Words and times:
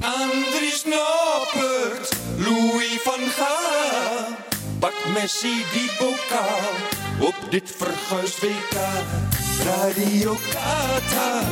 Andries 0.00 0.84
Noppert, 0.84 2.08
Louis 2.36 3.00
van 3.04 3.20
Gaal. 3.36 4.36
Pak 4.78 4.94
Messi 5.12 5.64
die 5.72 5.90
bokaal 5.98 6.74
op 7.18 7.34
dit 7.50 7.72
verguisd 7.76 8.40
WK. 8.40 8.76
Radio 9.64 10.36
Qatar, 10.52 11.44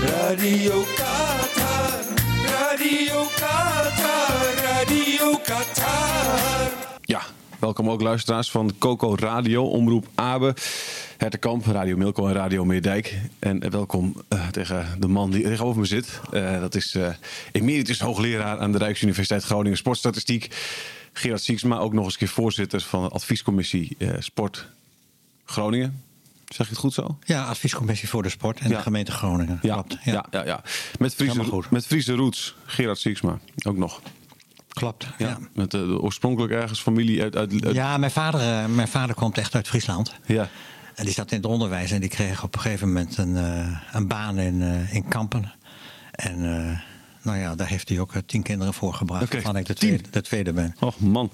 Radio 0.00 0.84
Qatar, 0.94 2.00
Radio 2.46 3.26
Qatar, 3.34 4.54
Radio 4.62 5.38
Qatar. 5.44 6.70
Ja, 7.02 7.22
welkom 7.58 7.90
ook 7.90 8.00
luisteraars 8.02 8.50
van 8.50 8.72
Coco 8.78 9.14
Radio, 9.14 9.64
Omroep 9.68 10.06
Abe, 10.14 10.54
Hertekamp, 11.16 11.64
Radio 11.66 11.96
Milko 11.96 12.26
en 12.26 12.34
Radio 12.34 12.64
Meerdijk. 12.64 13.18
En 13.38 13.70
welkom 13.70 14.22
eh, 14.28 14.48
tegen 14.48 14.86
de 15.00 15.08
man 15.08 15.30
die 15.30 15.42
tegenover 15.42 15.80
me 15.80 15.86
zit. 15.86 16.20
Eh, 16.32 16.60
dat 16.60 16.74
is 16.74 16.94
eh 16.94 17.08
emeritus 17.52 18.00
hoogleraar 18.00 18.58
aan 18.58 18.72
de 18.72 18.78
Rijksuniversiteit 18.78 19.44
Groningen 19.44 19.78
Sportstatistiek. 19.78 20.54
Gerard 21.12 21.42
Sieksma, 21.42 21.78
ook 21.78 21.92
nog 21.92 22.04
eens 22.04 22.12
een 22.12 22.18
keer 22.18 22.28
voorzitter 22.28 22.80
van 22.80 23.02
de 23.02 23.08
adviescommissie 23.08 23.94
eh, 23.98 24.08
Sport 24.18 24.66
Groningen. 25.44 26.02
Zeg 26.46 26.66
je 26.66 26.72
het 26.72 26.80
goed 26.82 26.94
zo? 26.94 27.18
Ja, 27.24 27.44
adviescommissie 27.44 28.08
voor 28.08 28.22
de 28.22 28.28
sport 28.28 28.58
en 28.58 28.70
Ja. 28.70 28.76
de 28.76 28.82
gemeente 28.82 29.12
Groningen. 29.12 29.58
Ja, 29.62 29.74
Klopt. 29.74 29.96
ja. 30.04 30.26
Ja, 30.30 30.44
ja, 30.44 30.62
Met, 30.98 31.14
Friese, 31.14 31.62
met 31.70 31.86
Friese 31.86 32.12
roots, 32.14 32.54
Gerard 32.64 32.98
Sieksma, 32.98 33.38
ook 33.66 33.76
nog. 33.76 34.00
Klopt. 34.76 35.06
Ja. 35.18 35.28
Ja. 35.28 35.38
Met 35.54 35.70
de 35.70 35.98
oorspronkelijk 36.00 36.52
ergens 36.52 36.80
familie 36.82 37.22
uit... 37.22 37.36
uit, 37.36 37.64
uit- 37.64 37.74
Ja, 37.74 37.96
mijn 37.96 38.10
vader, 38.12 38.40
eh, 38.40 38.66
mijn 38.66 38.88
vader 38.88 39.14
komt 39.14 39.38
echt 39.38 39.54
uit 39.54 39.68
Friesland. 39.68 40.14
ja. 40.26 40.48
En 40.94 41.04
die 41.04 41.14
zat 41.14 41.30
in 41.30 41.36
het 41.36 41.46
onderwijs 41.46 41.90
en 41.90 42.00
die 42.00 42.08
kreeg 42.08 42.42
op 42.42 42.54
een 42.54 42.60
gegeven 42.60 42.86
moment 42.86 43.18
een, 43.18 43.36
eh, 43.36 43.78
een 43.92 44.06
baan 44.06 44.38
in, 44.38 44.62
eh, 44.62 44.94
in 44.94 45.08
Kampen. 45.08 45.52
En 46.10 46.80
nou 47.26 47.38
ja, 47.38 47.54
daar 47.54 47.66
heeft 47.68 47.88
hij 47.88 47.98
ook 48.00 48.14
eh, 48.14 48.20
tien 48.26 48.42
kinderen 48.42 48.74
voor 48.74 48.94
gebracht. 48.94 49.32
Waarvan 49.32 49.56
ik 49.56 49.66
de 49.66 49.74
tweede, 49.74 50.02
de 50.10 50.20
tweede 50.22 50.52
ben. 50.52 50.74
Och 50.80 50.98
man, 51.00 51.30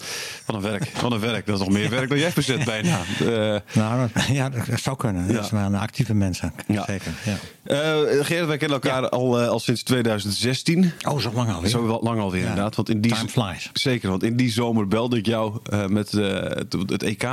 wat 0.46 0.56
een 0.56 0.62
werk. 0.62 0.90
Wat 1.00 1.12
een 1.12 1.20
werk. 1.20 1.46
Dat 1.46 1.54
is 1.60 1.64
nog 1.64 1.74
meer 1.74 1.90
werk 1.90 2.08
dan 2.08 2.18
jij 2.18 2.32
verzet 2.32 2.64
bijna. 2.64 3.00
Eh 3.20 3.56
Nou, 3.72 4.08
dat- 4.14 4.24
ja, 4.40 4.48
dat 4.48 4.80
zou 4.80 4.96
kunnen. 4.96 5.26
Ja. 5.26 5.32
Dat 5.32 5.50
waren 5.50 5.74
actieve 5.74 6.14
mensen. 6.14 6.52
Ja. 6.66 6.84
Zeker. 6.86 7.12
Ja. 7.24 7.36
eh, 7.62 8.24
Gerard, 8.24 8.46
wij 8.46 8.56
kennen 8.56 8.80
elkaar 8.82 9.08
al, 9.08 9.40
al 9.40 9.58
sinds 9.60 9.82
2016. 9.82 10.92
Oh, 11.08 11.18
zo 11.18 11.32
lang 11.34 11.52
alweer. 11.52 11.70
Zo 11.70 12.00
lang 12.02 12.20
alweer 12.20 12.42
Ja. 12.42 12.48
inderdaad. 12.48 12.74
Want 12.76 12.88
in 12.88 13.00
die, 13.00 13.12
Time 13.14 13.28
flies. 13.28 13.70
Zeker, 13.72 14.10
want 14.10 14.22
in 14.22 14.36
die 14.36 14.50
zomer 14.52 14.88
belde 14.88 15.16
ik 15.16 15.26
jou 15.26 15.58
met 15.88 16.10
het, 16.12 16.72
het 16.86 17.02
EK 17.02 17.28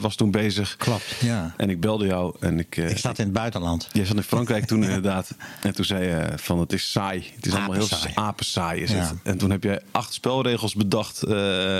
was 0.00 0.14
toen 0.16 0.30
bezig. 0.30 0.76
Klopt, 0.76 1.14
ja. 1.20 1.54
En 1.56 1.70
ik 1.70 1.80
belde 1.80 2.06
jou 2.06 2.34
en 2.40 2.58
ik... 2.58 2.76
Ik 2.76 2.98
zat 2.98 3.18
in 3.18 3.24
het 3.24 3.32
buitenland. 3.34 3.88
Jij 3.92 4.04
zat 4.04 4.16
in 4.16 4.22
Frankrijk 4.22 4.64
toen 4.66 4.82
inderdaad. 4.88 5.34
En 5.62 5.74
toen 5.74 5.84
zei 5.84 6.04
je 6.04 6.26
van 6.36 6.58
het 6.60 6.72
is 6.72 6.90
saai. 6.90 7.32
Het 7.36 7.46
is 7.46 7.52
allemaal 7.52 7.72
heel 7.72 7.86
Apensaai. 7.94 8.26
apensaai 8.26 8.80
is 8.80 8.92
het. 8.92 9.14
En 9.22 9.38
toen 9.38 9.50
heb 9.50 9.62
jij 9.62 9.80
acht 9.90 10.12
spelregels 10.12 10.74
bedacht 10.74 11.22
eh, 11.22 11.78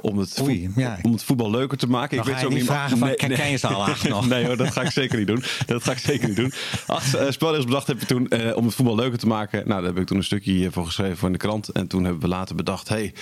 om, 0.00 0.18
het 0.18 0.40
Oei, 0.42 0.64
voet- 0.66 0.82
ja. 0.82 0.98
om 1.02 1.12
het 1.12 1.22
voetbal 1.22 1.50
leuker 1.50 1.78
te 1.78 1.86
maken. 1.86 2.16
Dan 2.16 2.26
ga 2.26 2.38
je 2.40 2.44
niet 2.46 2.54
meer- 2.54 2.64
vragen 2.64 2.98
van, 2.98 3.14
ken- 3.14 3.30
ken 3.34 3.50
je 3.50 3.56
ze 3.56 3.66
al 3.66 3.84
acht 3.90 4.08
nog? 4.08 4.28
nee 4.28 4.46
hoor, 4.46 4.56
dat 4.56 4.72
ga 4.72 4.82
ik 4.82 4.90
zeker 4.90 5.18
niet 5.18 5.26
doen. 5.26 5.42
Dat 5.66 5.84
ga 5.84 5.92
ik 5.92 5.98
zeker 5.98 6.28
niet 6.28 6.36
doen. 6.36 6.52
Acht 6.86 7.14
eh, 7.14 7.30
spelregels 7.30 7.66
bedacht 7.66 7.86
heb 7.86 8.00
je 8.00 8.06
toen 8.06 8.28
eh, 8.28 8.56
om 8.56 8.64
het 8.64 8.74
voetbal 8.74 8.94
leuker 8.94 9.18
te 9.18 9.26
maken. 9.26 9.58
Nou, 9.68 9.80
daar 9.80 9.90
heb 9.90 9.98
ik 9.98 10.06
toen 10.06 10.16
een 10.16 10.24
stukje 10.24 10.52
hiervoor 10.52 10.86
geschreven 10.86 11.16
voor 11.16 11.26
in 11.26 11.32
de 11.32 11.38
krant. 11.38 11.68
En 11.68 11.86
toen 11.86 12.04
hebben 12.04 12.22
we 12.22 12.28
later 12.28 12.54
bedacht, 12.56 12.88
hey, 12.88 13.12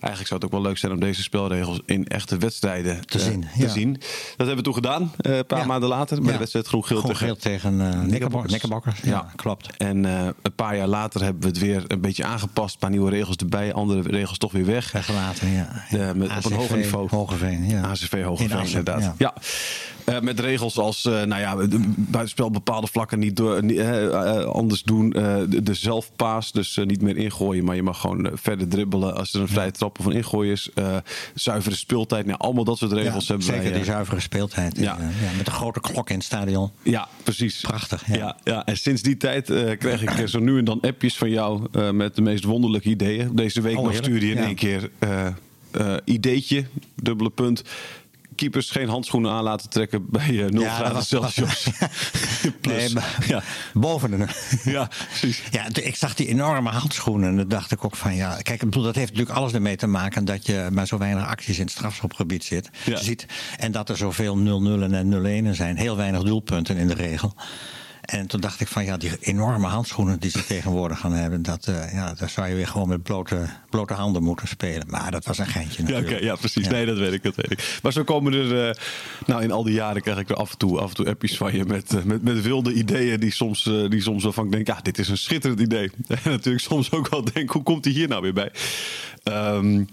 eigenlijk 0.00 0.26
zou 0.28 0.40
het 0.40 0.44
ook 0.44 0.50
wel 0.60 0.62
leuk 0.68 0.78
zijn 0.78 0.92
om 0.92 1.00
deze 1.00 1.22
spelregels 1.22 1.80
in 1.86 2.06
echte 2.06 2.36
wedstrijden 2.36 3.06
Te 3.06 3.18
eh, 3.18 3.24
zien, 3.24 3.40
te 3.56 3.62
ja. 3.62 3.68
zien. 3.68 3.92
Dat 3.92 4.36
hebben 4.36 4.56
we 4.56 4.62
toen 4.62 4.74
gedaan, 4.74 5.12
een 5.16 5.46
paar 5.46 5.58
Ja. 5.58 5.64
maanden 5.66 5.88
later, 5.88 6.16
bij 6.16 6.26
Ja. 6.26 6.32
de 6.32 6.38
wedstrijd 6.38 6.64
tegen 6.70 6.86
Groen-geel 6.86 7.36
tegen. 7.36 8.06
Knickerbockers. 8.06 9.00
Ja, 9.02 9.30
klopt. 9.36 9.76
En 9.76 10.04
een 10.04 10.34
paar 10.56 10.76
jaar 10.76 10.86
later 10.86 11.22
hebben 11.22 11.42
we 11.42 11.48
het 11.48 11.58
weer 11.58 11.84
een 11.86 12.00
beetje 12.00 12.24
aangepast. 12.24 12.72
Een 12.74 12.80
paar 12.80 12.90
nieuwe 12.90 13.10
regels 13.10 13.36
erbij, 13.36 13.72
andere 13.72 14.02
regels 14.02 14.38
toch 14.38 14.52
weer 14.52 14.66
weg. 14.66 14.92
Weggelaten, 14.92 15.48
ja. 15.50 15.84
Op 16.36 16.44
een 16.44 16.52
hoger 16.52 16.76
niveau. 16.76 17.08
Hogeveen, 17.10 17.68
ja. 17.68 17.80
ACV 17.82 18.12
In 18.12 18.22
Hogeveen, 18.22 18.52
Assen, 18.58 18.78
inderdaad. 18.78 19.02
ja. 19.02 19.14
Ja. 19.18 19.34
Eh, 20.04 20.20
met 20.20 20.40
regels 20.40 20.78
als, 20.78 21.04
eh, 21.04 21.12
nou 21.22 21.40
ja, 21.40 21.56
buitenspel 21.96 22.50
bepaalde 22.50 22.86
vlakken 22.86 23.18
niet 23.18 23.36
door, 23.36 23.56
eh, 23.56 24.44
anders 24.44 24.82
doen. 24.82 25.10
De, 25.10 25.62
de 25.62 25.74
zelfpaas, 25.74 26.52
dus 26.52 26.80
niet 26.84 27.02
meer 27.02 27.16
ingooien, 27.16 27.64
maar 27.64 27.74
je 27.76 27.82
mag 27.82 28.00
gewoon 28.00 28.30
verder 28.34 28.68
dribbelen 28.68 29.16
als 29.16 29.34
er 29.34 29.40
een 29.40 29.48
vrije 29.48 29.70
trap 29.70 29.98
of 29.98 30.04
een 30.04 30.12
ingooi 30.12 30.50
is. 30.50 30.70
Zuivere 31.34 31.74
speeltijd, 31.74 32.26
nou, 32.26 32.38
allemaal 32.38 32.64
dat 32.64 32.78
soort 32.78 32.92
regels 32.92 33.22
Ja, 33.26 33.28
hebben 33.28 33.46
zeker 33.46 33.62
wij. 33.62 33.72
die 33.72 33.80
eh, 33.80 33.86
zuivere 33.86 34.20
speeltijd. 34.20 34.76
Ja. 34.76 34.82
Ja. 34.82 34.96
ja, 35.00 35.36
met 35.36 35.46
een 35.46 35.52
grote 35.52 35.80
klok 35.80 36.08
in 36.10 36.16
het 36.16 36.24
stadion. 36.24 36.70
Ja, 36.82 37.08
precies. 37.22 37.60
Prachtig, 37.60 38.06
ja. 38.06 38.14
Ja, 38.16 38.36
ja. 38.44 38.64
En 38.64 38.76
sinds 38.76 39.02
die 39.02 39.16
tijd 39.16 39.50
eh, 39.50 39.78
krijg 39.78 40.02
ik 40.18 40.28
zo 40.28 40.38
nu 40.38 40.58
en 40.58 40.64
dan 40.64 40.80
appjes 40.80 41.16
van 41.16 41.30
jou 41.30 41.68
met 41.92 42.14
de 42.16 42.22
meest 42.22 42.44
wonderlijke 42.44 42.88
ideeën. 42.88 43.36
Deze 43.36 43.60
week 43.60 43.76
Oh, 43.78 43.84
nog 43.84 43.94
stuurde 43.94 44.26
je 44.26 44.32
in 44.34 44.38
één 44.42 44.54
keer 44.54 44.90
eh, 45.70 45.94
ideetje, 46.04 46.64
dubbele 46.94 47.30
punt. 47.30 47.62
Keepers 48.34 48.70
geen 48.70 48.88
handschoenen 48.88 49.30
aan 49.30 49.42
laten 49.42 49.68
trekken 49.70 50.06
bij 50.10 50.44
eh 50.44 50.50
0 50.50 50.62
Ja, 50.62 50.68
dat 50.68 50.76
graden 50.86 51.04
Celsius. 51.04 51.66
Plus. 52.60 52.76
Nee, 52.76 52.92
maar- 52.92 53.24
ja. 53.26 53.42
Boven 53.74 54.10
de... 54.10 54.26
ja, 54.70 54.88
precies. 55.08 55.42
Ja, 55.50 55.66
ik 55.82 55.96
zag 55.96 56.14
die 56.14 56.26
enorme 56.28 56.70
handschoenen 56.70 57.28
en 57.28 57.36
dan 57.36 57.48
dacht 57.48 57.70
ik 57.72 57.84
ook 57.84 57.96
van 57.96 58.14
ja, 58.14 58.34
kijk, 58.34 58.62
ik 58.62 58.70
bedoel, 58.70 58.82
dat 58.82 58.94
heeft 58.94 59.10
natuurlijk 59.10 59.38
alles 59.38 59.52
ermee 59.52 59.76
te 59.76 59.86
maken 59.86 60.24
dat 60.24 60.46
je 60.46 60.68
maar 60.72 60.86
zo 60.86 60.98
weinig 60.98 61.26
acties 61.26 61.56
in 61.58 61.62
het 61.64 61.72
strafschopgebied 61.72 62.44
zit, 62.44 62.70
Ja. 62.84 62.96
ziet. 62.96 63.26
En 63.58 63.72
dat 63.72 63.88
er 63.88 63.96
zoveel 63.96 64.36
0-0 64.36 64.82
en 64.92 65.50
0-1 65.52 65.54
zijn. 65.56 65.76
Heel 65.76 65.96
weinig 65.96 66.22
doelpunten 66.22 66.76
in 66.76 66.86
de 66.88 66.94
regel. 66.94 67.34
En 68.08 68.26
toen 68.26 68.40
dacht 68.40 68.60
ik 68.60 68.68
van 68.68 68.84
ja, 68.84 68.96
die 68.96 69.10
enorme 69.20 69.66
handschoenen 69.66 70.20
die 70.20 70.30
ze 70.30 70.46
tegenwoordig 70.54 70.98
gaan 70.98 71.12
hebben, 71.12 71.42
dat, 71.42 71.66
eh, 71.66 71.92
ja, 71.92 72.14
daar 72.14 72.28
zou 72.28 72.48
je 72.48 72.54
weer 72.54 72.66
gewoon 72.66 72.88
met 72.88 73.02
blote, 73.02 73.46
blote 73.70 73.94
handen 73.94 74.22
moeten 74.22 74.48
spelen. 74.48 74.86
Maar 74.90 75.10
dat 75.10 75.24
was 75.24 75.38
een 75.38 75.46
geintje 75.46 75.86
Ja, 75.86 76.18
ja, 76.20 76.34
precies. 76.36 76.64
Ja. 76.64 76.70
Nee, 76.70 76.86
dat 76.86 76.98
weet 76.98 77.12
ik, 77.12 77.22
dat 77.22 77.34
weet 77.34 77.50
ik. 77.50 77.78
Maar 77.82 77.92
zo 77.92 78.04
komen 78.04 78.32
er, 78.32 78.68
eh, 78.68 78.74
nou 79.26 79.42
in 79.42 79.52
al 79.52 79.62
die 79.62 79.74
jaren 79.74 80.02
krijg 80.02 80.18
ik 80.18 80.28
er 80.28 80.36
af 80.36 80.50
en 80.50 80.58
toe, 80.58 80.80
af 80.80 80.88
en 80.88 80.94
toe 80.94 81.06
appjes 81.06 81.36
van 81.36 81.54
je 81.54 81.64
met, 81.64 81.94
eh, 81.94 82.02
met, 82.02 82.22
met 82.22 82.42
wilde 82.42 82.72
ideeën 82.72 83.20
die 83.20 83.32
soms, 83.32 83.62
die 83.62 84.02
soms 84.02 84.24
waarvan 84.24 84.44
ik 84.44 84.52
denk, 84.52 84.66
ja, 84.66 84.78
dit 84.82 84.98
is 84.98 85.08
een 85.08 85.18
schitterend 85.18 85.60
idee. 85.60 85.90
En 86.08 86.30
natuurlijk 86.30 86.64
soms 86.64 86.90
ook 86.90 87.08
wel 87.08 87.24
denk, 87.24 87.50
hoe 87.50 87.62
komt 87.62 87.82
die 87.82 87.92
hier 87.92 88.08
nou 88.08 88.22
weer 88.22 88.32
bij? 88.32 88.50
Ehm, 89.22 89.84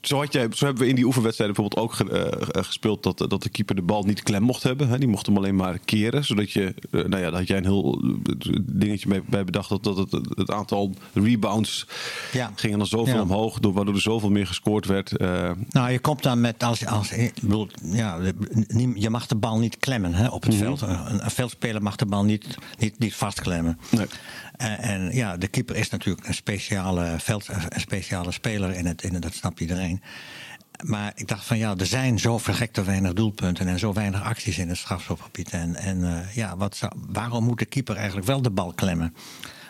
zo, 0.00 0.16
had 0.18 0.32
jij, 0.32 0.46
zo 0.54 0.64
hebben 0.64 0.82
we 0.82 0.88
in 0.88 0.94
die 0.94 1.04
oefenwedstrijden 1.06 1.56
bijvoorbeeld 1.56 1.84
ook 1.90 1.96
ge- 1.96 2.30
eh, 2.52 2.62
gespeeld 2.64 3.02
dat, 3.02 3.18
dat 3.30 3.42
de 3.42 3.48
keeper 3.48 3.74
de 3.74 3.82
bal 3.82 4.02
niet 4.02 4.22
klem 4.22 4.42
mocht 4.42 4.62
hebben. 4.62 4.88
Hè? 4.88 4.98
Die 4.98 5.08
mocht 5.08 5.26
hem 5.26 5.36
alleen 5.36 5.56
maar 5.56 5.78
keren. 5.78 6.24
Zodat 6.24 6.50
je, 6.52 6.74
eh, 6.90 7.04
nou 7.04 7.22
ja, 7.22 7.30
daar 7.30 7.38
had 7.38 7.46
jij 7.48 7.56
een 7.56 7.64
heel 7.64 8.02
eh, 8.26 8.56
dingetje 8.62 9.08
mee, 9.08 9.22
bij 9.26 9.44
bedacht 9.44 9.68
dat, 9.68 9.84
dat 9.84 9.96
het, 9.96 10.12
het 10.34 10.50
aantal 10.50 10.94
rebounds 11.14 11.86
Ja. 12.32 12.52
ging 12.54 12.76
dan 12.76 12.86
zoveel 12.86 13.14
Ja. 13.14 13.22
omhoog, 13.22 13.58
door, 13.58 13.72
waardoor 13.72 13.94
er 13.94 14.00
zoveel 14.00 14.30
meer 14.30 14.46
gescoord 14.46 14.86
werd. 14.86 15.16
Eh, 15.16 15.50
Nou, 15.70 15.90
je 15.90 15.98
komt 15.98 16.22
dan 16.22 16.40
met 16.40 16.62
als, 16.62 16.86
als 16.86 17.12
bedoel, 17.42 17.68
ja, 17.82 18.18
je 18.94 19.10
mag 19.10 19.26
de 19.26 19.34
bal 19.36 19.58
niet 19.58 19.78
klemmen 19.78 20.14
hè, 20.14 20.28
op 20.28 20.42
het 20.42 20.52
Mhm. 20.52 20.62
veld. 20.62 20.80
Een, 20.80 21.24
een 21.24 21.30
veldspeler 21.30 21.82
mag 21.82 21.96
de 21.96 22.06
bal 22.06 22.24
niet, 22.24 22.56
niet, 22.78 22.98
niet 22.98 23.14
vastklemmen. 23.14 23.78
Nee. 23.90 24.06
En, 24.60 25.14
ja, 25.14 25.36
de 25.36 25.48
keeper 25.48 25.76
is 25.76 25.90
natuurlijk 25.90 26.26
een 26.26 26.34
speciale, 26.34 27.14
veld, 27.18 27.48
een 27.48 27.80
speciale 27.80 28.32
speler 28.32 28.74
in 28.74 28.86
het, 28.86 29.02
in 29.02 29.20
dat 29.20 29.34
snapt 29.34 29.60
iedereen. 29.60 30.02
Maar 30.84 31.12
ik 31.14 31.28
dacht 31.28 31.44
van 31.44 31.58
ja, 31.58 31.74
er 31.76 31.86
zijn 31.86 32.18
zo 32.18 32.38
vergekte 32.38 32.84
weinig 32.84 33.12
doelpunten 33.12 33.68
en 33.68 33.78
zo 33.78 33.92
weinig 33.92 34.22
acties 34.22 34.58
in 34.58 34.68
het 34.68 34.78
strafschopgebied. 34.78 35.50
En, 35.50 35.76
en 35.76 36.04
eh, 36.04 36.34
ja, 36.34 36.56
wat 36.56 36.80
waarom 36.94 37.44
moet 37.44 37.58
de 37.58 37.64
keeper 37.64 37.96
eigenlijk 37.96 38.26
wel 38.26 38.42
de 38.42 38.50
bal 38.50 38.72
klemmen? 38.72 39.14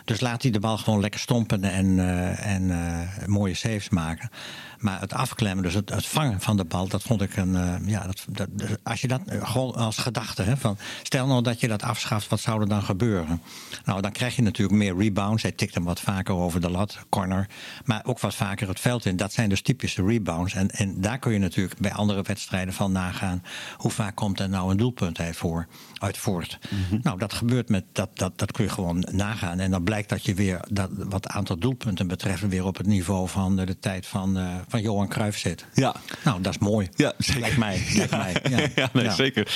Dus 0.04 0.20
laat 0.20 0.42
hij 0.42 0.50
de 0.50 0.60
bal 0.60 0.78
gewoon 0.78 1.00
lekker 1.00 1.20
stompen 1.20 1.64
en, 1.64 1.98
eh, 1.98 2.54
en 2.54 2.70
eh, 2.70 3.26
mooie 3.26 3.54
saves 3.54 3.88
maken. 3.88 4.30
Maar 4.78 5.00
het 5.00 5.12
afklemmen, 5.12 5.62
dus 5.64 5.74
het, 5.74 5.90
het 5.90 6.06
vangen 6.06 6.40
van 6.40 6.56
de 6.56 6.64
bal, 6.64 6.88
dat 6.88 7.02
vond 7.02 7.22
ik 7.22 7.36
een. 7.36 7.56
eh, 7.56 7.74
ja, 7.86 8.06
dat, 8.06 8.24
dat, 8.28 8.48
dus 8.52 8.70
als 8.82 9.00
je 9.00 9.08
dat 9.08 9.20
gewoon 9.26 9.74
als 9.74 9.98
gedachte, 9.98 10.42
hè, 10.42 10.56
van, 10.56 10.78
stel 11.02 11.26
nou 11.26 11.42
dat 11.42 11.60
je 11.60 11.68
dat 11.68 11.82
afschaft, 11.82 12.28
wat 12.28 12.40
zou 12.40 12.60
er 12.60 12.68
dan 12.68 12.82
gebeuren? 12.82 13.42
Nou, 13.84 14.00
dan 14.00 14.12
krijg 14.12 14.36
je 14.36 14.42
natuurlijk 14.42 14.78
meer 14.78 14.96
rebounds. 14.96 15.42
Hij 15.42 15.52
tikt 15.52 15.74
hem 15.74 15.84
wat 15.84 16.00
vaker 16.00 16.34
over 16.34 16.60
de 16.60 16.70
lat, 16.70 16.98
corner. 17.08 17.48
Maar 17.84 18.00
ook 18.04 18.20
wat 18.20 18.34
vaker 18.34 18.68
het 18.68 18.80
veld 18.80 19.04
in. 19.04 19.16
Dat 19.16 19.32
zijn 19.32 19.48
dus 19.48 19.62
typische 19.62 20.04
rebounds. 20.04 20.54
En, 20.54 20.70
en 20.70 21.00
daar 21.00 21.18
kun 21.18 21.32
je 21.32 21.38
natuurlijk 21.38 21.80
bij 21.80 21.92
andere 21.92 22.22
wedstrijden 22.22 22.74
van 22.74 22.92
nagaan. 22.92 23.42
Hoe 23.76 23.90
vaak 23.90 24.14
komt 24.14 24.40
er 24.40 24.48
nou 24.48 24.70
een 24.70 24.76
doelpunt 24.76 25.18
uit, 25.20 25.36
voor, 25.36 25.66
uit 25.98 26.18
voort? 26.18 26.58
Nou, 27.02 27.18
dat 27.18 27.32
gebeurt 27.32 27.68
met. 27.68 27.84
Dat, 27.92 28.10
dat, 28.14 28.38
dat 28.38 28.52
kun 28.52 28.64
je 28.64 28.70
gewoon 28.70 29.06
nagaan. 29.10 29.58
En 29.58 29.70
dan 29.70 29.84
blijkt 29.90 30.08
dat 30.08 30.24
je 30.24 30.34
weer, 30.34 30.60
dat, 30.68 30.90
wat 30.92 31.26
aantal 31.28 31.58
doelpunten 31.58 32.06
betreft, 32.06 32.48
weer 32.48 32.64
op 32.64 32.76
het 32.76 32.86
niveau 32.86 33.28
van 33.28 33.56
de, 33.56 33.64
de 33.64 33.78
tijd 33.78 34.06
van, 34.06 34.38
eh, 34.38 34.54
van 34.68 34.80
Johan 34.82 35.08
Cruijff 35.08 35.38
zit. 35.38 35.64
Ja. 35.74 35.94
Nou, 36.24 36.40
dat 36.42 36.52
is 36.52 36.58
mooi. 36.58 36.88
Ja, 36.96 37.12
zeker. 37.18 37.40
Lijkt 37.40 37.56
mij. 37.56 37.82
Lijkt 37.94 38.10
mij. 38.10 38.36
Ja, 38.50 38.68
Ja, 38.74 38.90
nee, 38.92 39.10
zeker. 39.10 39.52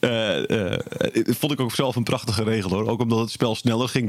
Eh, 0.00 0.72
eh, 0.72 0.78
vond 1.26 1.52
ik 1.52 1.60
ook 1.60 1.74
zelf 1.74 1.96
een 1.96 2.02
prachtige 2.02 2.42
regel 2.42 2.70
hoor. 2.70 2.88
Ook 2.88 3.00
omdat 3.00 3.18
het 3.18 3.30
spel 3.30 3.54
sneller 3.54 3.88
ging. 3.88 4.08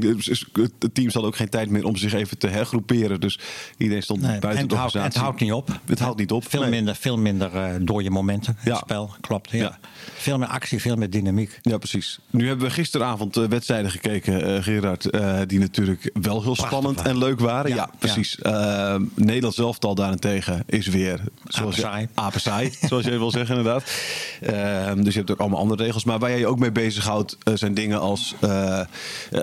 De 0.78 0.92
teams 0.92 1.12
hadden 1.12 1.30
ook 1.32 1.36
geen 1.36 1.48
tijd 1.48 1.70
meer 1.70 1.84
om 1.84 1.96
zich 1.96 2.12
even 2.12 2.38
te 2.38 2.46
hergroeperen. 2.46 3.20
Dus 3.20 3.38
iedereen 3.78 4.02
stond 4.02 4.20
Nee, 4.20 4.38
buiten 4.38 4.50
en 4.62 4.68
de 4.68 4.74
het 4.74 4.78
houdt, 4.78 4.94
organisatie. 4.94 5.20
het 5.20 5.28
houdt 5.28 5.40
niet 5.40 5.52
op. 5.52 5.80
Het 5.90 5.98
houdt 5.98 6.18
niet 6.18 6.32
op. 6.32 6.48
Veel 6.48 6.60
Nee. 6.60 6.70
minder, 6.70 6.94
veel 6.96 7.18
minder 7.18 7.54
eh, 7.54 8.02
je 8.02 8.10
momenten. 8.10 8.56
Ja. 8.64 8.70
Het 8.70 8.78
spel, 8.78 9.14
klopt. 9.20 9.50
Ja. 9.50 9.78
Veel 10.14 10.38
meer 10.38 10.48
actie, 10.48 10.80
veel 10.80 10.96
meer 10.96 11.10
dynamiek. 11.10 11.58
Ja, 11.62 11.78
precies. 11.78 12.18
Nu 12.30 12.46
hebben 12.46 12.66
we 12.66 12.72
gisteravond 12.72 13.36
eh, 13.36 13.44
wedstrijden 13.44 13.90
gekeken, 13.90 14.56
eh, 14.56 14.62
Gerard. 14.62 15.10
eh, 15.10 15.38
die 15.46 15.58
natuurlijk 15.66 16.10
wel 16.20 16.42
heel 16.42 16.56
spannend 16.56 17.02
en 17.02 17.18
leuk 17.18 17.40
waren. 17.40 17.70
Ja, 17.70 17.76
Ja, 17.76 17.90
precies. 17.98 18.38
Eh, 18.38 18.94
Nederland 19.14 19.54
zelf 19.54 19.78
al 19.80 19.94
daarentegen 19.94 20.62
is 20.66 20.86
weer 20.86 21.20
zoals 21.46 21.76
je, 21.76 22.08
Apensaai. 22.14 22.72
zoals 22.88 23.04
je 23.04 23.18
wil 23.18 23.30
zeggen 23.30 23.56
inderdaad. 23.56 23.90
Eh, 24.40 24.92
dus 24.96 25.12
je 25.12 25.18
hebt 25.18 25.30
ook 25.30 25.40
allemaal 25.40 25.58
andere 25.58 25.82
regels. 25.82 26.04
Maar 26.04 26.18
waar 26.18 26.30
jij 26.30 26.38
je 26.38 26.46
ook 26.46 26.58
mee 26.58 26.72
bezighoudt 26.72 27.36
eh, 27.42 27.54
zijn 27.54 27.74
dingen 27.74 28.00
als, 28.00 28.34
eh, 28.40 28.80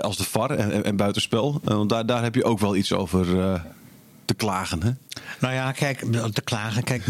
als 0.00 0.16
de 0.16 0.24
VAR 0.24 0.50
en, 0.50 0.72
en, 0.72 0.84
en 0.84 0.96
buitenspel. 0.96 1.60
Want 1.64 1.88
daar, 1.88 2.06
daar 2.06 2.22
heb 2.22 2.34
je 2.34 2.44
ook 2.44 2.58
wel 2.58 2.76
iets 2.76 2.92
over 2.92 3.26
te 4.24 4.34
klagen. 4.34 4.82
Hè? 4.82 4.90
Nou 5.40 5.54
ja, 5.54 5.72
kijk, 5.72 5.98
te 6.32 6.42
klagen. 6.44 6.84
Kijk, 6.84 7.04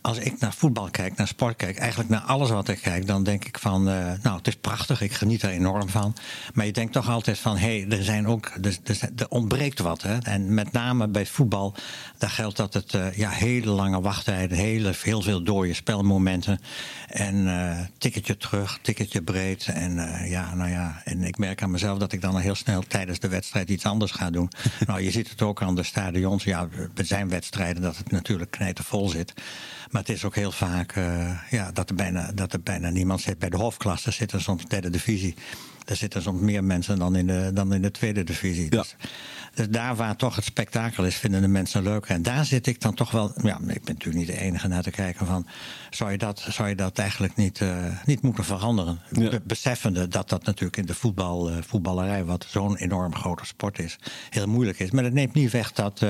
als 0.00 0.18
ik 0.18 0.40
naar 0.40 0.52
voetbal 0.52 0.90
kijk, 0.90 1.16
naar 1.16 1.26
sport 1.26 1.56
kijk, 1.56 1.78
eigenlijk 1.78 2.10
naar 2.10 2.20
alles 2.20 2.50
wat 2.50 2.68
ik 2.68 2.80
kijk, 2.82 3.06
dan 3.06 3.22
denk 3.22 3.44
ik 3.44 3.58
van, 3.58 3.88
eh, 3.88 4.12
nou, 4.22 4.36
het 4.36 4.46
is 4.46 4.56
prachtig, 4.56 5.00
ik 5.00 5.12
geniet 5.12 5.42
er 5.42 5.50
enorm 5.50 5.88
van. 5.88 6.14
Maar 6.54 6.66
je 6.66 6.72
denkt 6.72 6.92
toch 6.92 7.08
altijd 7.08 7.38
van, 7.38 7.56
hé, 7.56 7.80
hey, 7.80 7.98
er 7.98 8.04
zijn 8.04 8.26
ook, 8.26 8.52
er, 8.62 8.78
er, 9.16 9.28
ontbreekt 9.28 9.78
wat. 9.78 10.02
Hè? 10.02 10.18
En 10.18 10.54
met 10.54 10.72
name 10.72 11.08
bij 11.08 11.26
voetbal, 11.26 11.74
daar 12.18 12.30
geldt 12.30 12.56
dat 12.56 12.74
het 12.74 12.94
eh, 12.94 13.12
ja, 13.12 13.30
hele 13.30 13.70
lange 13.70 14.00
wachttijden, 14.00 14.58
hele, 14.58 14.92
heel 15.02 15.22
veel 15.22 15.42
dode 15.42 15.74
spelmomenten. 15.74 16.60
En 17.08 17.48
eh 17.48 17.78
tikketje 17.98 18.36
terug, 18.36 18.78
tikketje 18.82 19.22
breed. 19.22 19.66
En 19.66 19.94
ja, 20.28 20.54
nou 20.54 20.70
ja, 20.70 21.00
en 21.04 21.22
ik 21.22 21.38
merk 21.38 21.62
aan 21.62 21.70
mezelf 21.70 21.98
dat 21.98 22.12
ik 22.12 22.20
dan 22.20 22.38
heel 22.38 22.54
snel 22.54 22.82
tijdens 22.88 23.18
de 23.18 23.28
wedstrijd 23.28 23.70
iets 23.70 23.84
anders 23.84 24.12
ga 24.12 24.30
doen. 24.30 24.50
nou, 24.86 25.02
je 25.02 25.10
ziet 25.10 25.30
het 25.30 25.42
ook 25.42 25.62
aan 25.62 25.74
de 25.74 25.82
stadions. 25.82 26.44
Ja, 26.44 26.68
er 26.94 27.06
zijn 27.06 27.27
wedstrijden 27.28 27.82
dat 27.82 27.96
het 27.96 28.10
natuurlijk 28.10 28.50
knijtervol 28.50 29.08
zit. 29.08 29.32
Maar 29.90 30.00
het 30.00 30.10
is 30.10 30.24
ook 30.24 30.34
heel 30.34 30.52
vaak 30.52 30.92
eh, 30.92 31.50
ja, 31.50 31.72
dat, 31.72 31.88
er 31.88 31.94
bijna, 31.94 32.32
dat 32.34 32.52
er 32.52 32.60
bijna 32.60 32.90
niemand 32.90 33.20
zit. 33.20 33.38
Bij 33.38 33.50
de 33.50 33.56
hoofdklasse 33.56 34.10
zitten 34.10 34.40
soms 34.40 34.64
derde 34.64 34.90
divisie. 34.90 35.34
Daar 35.88 35.96
zitten 35.96 36.22
soms 36.22 36.40
meer 36.40 36.64
mensen 36.64 36.98
dan 36.98 37.16
in 37.16 37.26
de, 37.26 37.50
dan 37.54 37.74
in 37.74 37.82
de 37.82 37.90
tweede 37.90 38.24
divisie. 38.24 38.64
Ja. 38.64 38.68
Dus, 38.70 38.96
dus 39.54 39.68
daar 39.68 39.96
waar 39.96 40.16
toch 40.16 40.36
het 40.36 40.44
spektakel 40.44 41.04
is, 41.04 41.16
vinden 41.16 41.40
de 41.40 41.48
mensen 41.48 41.82
leuk. 41.82 42.06
En 42.06 42.22
daar 42.22 42.44
zit 42.44 42.66
ik 42.66 42.80
dan 42.80 42.94
toch 42.94 43.10
wel. 43.10 43.32
Ja, 43.42 43.56
ik 43.56 43.84
ben 43.84 43.94
natuurlijk 43.94 44.14
niet 44.14 44.26
de 44.26 44.38
enige 44.38 44.68
naar 44.68 44.82
te 44.82 44.90
kijken 44.90 45.26
van. 45.26 45.46
Zou 45.90 46.10
je 46.10 46.18
dat, 46.18 46.46
zou 46.48 46.68
je 46.68 46.74
dat 46.74 46.98
eigenlijk 46.98 47.36
niet, 47.36 47.60
eh, 47.60 47.84
niet 48.04 48.22
moeten 48.22 48.44
veranderen? 48.44 49.00
Ja. 49.10 49.38
Beseffende 49.44 50.08
dat 50.08 50.28
dat 50.28 50.44
natuurlijk 50.44 50.76
in 50.76 50.86
de 50.86 50.94
voetbal, 50.94 51.50
eh, 51.50 51.56
voetballerij, 51.60 52.24
wat 52.24 52.46
zo'n 52.48 52.76
enorm 52.76 53.14
grote 53.14 53.46
sport 53.46 53.78
is, 53.78 53.98
heel 54.30 54.46
moeilijk 54.46 54.78
is. 54.78 54.90
Maar 54.90 55.02
dat 55.02 55.12
neemt 55.12 55.34
niet 55.34 55.50
weg 55.50 55.72
dat. 55.72 56.06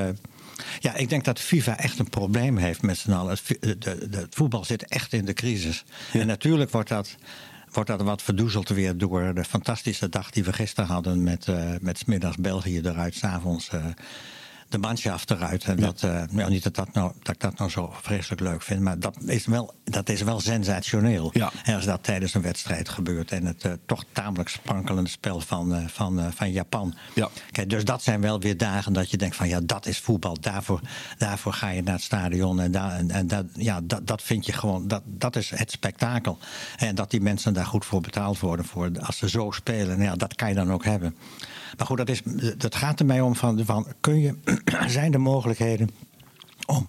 Ja, 0.81 0.95
ik 0.95 1.09
denk 1.09 1.25
dat 1.25 1.41
FIFA 1.41 1.79
echt 1.79 1.99
een 1.99 2.09
probleem 2.09 2.57
heeft 2.57 2.83
met 2.83 2.99
z'n 2.99 3.13
allen. 3.13 3.31
Het, 3.31 3.47
de, 3.61 3.79
de, 3.79 4.09
de- 4.09 4.17
het 4.17 4.35
voetbal 4.35 4.65
zit 4.65 4.85
echt 4.85 5.13
in 5.13 5.25
de 5.25 5.33
crisis. 5.33 5.85
En 6.13 6.27
natuurlijk 6.27 6.71
wordt 6.71 6.89
dat, 6.89 7.17
wordt 7.73 7.89
dat 7.89 8.03
wat 8.03 8.23
verdoezeld 8.23 8.69
weer 8.69 8.97
door 8.99 9.35
de 9.35 9.45
fantastische 9.45 10.09
dag 10.09 10.31
die 10.31 10.45
we 10.45 10.53
gisteren 10.53 10.91
hadden. 10.91 11.23
Met, 11.23 11.49
eh 11.49 11.71
met 11.81 11.99
's 11.99 12.05
middags 12.05 12.37
België 12.37 12.79
eruit, 12.81 13.15
s'avonds 13.15 13.71
avonds 13.71 13.97
de 14.69 14.79
manschaft 14.79 15.31
eruit. 15.31 15.65
En 15.65 15.76
dat, 15.76 16.03
eh, 16.03 16.23
ja, 16.31 16.49
niet 16.49 16.62
dat, 16.62 16.75
dat, 16.75 16.93
nou, 16.93 17.12
dat 17.23 17.35
ik 17.35 17.41
dat 17.41 17.59
nou 17.59 17.70
zo 17.70 17.94
vreselijk 18.03 18.41
leuk 18.41 18.62
vind, 18.62 18.81
maar 18.81 18.99
dat 18.99 19.17
is 19.26 19.47
wel, 19.47 19.75
dat 19.85 20.09
is 20.09 20.23
wel 20.23 20.41
sensationeel. 20.41 21.31
Ja. 21.32 21.50
En 21.65 21.75
als 21.75 21.85
dat 21.85 22.03
tijdens 22.03 22.35
een 22.35 22.43
wedstrijd 22.43 22.88
gebeurt. 22.88 23.32
En 23.32 23.44
het 23.44 23.65
eh, 23.65 23.73
toch 23.87 24.05
tamelijk 24.12 24.49
sprankelende 24.49 25.11
spel 25.11 25.41
van, 25.41 25.75
eh, 25.75 25.87
van, 25.87 26.32
van 26.35 26.53
Japan. 26.53 26.94
Ja. 27.15 27.29
Kijk, 27.50 27.70
dus 27.70 27.85
dat 27.85 28.03
zijn 28.03 28.20
wel 28.20 28.41
weer 28.41 28.56
dagen 28.56 28.93
dat 28.93 29.11
je 29.11 29.17
denkt 29.17 29.37
van 29.37 29.49
ja, 29.49 29.61
dat 29.62 29.87
is 29.87 29.99
voetbal. 29.99 30.37
Daarvoor, 30.41 30.81
daarvoor 31.19 31.53
ga 31.53 31.69
je 31.69 31.82
naar 31.82 31.94
het 31.94 32.03
stadion. 32.03 32.61
En, 32.61 32.73
daar, 32.73 32.91
en, 32.91 33.11
en 33.11 33.26
dat, 33.26 33.44
ja, 33.53 33.81
dat, 33.82 34.06
dat 34.06 34.23
vind 34.23 34.47
je 34.47 34.53
gewoon, 34.53 34.88
dat, 34.88 35.03
dat 35.05 35.37
is 35.37 35.50
het 35.50 35.71
spektakel. 35.71 36.38
En 36.76 36.94
dat 36.94 37.11
die 37.11 37.21
mensen 37.21 37.53
daar 37.53 37.67
goed 37.67 37.85
voor 37.85 38.00
betaald 38.00 38.41
worden 38.41 38.64
voor, 38.64 38.91
als 39.00 39.19
ze 39.19 39.29
zo 39.29 39.50
spelen. 39.50 40.03
Ja, 40.03 40.17
dat 40.17 40.35
kan 40.35 40.49
je 40.49 40.55
dan 40.55 40.73
ook 40.73 40.85
hebben. 40.85 41.17
Maar 41.76 41.87
goed, 41.87 41.97
dat, 41.97 42.09
is, 42.09 42.23
dat 42.56 42.75
gaat 42.75 43.00
er 43.00 43.06
mij 43.06 43.20
om 43.20 43.37
van, 43.37 43.65
van 43.65 43.87
kun 44.00 44.20
je, 44.20 44.35
zijn 44.87 45.12
er 45.12 45.20
mogelijkheden 45.20 45.91
om 46.67 46.87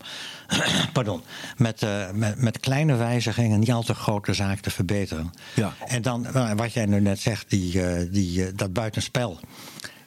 pardon, 0.94 1.22
met, 1.58 1.84
eh, 1.84 2.12
met, 2.12 2.42
met 2.42 2.60
kleine 2.60 2.96
wijzigingen 2.96 3.60
niet 3.60 3.72
al 3.72 3.84
te 3.84 3.94
grote 3.94 4.34
zaken 4.34 4.62
te 4.62 4.70
verbeteren. 4.70 5.32
Ja. 5.56 5.74
En 5.88 6.02
dan, 6.02 6.28
nou, 6.34 6.56
wat 6.56 6.74
jij 6.74 6.86
nu 6.86 7.00
net 7.00 7.20
zegt, 7.20 7.50
die, 7.50 7.84
eh, 7.84 8.08
die, 8.12 8.46
eh, 8.46 8.52
dat 8.56 8.74
buitenspel. 8.74 9.40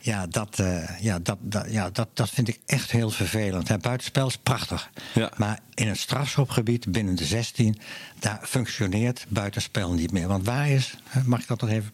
Ja, 0.02 0.26
dat, 0.26 0.58
eh, 0.58 1.00
ja, 1.00 1.18
dat, 1.18 1.38
dat, 1.40 1.66
ja 1.70 1.90
dat, 1.90 2.08
dat 2.14 2.30
vind 2.30 2.48
ik 2.48 2.60
echt 2.66 2.90
heel 2.90 3.10
vervelend. 3.10 3.68
Het 3.68 3.82
buitenspel 3.82 4.26
is 4.26 4.36
prachtig. 4.36 4.90
Ja. 5.14 5.30
Maar 5.36 5.58
in 5.74 5.88
een 5.88 5.96
strafschopgebied 5.96 6.92
binnen 6.92 7.14
de 7.14 7.24
16, 7.24 7.78
daar 8.18 8.40
functioneert 8.42 9.26
buitenspel 9.28 9.92
niet 9.92 10.12
meer. 10.12 10.28
Want 10.28 10.44
waar 10.44 10.68
is, 10.68 10.94
hè, 11.04 11.20
mag 11.24 11.40
ik 11.40 11.46
dat 11.46 11.60
nog 11.60 11.70
even, 11.70 11.90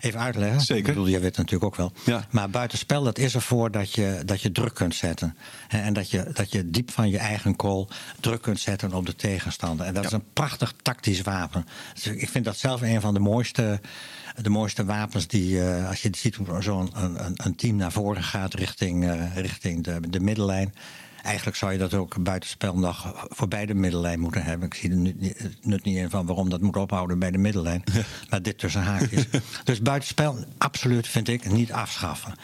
even 0.00 0.20
uitleggen? 0.20 0.60
Zeker. 0.60 0.76
Ik 0.76 0.86
bedoel, 0.86 1.08
jij 1.08 1.20
weet 1.20 1.36
het 1.36 1.36
natuurlijk 1.36 1.64
ook 1.64 1.76
wel. 1.76 1.92
Ja. 2.04 2.26
Maar 2.30 2.50
buitenspel, 2.50 3.02
dat 3.02 3.18
is 3.18 3.34
ervoor 3.34 3.70
dat 3.70 3.94
je, 3.94 4.22
dat 4.24 4.42
je 4.42 4.52
druk 4.52 4.74
kunt 4.74 4.94
zetten. 4.94 5.36
En 5.68 5.92
dat 5.92 6.10
je, 6.10 6.30
dat 6.32 6.52
je 6.52 6.70
diep 6.70 6.90
van 6.90 7.10
je 7.10 7.18
eigen 7.18 7.54
goal 7.56 7.88
druk 8.20 8.42
kunt 8.42 8.60
zetten 8.60 8.92
op 8.92 9.06
de 9.06 9.16
tegenstander. 9.16 9.86
En 9.86 9.94
dat 9.94 10.04
is 10.04 10.12
een 10.12 10.32
prachtig 10.32 10.74
tactisch 10.82 11.20
wapen. 11.20 11.66
Dus 11.94 12.06
ik 12.06 12.28
vind 12.28 12.44
dat 12.44 12.56
zelf 12.56 12.80
een 12.82 13.00
van 13.00 13.14
de 13.14 13.20
mooiste, 13.20 13.80
de 14.36 14.50
mooiste 14.50 14.84
wapens 14.84 15.26
die, 15.26 15.64
eh, 15.64 15.88
als 15.88 16.02
je 16.02 16.10
ziet 16.12 16.34
hoe 16.34 16.62
zo'n 16.62 16.90
een, 16.94 17.24
een, 17.24 17.34
een 17.36 17.56
team 17.56 17.76
naar 17.76 17.92
voren 17.92 18.22
gaat 18.22 18.54
richting, 18.54 19.04
eh, 19.04 19.36
richting 19.36 19.84
de, 19.84 20.00
de 20.08 20.20
middellijn. 20.20 20.74
Eigenlijk 21.22 21.56
zou 21.56 21.72
je 21.72 21.78
dat 21.78 21.94
ook 21.94 22.22
buitenspel 22.22 22.78
nog 22.78 23.26
voorbij 23.28 23.66
de 23.66 23.74
middellijn 23.74 24.20
moeten 24.20 24.42
hebben. 24.42 24.66
Ik 24.66 24.74
zie 24.74 24.90
er 24.90 25.32
het 25.36 25.64
nut 25.66 25.84
niet 25.84 25.96
in 25.96 26.10
van 26.10 26.26
waarom 26.26 26.50
dat 26.50 26.60
moet 26.60 26.76
ophouden 26.76 27.18
bij 27.18 27.30
de 27.30 27.38
middellijn. 27.38 27.84
Maar 28.30 28.42
dit 28.42 28.58
tussen 28.58 28.82
haakjes. 28.82 29.26
dus 29.64 29.82
buitenspel, 29.82 30.44
absoluut 30.58 31.08
vind 31.08 31.28
ik, 31.28 31.50
niet 31.50 31.72
afschaffen. 31.72 32.34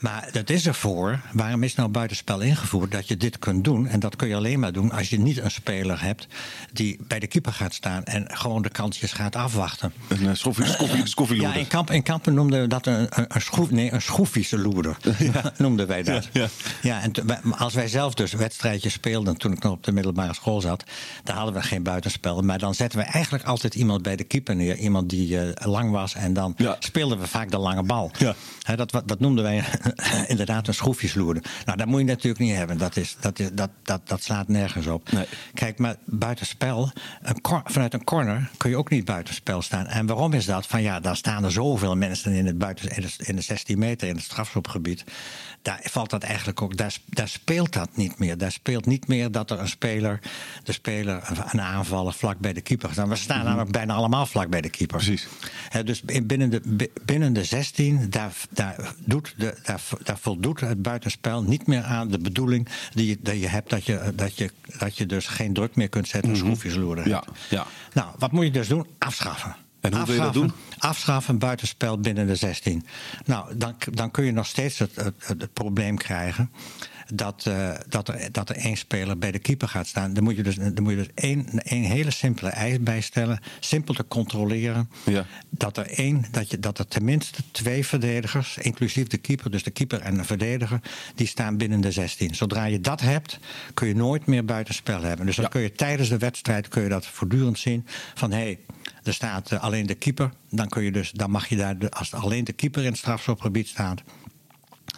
Maar 0.00 0.28
dat 0.32 0.50
is 0.50 0.66
ervoor. 0.66 1.20
Waarom 1.32 1.62
is 1.62 1.74
nou 1.74 1.88
buitenspel 1.88 2.40
ingevoerd? 2.40 2.90
Dat 2.92 3.08
je 3.08 3.16
dit 3.16 3.38
kunt 3.38 3.64
doen. 3.64 3.86
En 3.86 4.00
dat 4.00 4.16
kun 4.16 4.28
je 4.28 4.34
alleen 4.34 4.60
maar 4.60 4.72
doen 4.72 4.92
als 4.92 5.08
je 5.10 5.18
niet 5.18 5.38
een 5.38 5.50
speler 5.50 6.02
hebt 6.02 6.26
die 6.72 6.98
bij 7.08 7.18
de 7.18 7.26
keeper 7.26 7.52
gaat 7.52 7.74
staan 7.74 8.04
en 8.04 8.26
gewoon 8.32 8.62
de 8.62 8.68
kansjes 8.68 9.12
gaat 9.12 9.36
afwachten. 9.36 9.92
Een 10.08 10.22
uh, 10.22 10.30
schoffie, 10.32 10.66
schoffie, 10.66 11.06
schoffieloeder. 11.06 11.54
Ja, 11.54 11.60
in, 11.60 11.66
kamp, 11.66 11.90
in 11.90 12.02
kampen 12.02 12.34
noemden 12.34 12.60
we 12.60 12.66
dat 12.66 12.86
een, 12.86 13.08
een, 13.10 13.40
schroef, 13.40 13.70
nee, 13.70 13.92
een 13.92 14.02
schroefische 14.02 14.58
loerder. 14.58 14.96
noemden 15.58 15.86
wij 15.86 16.02
dat. 16.02 16.28
Ja, 16.32 16.40
ja. 16.40 16.48
Ja, 16.82 17.02
en 17.02 17.12
als 17.58 17.74
wij 17.74 17.88
zelf 17.88 18.14
dus 18.14 18.32
wedstrijdjes 18.32 18.92
speelden 18.92 19.36
toen 19.36 19.52
ik 19.52 19.62
nog 19.62 19.72
op 19.72 19.84
de 19.84 19.92
middelbare 19.92 20.34
school 20.34 20.60
zat, 20.60 20.84
dan 21.24 21.36
hadden 21.36 21.54
we 21.54 21.62
geen 21.62 21.82
buitenspel. 21.82 22.42
Maar 22.42 22.58
dan 22.58 22.74
zetten 22.74 22.98
we 22.98 23.04
eigenlijk 23.04 23.44
altijd 23.44 23.74
iemand 23.74 24.02
bij 24.02 24.16
de 24.16 24.24
keeper 24.24 24.56
neer. 24.56 24.76
Iemand 24.76 25.10
die 25.10 25.40
eh, 25.40 25.66
lang 25.70 25.90
was 25.90 26.14
en 26.14 26.32
dan 26.32 26.54
Ja. 26.56 26.76
speelden 26.78 27.18
we 27.18 27.26
vaak 27.26 27.50
de 27.50 27.58
lange 27.58 27.82
bal. 27.82 28.10
Ja. 28.18 28.34
Dat, 28.76 29.02
dat 29.06 29.20
noemden 29.20 29.44
wij 29.44 29.64
inderdaad 30.26 30.68
een 30.68 30.74
schroefjesloerder. 30.74 31.42
Nou, 31.64 31.78
dat 31.78 31.86
moet 31.86 31.98
je 32.00 32.06
natuurlijk 32.06 32.44
niet 32.44 32.56
hebben. 32.56 32.78
Dat, 32.78 32.96
is, 32.96 33.16
dat, 33.20 33.38
is, 33.38 33.48
dat, 33.52 33.70
dat, 33.82 34.08
dat 34.08 34.22
slaat 34.22 34.48
nergens 34.48 34.86
op. 34.86 35.12
Nee. 35.12 35.26
Kijk, 35.54 35.78
maar 35.78 35.96
buitenspel, 36.04 36.92
een 37.22 37.40
cor- 37.40 37.62
vanuit 37.64 37.94
een 37.94 38.04
corner 38.04 38.50
kun 38.56 38.70
je 38.70 38.76
ook 38.76 38.90
niet 38.90 39.04
buitenspel 39.04 39.62
staan. 39.62 39.86
En 39.86 40.06
waarom 40.06 40.32
is 40.32 40.44
dat? 40.44 40.66
Van 40.66 40.82
ja, 40.82 41.00
daar 41.00 41.16
staan 41.16 41.44
er 41.44 41.52
zoveel 41.52 41.96
mensen 41.96 42.32
in, 42.32 42.46
het 42.46 42.58
buiten, 42.58 42.96
in, 42.96 43.02
de, 43.02 43.12
in 43.24 43.36
de 43.36 43.42
16 43.42 43.78
meter, 43.78 44.08
in 44.08 44.14
het 44.14 44.24
strafschopgebied. 44.24 45.04
Daar 45.62 45.80
valt 45.82 46.10
dat 46.10 46.22
eigenlijk 46.22 46.62
ook, 46.62 46.76
daar, 46.76 46.96
daar 47.06 47.28
speelt 47.28 47.72
dat 47.72 47.88
niet 47.96 48.18
meer. 48.18 48.38
Daar 48.38 48.52
speelt 48.52 48.86
niet 48.86 49.08
meer 49.08 49.30
dat 49.30 49.50
er 49.50 49.58
een 49.58 49.68
speler, 49.68 50.18
de 50.64 50.72
speler, 50.72 51.22
een 51.52 51.60
aanvaller 51.60 52.12
vlak 52.12 52.38
bij 52.38 52.52
de 52.52 52.60
keeper 52.60 52.90
staan. 52.92 53.08
We 53.08 53.16
staan 53.16 53.44
namelijk 53.44 53.70
bijna 53.72 53.94
allemaal 53.94 54.26
vlak 54.26 54.48
bij 54.48 54.60
de 54.60 54.70
keeper. 54.70 54.96
Precies. 54.96 55.26
Hè, 55.68 55.84
dus 55.84 56.02
in- 56.06 56.26
binnen 56.26 56.50
de, 56.50 56.60
bi- 56.64 56.90
binnen 57.04 57.32
de 57.32 57.44
16, 57.44 58.10
daar, 58.10 58.32
daar, 58.50 58.94
doet 59.04 59.34
de, 59.36 59.58
daar, 59.62 59.79
daar 60.02 60.18
voldoet 60.18 60.60
het 60.60 60.82
buitenspel 60.82 61.42
niet 61.42 61.66
meer 61.66 61.82
aan 61.82 62.08
de 62.08 62.18
bedoeling 62.18 62.68
die 62.94 63.06
je, 63.08 63.18
die 63.20 63.40
je 63.40 63.48
hebt. 63.48 63.70
Dat 63.70 63.84
je, 63.84 64.12
dat, 64.14 64.36
je, 64.36 64.50
dat 64.78 64.96
je 64.96 65.06
dus 65.06 65.26
geen 65.26 65.52
druk 65.52 65.76
meer 65.76 65.88
kunt 65.88 66.08
zetten, 66.08 66.36
schroefjesloerder 66.36 67.08
Ja, 67.08 67.22
hebt. 67.26 67.38
ja. 67.50 67.66
Nou, 67.92 68.08
wat 68.18 68.32
moet 68.32 68.44
je 68.44 68.50
dus 68.50 68.68
doen? 68.68 68.86
Afschaffen. 68.98 69.56
En 69.80 69.94
hoe 69.94 70.04
wil 70.04 70.14
je 70.14 70.20
dat 70.20 70.28
Afschaffen- 70.28 70.54
doen? 70.56 70.78
Afschaffen 70.78 71.38
buitenspel 71.38 71.98
binnen 71.98 72.26
de 72.26 72.34
16. 72.34 72.86
Nou, 73.24 73.56
dan, 73.56 73.74
dan 73.92 74.10
kun 74.10 74.24
je 74.24 74.32
nog 74.32 74.46
steeds 74.46 74.78
het, 74.78 74.96
het, 74.96 75.14
het, 75.18 75.40
het 75.40 75.52
probleem 75.52 75.96
krijgen. 75.96 76.50
Dat, 77.14 77.46
eh, 77.46 77.70
dat, 77.88 78.08
er, 78.08 78.32
dat 78.32 78.48
er 78.48 78.56
één 78.56 78.76
speler 78.76 79.18
bij 79.18 79.30
de 79.30 79.38
keeper 79.38 79.68
gaat 79.68 79.86
staan. 79.86 80.12
Dan 80.14 80.24
moet 80.24 80.36
je 80.36 80.42
dus, 80.42 80.56
dan 80.56 80.82
moet 80.82 80.90
je 80.92 80.96
dus 80.98 81.08
één, 81.14 81.46
één 81.62 81.82
hele 81.82 82.10
simpele 82.10 82.50
eis 82.50 82.80
bijstellen. 82.82 83.38
Simpel 83.60 83.94
te 83.94 84.04
controleren. 84.08 84.90
Ja. 85.04 85.26
Dat, 85.50 85.76
er 85.76 85.86
één, 85.90 86.24
dat, 86.30 86.50
je, 86.50 86.58
dat 86.58 86.78
er 86.78 86.86
tenminste 86.88 87.42
twee 87.50 87.86
verdedigers, 87.86 88.58
inclusief 88.58 89.06
de 89.06 89.16
keeper, 89.18 89.50
dus 89.50 89.62
de 89.62 89.70
keeper 89.70 90.00
en 90.00 90.14
de 90.16 90.24
verdediger, 90.24 90.80
die 91.14 91.26
staan 91.26 91.56
binnen 91.56 91.80
de 91.80 91.92
16. 91.92 92.34
Zodra 92.34 92.64
je 92.64 92.80
dat 92.80 93.00
hebt, 93.00 93.38
kun 93.74 93.88
je 93.88 93.94
nooit 93.94 94.26
meer 94.26 94.44
buitenspel 94.44 95.02
hebben. 95.02 95.26
Dus 95.26 95.36
dan 95.36 95.44
Ja. 95.44 95.50
kun 95.50 95.60
je 95.60 95.72
tijdens 95.72 96.08
de 96.08 96.18
wedstrijd 96.18 96.68
kun 96.68 96.82
je 96.82 96.88
dat 96.88 97.06
voortdurend 97.06 97.58
zien. 97.58 97.86
Van 98.14 98.30
hé, 98.30 98.36
hey, 98.38 98.58
er 99.02 99.14
staat 99.14 99.52
eh, 99.52 99.62
alleen 99.62 99.86
de 99.86 99.94
keeper. 99.94 100.30
Dan, 100.50 100.68
kun 100.68 100.82
je 100.82 100.92
dus, 100.92 101.10
dan 101.10 101.30
mag 101.30 101.46
je 101.48 101.56
daar, 101.56 101.76
als 101.90 102.14
alleen 102.14 102.44
de 102.44 102.52
keeper 102.52 102.82
in 102.82 102.88
het 102.88 102.98
strafschopgebied 102.98 103.68
staat. 103.68 104.02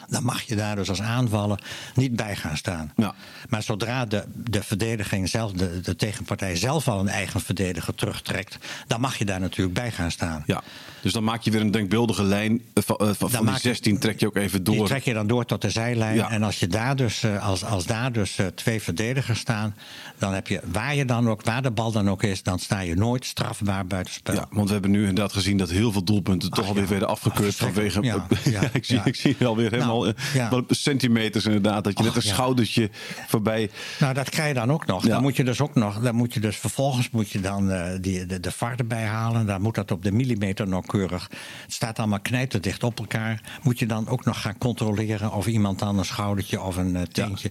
Dan 0.09 0.25
mag 0.25 0.43
je 0.43 0.57
daar 0.57 0.77
dus 0.77 0.89
als 0.89 1.01
aanvaller 1.03 1.59
niet 1.95 2.17
bij 2.17 2.37
gaan 2.37 2.57
staan. 2.57 2.93
Ja. 2.97 3.15
Maar 3.49 3.63
zodra 3.63 4.07
de, 4.07 4.25
de 4.35 4.63
verdediging 4.63 5.29
zelf, 5.29 5.53
de, 5.53 5.81
de 5.81 5.97
tegenpartij 5.97 6.57
zelf 6.57 6.89
al 6.89 7.01
een 7.01 7.09
eigen 7.09 7.41
verdediger 7.41 7.95
terugtrekt, 7.95 8.59
dan 8.87 9.01
mag 9.01 9.17
je 9.17 9.25
daar 9.25 9.41
natuurlijk 9.41 9.75
bij 9.79 9.91
gaan 9.91 10.11
staan. 10.11 10.43
Ja, 10.47 10.63
dus 11.01 11.13
dan 11.13 11.25
maak 11.25 11.43
je 11.43 11.51
weer 11.51 11.61
een 11.61 11.71
denkbeeldige 11.71 12.23
lijn. 12.23 12.63
eh, 12.75 12.83
Van, 12.83 12.97
eh, 12.97 13.09
van, 13.17 13.31
die 13.31 13.41
maak 13.41 13.55
je- 13.55 13.61
16 13.61 13.99
trek 13.99 14.21
je 14.21 14.27
ook 14.27 14.37
even 14.37 14.65
Die 14.65 14.77
door. 14.77 14.87
trek 14.87 15.03
je 15.03 15.13
dan 15.15 15.27
door 15.27 15.45
tot 15.45 15.61
de 15.63 15.71
zijlijn. 15.71 16.15
Ja. 16.15 16.31
En 16.31 16.43
als, 16.43 16.59
je 16.61 16.67
daar 16.67 16.97
dus, 16.97 17.23
eh, 17.23 17.47
als, 17.49 17.65
als 17.65 17.87
daar 17.87 18.13
dus 18.13 18.39
twee 18.55 18.83
verdedigers 18.83 19.39
staan, 19.41 19.75
dan 20.19 20.33
heb 20.33 20.47
je 20.47 20.61
waar 20.65 20.95
je 20.95 21.05
dan 21.05 21.29
ook, 21.29 21.43
waar 21.45 21.63
de 21.63 21.71
bal 21.71 21.93
dan 21.93 22.11
ook 22.11 22.23
is, 22.23 22.43
dan 22.43 22.59
sta 22.59 22.81
je 22.81 22.95
nooit 22.95 23.25
strafbaar 23.25 23.87
buitenspel. 23.87 24.35
Ja, 24.35 24.47
want 24.51 24.67
we 24.67 24.73
hebben 24.73 24.91
nu 24.91 24.99
inderdaad 25.01 25.33
gezien 25.33 25.57
dat 25.57 25.71
heel 25.71 25.93
veel 25.93 26.05
doelpunten 26.05 26.51
toch 26.51 26.67
alweer 26.67 26.83
ja. 26.83 26.89
werden 26.89 27.09
afgekeurd 27.09 27.55
vanwege. 27.55 28.01
ik, 28.73 28.85
zie, 28.85 29.01
ik 29.05 29.17
zie 29.17 29.37
Nou, 29.87 30.09
eh, 30.09 30.35
ja. 30.35 30.51
wel 30.51 30.65
centimeters 30.69 31.45
inderdaad. 31.45 31.85
Dat 31.85 31.99
je 31.99 32.05
net 32.05 32.17
een 32.17 32.23
ja. 32.25 32.29
schoudertje 32.33 32.91
voorbij. 33.27 33.71
Nou, 33.99 34.15
dat 34.15 34.29
krijg 34.31 34.49
je 34.49 34.55
dan 34.55 34.73
ook 34.73 34.87
nog. 34.87 35.07
Dan 35.07 35.23
moet 35.23 35.37
je 35.37 35.45
dus 35.45 35.61
ook 35.61 35.75
nog. 35.75 36.01
Dan 36.01 36.15
moet 36.15 36.35
je 36.35 36.41
dus 36.41 36.57
vervolgens 36.57 37.11
moet 37.11 37.31
je 37.31 37.41
dan 37.41 37.71
eh, 37.71 37.99
die, 38.01 38.27
de, 38.27 38.41
de 38.41 38.51
VAR 38.51 38.75
erbij 38.77 39.05
halen. 39.05 39.47
Dan 39.47 39.63
moet 39.63 39.75
dat 39.75 39.91
op 39.91 40.03
de 40.03 40.13
millimeter 40.13 40.69
nauwkeurig. 40.69 41.31
Het 41.63 41.73
staat 41.73 41.99
allemaal 41.99 42.21
knijterdicht 42.21 42.83
op 42.83 42.99
elkaar. 42.99 43.41
Moet 43.63 43.79
je 43.79 43.87
dan 43.87 44.09
ook 44.09 44.25
nog 44.25 44.41
gaan 44.41 44.59
controleren 44.59 45.33
of 45.33 45.47
iemand 45.47 45.79
dan 45.79 45.99
een 45.99 46.05
schoudertje 46.05 46.61
of 46.61 46.77
een 46.77 46.97
eh, 46.97 47.03
teentje 47.03 47.51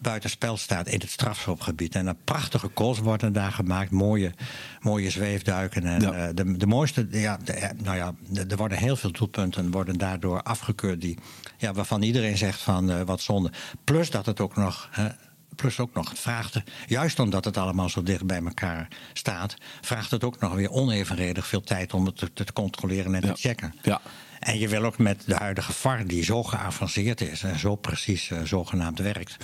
buitenspel 0.00 0.56
staat 0.56 0.88
in 0.88 1.00
het 1.00 1.10
strafschopgebied. 1.10 1.94
En 1.94 2.06
een 2.06 2.16
prachtige 2.24 2.70
goals 2.74 2.98
worden 2.98 3.32
daar 3.32 3.52
gemaakt. 3.52 3.90
Mooie, 3.90 4.32
mooie 4.80 5.10
zweefduiken. 5.10 5.84
En 5.84 6.00
Ja. 6.00 6.32
de, 6.32 6.56
de 6.56 6.66
mooiste, 6.66 7.06
ja, 7.10 7.38
de- 7.44 7.70
nou 7.82 7.96
ja, 7.96 8.14
er 8.48 8.56
worden 8.56 8.78
heel 8.78 8.96
veel 8.96 9.12
doelpunten 9.12 9.70
worden 9.70 9.98
daardoor 9.98 10.42
afgekeurd. 10.42 11.00
Die, 11.00 11.18
ja, 11.60 11.72
waarvan 11.72 12.02
iedereen 12.02 12.36
zegt 12.38 12.60
van 12.60 12.90
eh, 12.90 13.00
wat 13.02 13.20
zonde. 13.20 13.50
Plus 13.84 14.10
dat 14.10 14.26
het 14.26 14.40
ook 14.40 14.56
nog. 14.56 14.88
hè, 14.90 15.08
Plus 15.56 15.78
ook 15.78 15.94
nog, 15.94 16.08
het 16.08 16.18
vraagt, 16.18 16.60
juist 16.86 17.18
omdat 17.18 17.44
het 17.44 17.56
allemaal 17.56 17.88
zo 17.88 18.02
dicht 18.02 18.26
bij 18.26 18.42
elkaar 18.44 18.88
staat, 19.12 19.56
vraagt 19.80 20.10
het 20.10 20.24
ook 20.24 20.40
nog 20.40 20.54
weer 20.54 20.70
onevenredig 20.70 21.46
veel 21.46 21.60
tijd 21.60 21.94
om 21.94 22.06
het 22.06 22.16
te, 22.16 22.32
te 22.44 22.52
controleren 22.52 23.14
en 23.14 23.26
Ja. 23.26 23.32
te 23.32 23.40
checken. 23.40 23.74
Ja. 23.82 24.00
En 24.38 24.58
je 24.58 24.68
wil 24.68 24.84
ook 24.84 24.98
met 24.98 25.22
de 25.26 25.34
huidige 25.34 25.72
VAR, 25.72 26.06
die 26.06 26.24
zo 26.24 26.42
geavanceerd 26.42 27.20
is 27.20 27.42
en 27.42 27.58
zo 27.58 27.74
precies 27.76 28.30
eh, 28.30 28.38
zogenaamd 28.44 28.98
werkt, 28.98 29.36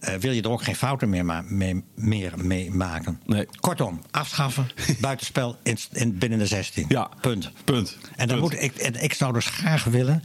eh, 0.00 0.14
wil 0.14 0.32
je 0.32 0.42
er 0.42 0.50
ook 0.50 0.62
geen 0.62 0.76
fouten 0.76 1.08
meer, 1.08 1.24
ma- 1.24 1.44
mee, 1.46 1.84
meer 1.94 2.32
mee 2.36 2.70
maken. 2.70 3.20
Nee. 3.26 3.46
Kortom, 3.60 4.00
afschaffen, 4.10 4.66
buitenspel 5.00 5.56
in, 5.62 5.78
in, 5.92 6.18
binnen 6.18 6.38
de 6.38 6.46
16. 6.46 6.84
Ja, 6.88 7.10
Punt. 7.20 7.50
punt. 7.64 7.96
En, 8.16 8.28
dan 8.28 8.38
Punt. 8.38 8.40
moet 8.52 8.62
ik, 8.62 8.76
en 8.76 9.02
ik 9.02 9.12
zou 9.14 9.32
dus 9.32 9.46
graag 9.46 9.84
willen 9.84 10.22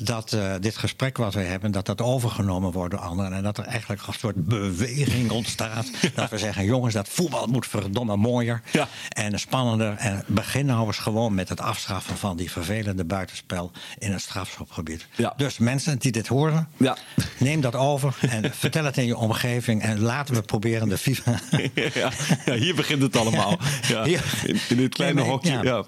dat 0.00 0.32
eh, 0.32 0.54
dit 0.60 0.76
gesprek 0.76 1.16
wat 1.16 1.34
we 1.34 1.40
hebben, 1.40 1.70
dat 1.70 1.86
dat 1.86 2.00
overgenomen 2.00 2.72
wordt 2.72 2.90
door 2.90 3.00
anderen. 3.00 3.32
En 3.32 3.42
dat 3.42 3.58
er 3.58 3.64
eigenlijk 3.64 4.06
een 4.06 4.12
soort 4.14 4.44
beweging 4.46 5.30
ontstaat. 5.30 5.90
Dat 6.14 6.30
we 6.30 6.38
zeggen, 6.38 6.64
jongens, 6.64 6.94
dat 6.94 7.08
voetbal 7.08 7.46
moet 7.46 7.66
verdomme 7.66 8.16
mooier 8.16 8.62
Ja. 8.72 8.88
en 9.08 9.38
spannender. 9.38 9.94
En 9.96 10.24
begin 10.26 10.66
nou 10.66 10.86
eens 10.86 10.98
gewoon 10.98 11.34
met 11.34 11.48
het 11.48 11.60
afschaffen 11.60 12.16
van 12.16 12.36
die 12.36 12.50
vervelende 12.50 13.04
buitenspel 13.04 13.70
in 13.98 14.12
het 14.12 14.20
strafschopgebied. 14.20 15.06
Ja. 15.16 15.34
Dus 15.36 15.58
mensen 15.58 15.98
die 15.98 16.12
dit 16.12 16.26
horen, 16.26 16.68
Ja. 16.76 16.96
neem 17.38 17.60
dat 17.60 17.74
over 17.74 18.16
en 18.30 18.52
vertel 18.54 18.84
het 18.84 18.96
in 18.96 19.06
je 19.06 19.16
omgeving. 19.16 19.82
En 19.82 20.00
laten 20.00 20.34
we 20.34 20.42
proberen 20.42 20.88
de 20.88 20.98
FIFA. 20.98 21.40
hier 22.54 22.74
begint 22.74 23.02
het 23.02 23.16
allemaal. 23.16 23.58
In, 24.04 24.20
in 24.68 24.76
dit 24.76 24.94
kleine 24.94 25.20
hokje. 25.20 25.84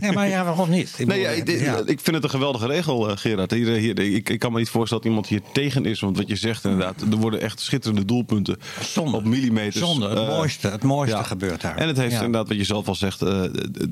Ja, 0.00 0.12
maar 0.12 0.28
ja, 0.28 0.44
waarom 0.44 0.70
niet? 0.70 0.94
Ik 0.96 1.06
Nee, 1.06 1.36
ik, 1.36 1.60
ja. 1.60 1.76
ik 1.86 2.00
vind 2.00 2.16
het 2.16 2.24
een 2.24 2.30
geweldige 2.30 2.66
regel, 2.66 3.10
eh, 3.10 3.16
Hier, 3.50 3.66
hier, 3.76 3.98
ik, 4.00 4.28
ik 4.28 4.38
kan 4.38 4.52
me 4.52 4.58
niet 4.58 4.68
voorstellen 4.68 5.02
dat 5.02 5.12
iemand 5.12 5.28
hier 5.28 5.42
tegen 5.52 5.84
is. 5.84 6.00
Want 6.00 6.16
wat 6.16 6.28
je 6.28 6.36
zegt 6.36 6.64
inderdaad, 6.64 7.00
er 7.00 7.16
worden 7.16 7.40
echt 7.40 7.60
schitterende 7.60 8.04
doelpunten 8.04 8.56
Zonde. 8.80 9.16
op 9.16 9.24
millimeters. 9.24 9.76
Zonde, 9.78 10.08
het 10.08 10.18
Eh, 10.18 10.26
mooiste, 10.28 10.68
het 10.68 10.82
mooiste 10.82 11.16
ja. 11.16 11.22
gebeurt 11.22 11.60
daar. 11.60 11.76
En 11.76 11.88
het 11.88 11.96
heeft 11.96 12.10
Ja. 12.12 12.16
inderdaad, 12.16 12.48
wat 12.48 12.56
je 12.56 12.64
zelf 12.64 12.88
al 12.88 12.94
zegt, 12.94 13.22
eh, 13.22 13.42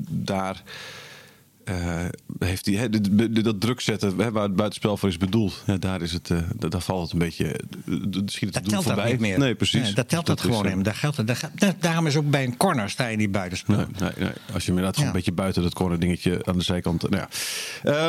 daar 0.09 0.63
eh, 1.65 2.05
heeft 2.39 2.65
hij 2.65 2.89
dat 3.31 3.61
druk 3.61 3.81
zetten 3.81 4.13
hè, 4.17 4.31
waar 4.31 4.43
het 4.43 4.55
buitenspel 4.55 4.97
voor 4.97 5.09
is 5.09 5.17
bedoeld. 5.17 5.63
Ja, 5.65 5.77
daar, 5.77 6.01
is 6.01 6.11
het, 6.13 6.29
daar 6.57 6.81
valt 6.81 7.01
het 7.03 7.11
een 7.11 7.19
beetje, 7.19 7.51
d- 7.53 8.31
schiet 8.31 8.41
het 8.41 8.53
Dat 8.53 8.63
doel 8.63 8.71
telt 8.71 8.71
dat 8.71 8.83
voorbij. 8.83 9.11
niet 9.11 9.19
meer. 9.19 9.39
Nee, 9.39 9.55
precies. 9.55 9.81
Nee, 9.81 9.93
dat 9.93 10.09
telt 10.09 10.25
dat 10.25 10.41
gewoon 10.41 10.65
in. 10.67 10.83
Daar 10.83 10.95
geldt 10.95 11.17
het, 11.17 11.27
daar 11.55 11.73
daarom 11.79 12.07
is 12.07 12.15
ook 12.15 12.29
bij 12.29 12.43
een 12.43 12.57
corner 12.57 12.89
sta 12.89 13.07
je 13.07 13.17
niet 13.17 13.31
buitenspel. 13.31 13.75
Nee, 13.75 13.85
nee, 13.99 14.11
nee. 14.19 14.29
Als 14.53 14.63
je 14.63 14.69
inderdaad 14.69 14.93
gewoon 14.93 15.09
Ja. 15.09 15.15
een 15.15 15.21
beetje 15.23 15.31
buiten 15.41 15.61
dat 15.63 15.73
corner 15.73 15.99
dingetje 15.99 16.39
aan 16.45 16.57
de 16.57 16.63
zijkant. 16.63 17.09
Nou 17.09 17.15
ja. 17.15 17.29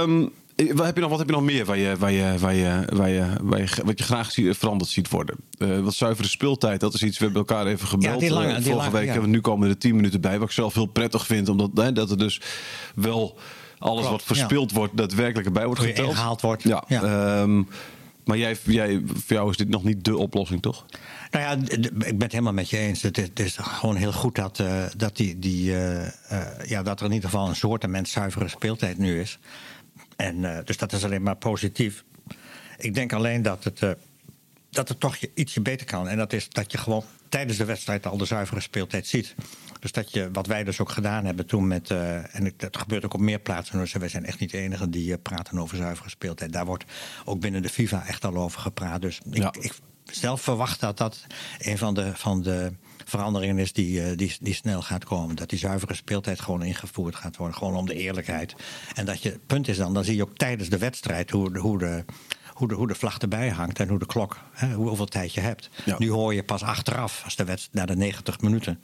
Ehm, 0.01 0.27
wat, 0.75 0.87
heb 0.87 0.95
je 0.95 1.01
nog, 1.01 1.11
wat 1.11 1.19
heb 1.19 1.29
je 1.29 1.35
nog 1.35 1.45
meer 1.45 1.65
waar 1.65 1.79
je, 1.79 1.97
waar 1.97 2.13
je, 2.13 2.35
waar 2.39 2.55
je, 2.55 2.83
waar 2.93 3.09
je, 3.09 3.27
waar 3.43 3.61
je, 3.61 3.69
wat 3.85 3.99
je 3.99 4.05
graag 4.05 4.31
zie- 4.33 4.55
veranderd 4.55 4.91
ziet 4.91 5.09
worden? 5.09 5.37
Eh, 5.59 5.81
wat 5.81 5.95
zuivere 5.95 6.29
speeltijd, 6.29 6.81
dat 6.81 6.95
is 6.95 7.03
iets. 7.03 7.19
We 7.19 7.25
hebben 7.25 7.43
elkaar 7.47 7.67
even 7.67 7.89
gebeld. 7.89 8.21
die 8.21 8.31
lange- 8.31 8.47
eh, 8.49 8.55
die 8.55 8.63
vorige 8.65 8.79
lange, 8.81 8.91
week 8.93 9.05
ja. 9.07 9.13
hebben 9.13 9.31
we 9.31 9.37
nu 9.37 9.41
komen 9.43 9.69
er 9.69 9.79
tien 9.79 9.97
minuten 9.97 10.21
bij. 10.21 10.39
Wat 10.39 10.49
ik 10.49 10.55
zelf 10.55 10.75
heel 10.75 10.87
prettig 10.87 11.27
vind, 11.27 11.49
omdat 11.49 11.71
hè, 11.75 11.93
dat 11.93 12.11
er 12.11 12.19
dus 12.19 12.41
wel 12.95 13.39
alles 13.79 14.07
Klopt, 14.07 14.11
wat 14.11 14.37
verspeeld 14.37 14.73
wordt, 14.73 14.97
daadwerkelijk 14.97 15.47
erbij 15.47 15.67
wordt 15.67 15.81
geteld. 15.81 16.09
ingehaald 16.09 16.41
wordt. 16.41 16.63
Ja. 16.63 16.85
Ja. 16.89 17.03
ehm, 17.03 17.63
maar 18.25 18.37
jij, 18.39 18.57
jij, 18.65 19.03
voor 19.07 19.37
jou 19.37 19.51
is 19.51 19.57
dit 19.57 19.69
nog 19.69 19.85
niet 19.85 20.05
de 20.05 20.17
oplossing, 20.17 20.63
toch? 20.63 20.85
Nou 21.31 21.45
ja, 21.45 21.75
ik 21.75 21.91
ben 21.93 22.21
het 22.23 22.33
helemaal 22.33 22.53
met 22.53 22.71
je 22.71 22.79
eens. 22.79 23.03
Het 23.03 23.19
is, 23.19 23.25
het 23.25 23.41
is 23.41 23.57
gewoon 23.61 23.97
heel 23.97 24.13
goed 24.13 24.35
dat, 24.35 24.61
eh, 24.61 24.83
dat, 24.97 25.17
die, 25.17 25.39
die, 25.39 25.75
eh, 25.75 26.07
eh, 26.07 26.67
ja, 26.67 26.83
dat 26.83 27.01
er 27.01 27.07
in 27.07 27.13
ieder 27.13 27.31
geval 27.31 27.49
een 27.49 27.57
soort 27.57 27.87
zuivere 28.03 28.49
speeltijd 28.49 28.99
nu 28.99 29.21
is. 29.21 29.39
En, 30.23 30.45
eh, 30.57 30.65
dus 30.65 30.77
dat 30.77 30.93
is 30.93 31.05
alleen 31.05 31.23
maar 31.23 31.37
positief. 31.37 32.05
Ik 32.79 32.95
denk 32.95 33.13
alleen 33.13 33.43
dat 33.43 33.65
het, 33.65 33.83
eh, 33.83 33.91
dat 34.71 34.89
het 34.89 35.01
toch 35.01 35.17
je- 35.17 35.31
ietsje 35.35 35.61
beter 35.61 35.87
kan. 35.87 36.09
En 36.09 36.17
dat 36.17 36.33
is 36.33 36.49
dat 36.49 36.73
je 36.73 36.79
gewoon 36.79 37.05
tijdens 37.29 37.59
de 37.59 37.65
wedstrijd 37.65 38.07
al 38.07 38.17
de 38.17 38.25
zuivere 38.25 38.61
speeltijd 38.61 39.07
ziet. 39.07 39.35
Dus 39.81 39.93
dat 39.93 40.13
je, 40.13 40.29
wat 40.33 40.47
wij 40.47 40.65
dus 40.65 40.81
ook 40.81 40.91
gedaan 40.91 41.25
hebben 41.25 41.47
toen 41.47 41.67
met. 41.67 41.91
eh, 41.91 42.35
en 42.37 42.53
dat 42.57 42.77
gebeurt 42.77 43.05
ook 43.05 43.15
op 43.15 43.21
meer 43.21 43.39
plaatsen. 43.39 43.79
Dus 43.79 43.93
wij 43.93 44.09
zijn 44.09 44.25
echt 44.25 44.39
niet 44.39 44.51
de 44.51 44.59
enigen 44.59 44.91
die 44.91 45.19
praten 45.19 45.59
over 45.59 45.77
zuivere 45.77 46.09
speeltijd. 46.11 46.53
Daar 46.53 46.67
wordt 46.67 46.85
ook 47.25 47.41
binnen 47.41 47.63
de 47.63 47.69
FIFA 47.69 48.07
echt 48.07 48.25
al 48.25 48.37
over 48.37 48.61
gepraat. 48.61 49.01
Dus 49.03 49.21
ik, 49.31 49.37
Ja. 49.37 49.53
ik 49.61 49.73
zelf 50.05 50.41
verwacht 50.43 50.81
dat 50.81 50.99
dat 50.99 51.27
een 51.59 51.79
van 51.79 51.95
de, 51.95 52.13
van 52.17 52.43
de 52.43 52.73
veranderingen 53.05 53.59
is 53.59 53.73
die, 53.73 54.03
eh, 54.03 54.17
die, 54.17 54.37
die 54.41 54.55
snel 54.55 54.83
gaat 54.83 55.05
komen. 55.05 55.37
Dat 55.37 55.49
die 55.51 55.59
zuivere 55.59 55.95
speeltijd 55.95 56.41
gewoon 56.41 56.63
ingevoerd 56.63 57.15
gaat 57.17 57.37
worden. 57.37 57.57
Gewoon 57.57 57.77
om 57.77 57.87
de 57.87 57.95
eerlijkheid. 57.95 58.55
En 58.95 59.05
dat 59.05 59.23
je, 59.23 59.29
het 59.31 59.47
punt 59.47 59.69
is 59.69 59.77
dan, 59.77 59.95
dan 59.95 60.05
zie 60.05 60.17
je 60.17 60.23
ook 60.23 60.37
tijdens 60.37 60.69
de 60.69 60.79
wedstrijd 60.79 61.31
hoe, 61.31 61.53
de- 61.53 61.59
hoe 61.59 61.79
de. 61.79 62.05
Hoe 62.53 62.69
de, 62.69 62.75
hoe 62.75 62.87
de 62.89 62.95
vlag 62.95 63.19
erbij 63.19 63.49
hangt 63.49 63.81
en 63.81 63.89
hoe 63.89 63.99
de 63.99 64.07
klok, 64.07 64.39
hè, 64.53 64.73
hoe- 64.75 64.89
hoeveel 64.89 65.07
tijd 65.07 65.35
je 65.35 65.41
hebt. 65.41 65.69
Ja. 65.85 65.95
Nu 65.99 66.11
hoor 66.11 66.35
je 66.35 66.43
pas 66.45 66.63
achteraf, 66.63 67.21
als 67.25 67.37
de 67.37 67.45
wedstrijd 67.45 67.75
na 67.89 67.95
de 67.95 67.97
90 68.01 68.41
minuten. 68.41 68.81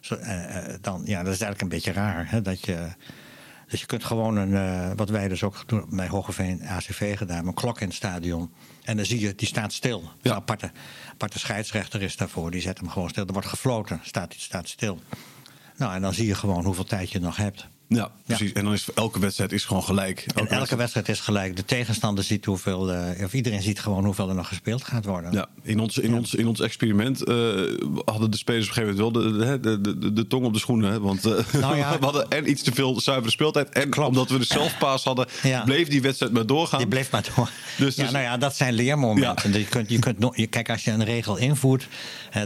Zo, 0.00 0.14
eh, 0.14 0.56
eh, 0.56 0.78
dan, 0.80 1.02
ja, 1.04 1.22
dat 1.22 1.34
is 1.34 1.40
eigenlijk 1.40 1.60
een 1.60 1.68
beetje 1.68 1.92
raar. 1.92 2.30
Hè, 2.30 2.42
dat 2.42 2.64
je, 2.64 2.88
dus 3.68 3.80
je 3.80 3.86
kunt 3.86 4.04
gewoon 4.04 4.36
een, 4.36 4.54
eh, 4.54 4.90
wat 4.96 5.08
wij 5.08 5.28
dus 5.28 5.42
ook 5.42 5.62
doen 5.66 5.86
bij 5.90 6.08
Hogeveen 6.08 6.62
ACV 6.66 7.16
gedaan, 7.16 7.46
een 7.46 7.54
klok 7.54 7.80
in 7.80 7.86
het 7.86 7.96
stadion. 7.96 8.50
En 8.82 8.96
dan 8.96 9.06
zie 9.06 9.20
je, 9.20 9.34
die 9.34 9.48
staat 9.48 9.72
stil. 9.72 10.02
Ja. 10.02 10.30
Een 10.30 10.36
aparte, 10.36 10.70
aparte 11.12 11.38
scheidsrechter 11.38 12.02
is 12.02 12.16
daarvoor, 12.16 12.50
die 12.50 12.60
zet 12.60 12.78
hem 12.78 12.88
gewoon 12.88 13.08
stil. 13.08 13.26
Er 13.26 13.32
wordt 13.32 13.48
gefloten, 13.48 14.00
staat, 14.02 14.34
staat 14.36 14.68
stil. 14.68 14.98
Nou, 15.76 15.94
en 15.94 16.02
dan 16.02 16.14
zie 16.14 16.26
je 16.26 16.34
gewoon 16.34 16.64
hoeveel 16.64 16.84
tijd 16.84 17.10
je 17.10 17.20
nog 17.20 17.36
hebt. 17.36 17.68
Ja, 17.88 18.10
precies. 18.26 18.52
En 18.52 18.64
dan 18.64 18.72
is 18.72 18.86
elke 18.94 19.18
wedstrijd 19.20 19.52
is 19.52 19.64
gewoon 19.64 19.82
gelijk. 19.82 20.18
En 20.20 20.34
elke 20.34 20.48
wedstrijd- 20.48 20.78
wedstrijd 20.80 21.08
is 21.08 21.20
gelijk. 21.20 21.56
De 21.56 21.64
tegenstander 21.64 22.24
ziet 22.24 22.44
hoeveel, 22.44 22.92
eh, 22.92 23.24
of 23.24 23.32
iedereen 23.32 23.62
ziet 23.62 23.80
gewoon 23.80 24.04
hoeveel 24.04 24.28
er 24.28 24.34
nog 24.34 24.48
gespeeld 24.48 24.84
gaat 24.84 25.04
worden. 25.04 25.32
Ja, 25.32 25.46
in 25.62 25.80
ons, 25.80 25.98
in 25.98 26.14
ons, 26.14 26.34
in 26.34 26.46
ons 26.46 26.60
experiment 26.60 27.24
eh, 27.24 27.34
hadden 28.04 28.30
de 28.30 28.36
spelers 28.36 28.70
op 28.70 28.76
een 28.76 28.82
gegeven 28.82 28.96
moment 29.12 29.38
wel 29.38 29.58
de, 29.60 29.80
de, 29.80 29.98
de, 29.98 30.12
de, 30.12 30.26
tong 30.26 30.44
op 30.44 30.52
de 30.52 30.58
schoenen. 30.58 30.90
Hè? 30.90 31.00
Want 31.00 31.24
eh, 31.24 31.32
Nou 31.60 31.76
ja. 31.76 31.90
we 31.98 32.04
hadden 32.04 32.30
en 32.30 32.50
iets 32.50 32.62
te 32.62 32.72
veel 32.72 33.00
zuivere 33.00 33.30
speeltijd. 33.30 33.68
En 33.68 33.90
Klopt. 33.90 34.08
omdat 34.08 34.30
we 34.30 34.38
de 34.38 34.44
zelfpaas 34.44 35.04
hadden, 35.04 35.26
bleef 35.64 35.88
die 35.88 36.02
wedstrijd 36.02 36.32
maar 36.32 36.46
doorgaan. 36.46 36.78
Die 36.78 36.88
bleef 36.88 37.10
maar 37.10 37.28
door. 37.36 37.50
Dus- 37.78 37.94
ja, 37.96 38.02
dus- 38.02 38.12
nou 38.12 38.24
ja, 38.24 38.36
dat 38.36 38.56
zijn 38.56 38.72
leermomenten. 38.74 39.52
Ja. 39.52 39.58
Je 39.58 39.64
kunt, 39.64 39.88
je 39.90 39.98
kunt, 39.98 40.18
nog- 40.18 40.36
je, 40.36 40.46
kijk, 40.46 40.70
als 40.70 40.84
je 40.84 40.90
een 40.90 41.04
regel 41.04 41.36
invoert, 41.36 41.88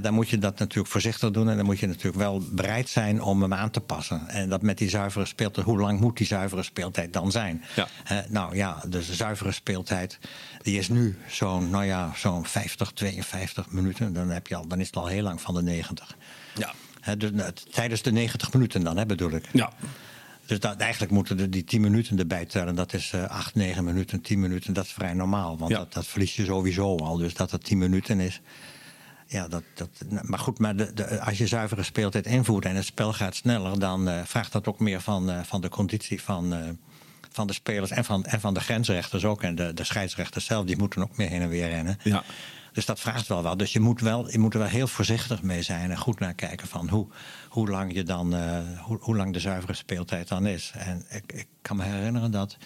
dan 0.02 0.14
moet 0.14 0.28
je 0.28 0.38
dat 0.38 0.58
natuurlijk 0.58 0.88
voorzichtig 0.92 1.30
doen. 1.30 1.49
En 1.50 1.56
dan 1.56 1.64
moet 1.64 1.78
je 1.78 1.87
natuurlijk 1.87 2.16
wel 2.16 2.42
bereid 2.50 2.88
zijn 2.88 3.22
om 3.22 3.42
hem 3.42 3.54
aan 3.54 3.70
te 3.70 3.80
passen. 3.80 4.28
En 4.28 4.49
dat 4.49 4.62
met 4.62 4.78
die 4.78 4.88
zuivere 4.88 5.26
speeltijd, 5.32 5.66
hoe 5.66 5.78
lang 5.80 6.00
moet 6.00 6.16
die 6.16 6.26
zuivere 6.26 6.62
speeltijd 6.62 7.12
dan 7.12 7.30
zijn? 7.30 7.64
Ja. 7.76 7.88
Eh, 8.04 8.18
nou 8.28 8.56
ja, 8.56 8.82
dus 8.88 9.06
de 9.06 9.14
zuivere 9.14 9.52
speeltijd, 9.52 10.18
die 10.62 10.78
is 10.78 10.88
nu 10.88 11.18
zo'n 11.28 11.70
nou 11.70 11.84
ja, 11.84 12.12
zo'n 12.16 12.46
50, 12.46 12.92
52 12.92 13.70
minuten. 13.70 14.12
Dan, 14.12 14.30
heb 14.30 14.46
je 14.46 14.54
al, 14.56 14.66
dan 14.66 14.80
is 14.80 14.86
het 14.86 14.96
al 14.96 15.06
heel 15.06 15.22
lang 15.22 15.40
van 15.40 15.54
de 15.54 15.62
90. 15.62 16.16
Ja. 16.54 16.72
Dus, 17.16 17.30
nou, 17.30 17.52
tijdens 17.70 18.02
de 18.02 18.12
90 18.12 18.52
minuten 18.52 18.82
dan, 18.84 18.96
hè, 18.96 19.06
bedoel 19.06 19.30
ik. 19.30 19.48
Ja. 19.52 19.72
Dus 20.46 20.60
dat, 20.60 20.76
eigenlijk 20.76 21.12
moeten 21.12 21.38
er 21.40 21.50
die 21.50 21.64
10 21.64 21.80
minuten 21.80 22.18
erbij 22.18 22.46
tellen. 22.46 22.74
Dat 22.74 22.92
is 22.92 23.12
eh 23.12 23.24
8, 23.24 23.54
9 23.54 23.84
minuten, 23.84 24.20
10 24.20 24.40
minuten. 24.40 24.72
Dat 24.72 24.84
is 24.84 24.92
vrij 24.92 25.12
normaal. 25.14 25.58
Want 25.58 25.70
Ja. 25.70 25.78
dat, 25.78 25.92
dat 25.92 26.06
verlies 26.06 26.36
je 26.36 26.44
sowieso 26.44 26.96
al. 26.96 27.16
Dus 27.16 27.34
dat 27.34 27.50
het 27.50 27.64
10 27.64 27.78
minuten 27.78 28.20
is. 28.20 28.40
Ja, 29.32 29.48
dat, 29.48 29.62
dat, 29.74 29.88
nou, 30.08 30.26
maar 30.28 30.38
goed, 30.38 30.58
maar 30.58 30.76
de, 30.76 30.92
de, 30.92 31.20
als 31.20 31.38
je 31.38 31.46
zuivere 31.46 31.82
speeltijd 31.82 32.26
invoert 32.26 32.64
en 32.64 32.76
het 32.76 32.84
spel 32.84 33.12
gaat 33.12 33.34
sneller, 33.34 33.78
dan 33.78 34.08
eh, 34.08 34.20
vraagt 34.24 34.52
dat 34.52 34.66
ook 34.66 34.78
meer 34.78 35.00
van, 35.00 35.30
eh, 35.30 35.40
van 35.42 35.60
de 35.60 35.68
conditie 35.68 36.22
van, 36.22 36.54
eh, 36.54 36.68
van 37.30 37.46
de 37.46 37.52
spelers 37.52 37.90
en 37.90 38.04
van, 38.04 38.24
en 38.24 38.40
van 38.40 38.54
de 38.54 38.60
grensrechters 38.60 39.24
ook. 39.24 39.42
En 39.42 39.54
de, 39.54 39.74
de 39.74 39.84
scheidsrechters 39.84 40.44
zelf, 40.44 40.66
die 40.66 40.76
moeten 40.76 41.02
ook 41.02 41.16
meer 41.16 41.28
heen 41.28 41.40
en 41.40 41.48
weer 41.48 41.68
rennen. 41.68 41.98
Ja. 42.02 42.22
Dus 42.72 42.86
dat 42.86 43.00
vraagt 43.00 43.26
wel 43.26 43.42
wat. 43.42 43.58
Dus 43.58 43.72
je 43.72 43.80
moet, 43.80 44.00
wel, 44.00 44.30
je 44.30 44.38
moet 44.38 44.52
er 44.52 44.60
wel 44.60 44.68
heel 44.68 44.86
voorzichtig 44.86 45.42
mee 45.42 45.62
zijn 45.62 45.90
en 45.90 45.98
goed 45.98 46.18
naar 46.18 46.34
kijken 46.34 46.68
van 46.68 46.88
hoe, 46.88 47.06
hoe, 47.48 47.68
lang, 47.68 47.94
je 47.94 48.02
dan, 48.02 48.34
hoe, 48.78 48.98
hoe 49.00 49.16
lang 49.16 49.32
de 49.32 49.40
zuivere 49.40 49.74
speeltijd 49.74 50.28
dan 50.28 50.46
is. 50.46 50.72
En 50.74 51.04
ik, 51.08 51.32
ik 51.32 51.46
kan 51.62 51.76
me 51.76 51.84
herinneren 51.84 52.30
dat 52.30 52.56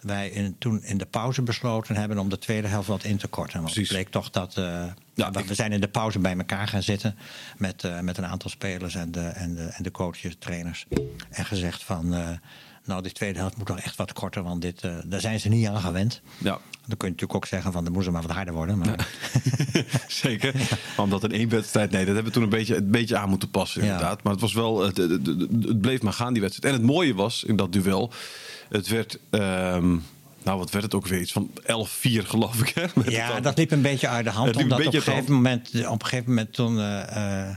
wij 0.00 0.28
in, 0.28 0.56
toen 0.58 0.82
in 0.82 0.98
de 0.98 1.06
pauze 1.06 1.42
besloten 1.42 1.96
hebben 1.96 2.18
om 2.18 2.28
de 2.28 2.38
tweede 2.38 2.68
helft 2.68 2.88
wat 2.88 3.04
in 3.04 3.16
te 3.16 3.28
korten. 3.28 3.62
Want 3.62 3.74
het 3.74 3.88
bleek 3.88 4.08
toch 4.08 4.30
dat. 4.30 4.56
Uh, 4.56 4.84
ja, 5.14 5.30
we 5.30 5.54
zijn 5.54 5.72
in 5.72 5.80
de 5.80 5.88
pauze 5.88 6.18
bij 6.18 6.36
elkaar 6.36 6.68
gaan 6.68 6.82
zitten 6.82 7.16
met, 7.56 7.82
uh, 7.82 8.00
met 8.00 8.18
een 8.18 8.26
aantal 8.26 8.50
spelers 8.50 8.94
en 8.94 9.12
de, 9.12 9.26
en 9.26 9.54
de, 9.54 9.62
en 9.64 9.82
de 9.82 9.90
coaches, 9.90 10.36
trainers. 10.38 10.86
En 11.30 11.44
gezegd 11.44 11.82
van. 11.82 12.38
Nou, 12.90 13.02
die 13.02 13.12
tweede 13.12 13.38
helft 13.38 13.56
moet 13.56 13.66
toch 13.66 13.78
echt 13.78 13.96
wat 13.96 14.12
korter, 14.12 14.42
want 14.42 14.62
dit, 14.62 14.80
daar 15.04 15.20
zijn 15.20 15.40
ze 15.40 15.48
niet 15.48 15.66
aan 15.66 15.80
gewend. 15.80 16.20
Ja. 16.38 16.58
Dan 16.86 16.96
kun 16.96 17.08
je 17.08 17.14
natuurlijk 17.14 17.34
ook 17.34 17.46
zeggen 17.46 17.72
van 17.72 17.84
de 17.84 17.90
moest 17.90 18.10
maar 18.10 18.22
wat 18.22 18.30
harder 18.30 18.54
worden. 18.54 18.78
Maar... 18.78 19.06
Ja. 19.72 19.82
Zeker. 20.08 20.58
Ja. 20.58 21.02
Omdat 21.02 21.24
in 21.24 21.32
één 21.32 21.48
wedstrijd, 21.48 21.90
nee, 21.90 22.04
dat 22.04 22.14
hebben 22.14 22.32
we 22.32 22.38
toen 22.38 22.42
een 22.42 22.58
beetje, 22.58 22.76
een 22.76 22.90
beetje 22.90 23.16
aan 23.16 23.28
moeten 23.28 23.50
passen, 23.50 23.82
inderdaad. 23.82 24.22
Maar 24.22 24.32
het 24.32 24.40
was 24.40 24.52
wel, 24.52 24.80
het, 24.80 24.96
het, 24.96 25.26
het, 25.26 25.80
bleef 25.80 26.02
maar 26.02 26.12
gaan, 26.12 26.32
die 26.32 26.42
wedstrijd. 26.42 26.74
En 26.74 26.80
het 26.80 26.90
mooie 26.90 27.14
was 27.14 27.44
in 27.44 27.56
dat 27.56 27.72
duel, 27.72 28.12
het 28.68 28.88
werd. 28.88 29.18
Um, 29.30 30.04
nou, 30.42 30.58
wat 30.58 30.70
werd 30.70 30.84
het 30.84 30.94
ook 30.94 31.06
weer? 31.06 31.20
Iets 31.20 31.32
van 31.32 31.50
11-4, 31.62 31.62
geloof 32.02 32.60
ik. 32.60 32.68
Hè? 32.68 33.10
Ja, 33.10 33.40
dat 33.40 33.58
liep 33.58 33.70
een 33.70 33.82
beetje 33.82 34.08
uit 34.08 34.24
de 34.24 34.30
hand. 34.30 34.56
Omdat 34.56 34.78
op 34.86 34.94
een, 34.94 35.02
gegeven 35.02 35.32
moment, 35.32 35.70
op 35.86 36.02
een 36.02 36.08
gegeven 36.08 36.28
moment 36.28 36.52
toen. 36.52 36.76
Uh, 36.76 37.02
uh, 37.16 37.56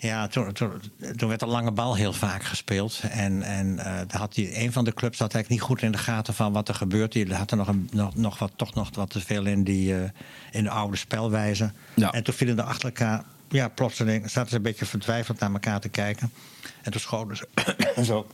ja, 0.00 0.26
toen, 0.26 0.52
toen, 0.52 0.72
toen, 1.16 1.28
werd 1.28 1.40
de 1.40 1.46
lange 1.46 1.70
bal 1.70 1.94
heel 1.94 2.12
vaak 2.12 2.42
gespeeld. 2.42 3.00
En, 3.10 3.42
en 3.42 3.66
uh, 3.66 3.84
daar 3.84 4.18
had 4.18 4.34
die, 4.34 4.58
een 4.58 4.72
van 4.72 4.84
de 4.84 4.94
clubs 4.94 5.18
had 5.18 5.34
eigenlijk 5.34 5.62
niet 5.62 5.70
goed 5.70 5.82
in 5.82 5.92
de 5.92 5.98
gaten 5.98 6.34
van 6.34 6.52
wat 6.52 6.68
er 6.68 6.74
gebeurt. 6.74 7.12
Die 7.12 7.34
had 7.34 7.50
er 7.50 7.56
nog, 7.56 7.68
een, 7.68 7.88
nog, 7.92 8.14
nog 8.14 8.38
wat, 8.38 8.52
toch 8.56 8.74
nog 8.74 8.90
wat 8.94 9.10
te 9.10 9.20
veel 9.20 9.46
in, 9.46 9.64
die, 9.64 9.94
in 10.50 10.64
de 10.64 10.70
oude 10.70 10.96
spelwijze. 10.96 11.72
Ja. 11.94 12.12
En 12.12 12.22
toen 12.22 12.34
vielen 12.34 12.58
er 12.58 12.64
achter 12.64 12.84
elkaar, 12.84 13.24
ja, 13.48 13.68
plotseling 13.68 14.30
zaten 14.30 14.50
ze 14.50 14.56
een 14.56 14.62
beetje 14.62 14.86
vertwijfeld 14.86 15.38
naar 15.38 15.52
elkaar 15.52 15.80
te 15.80 15.88
kijken. 15.88 16.32
En 16.82 16.92
toen 16.92 17.00
schoten 17.00 17.36
ze 17.36 17.46
zo 18.04 18.26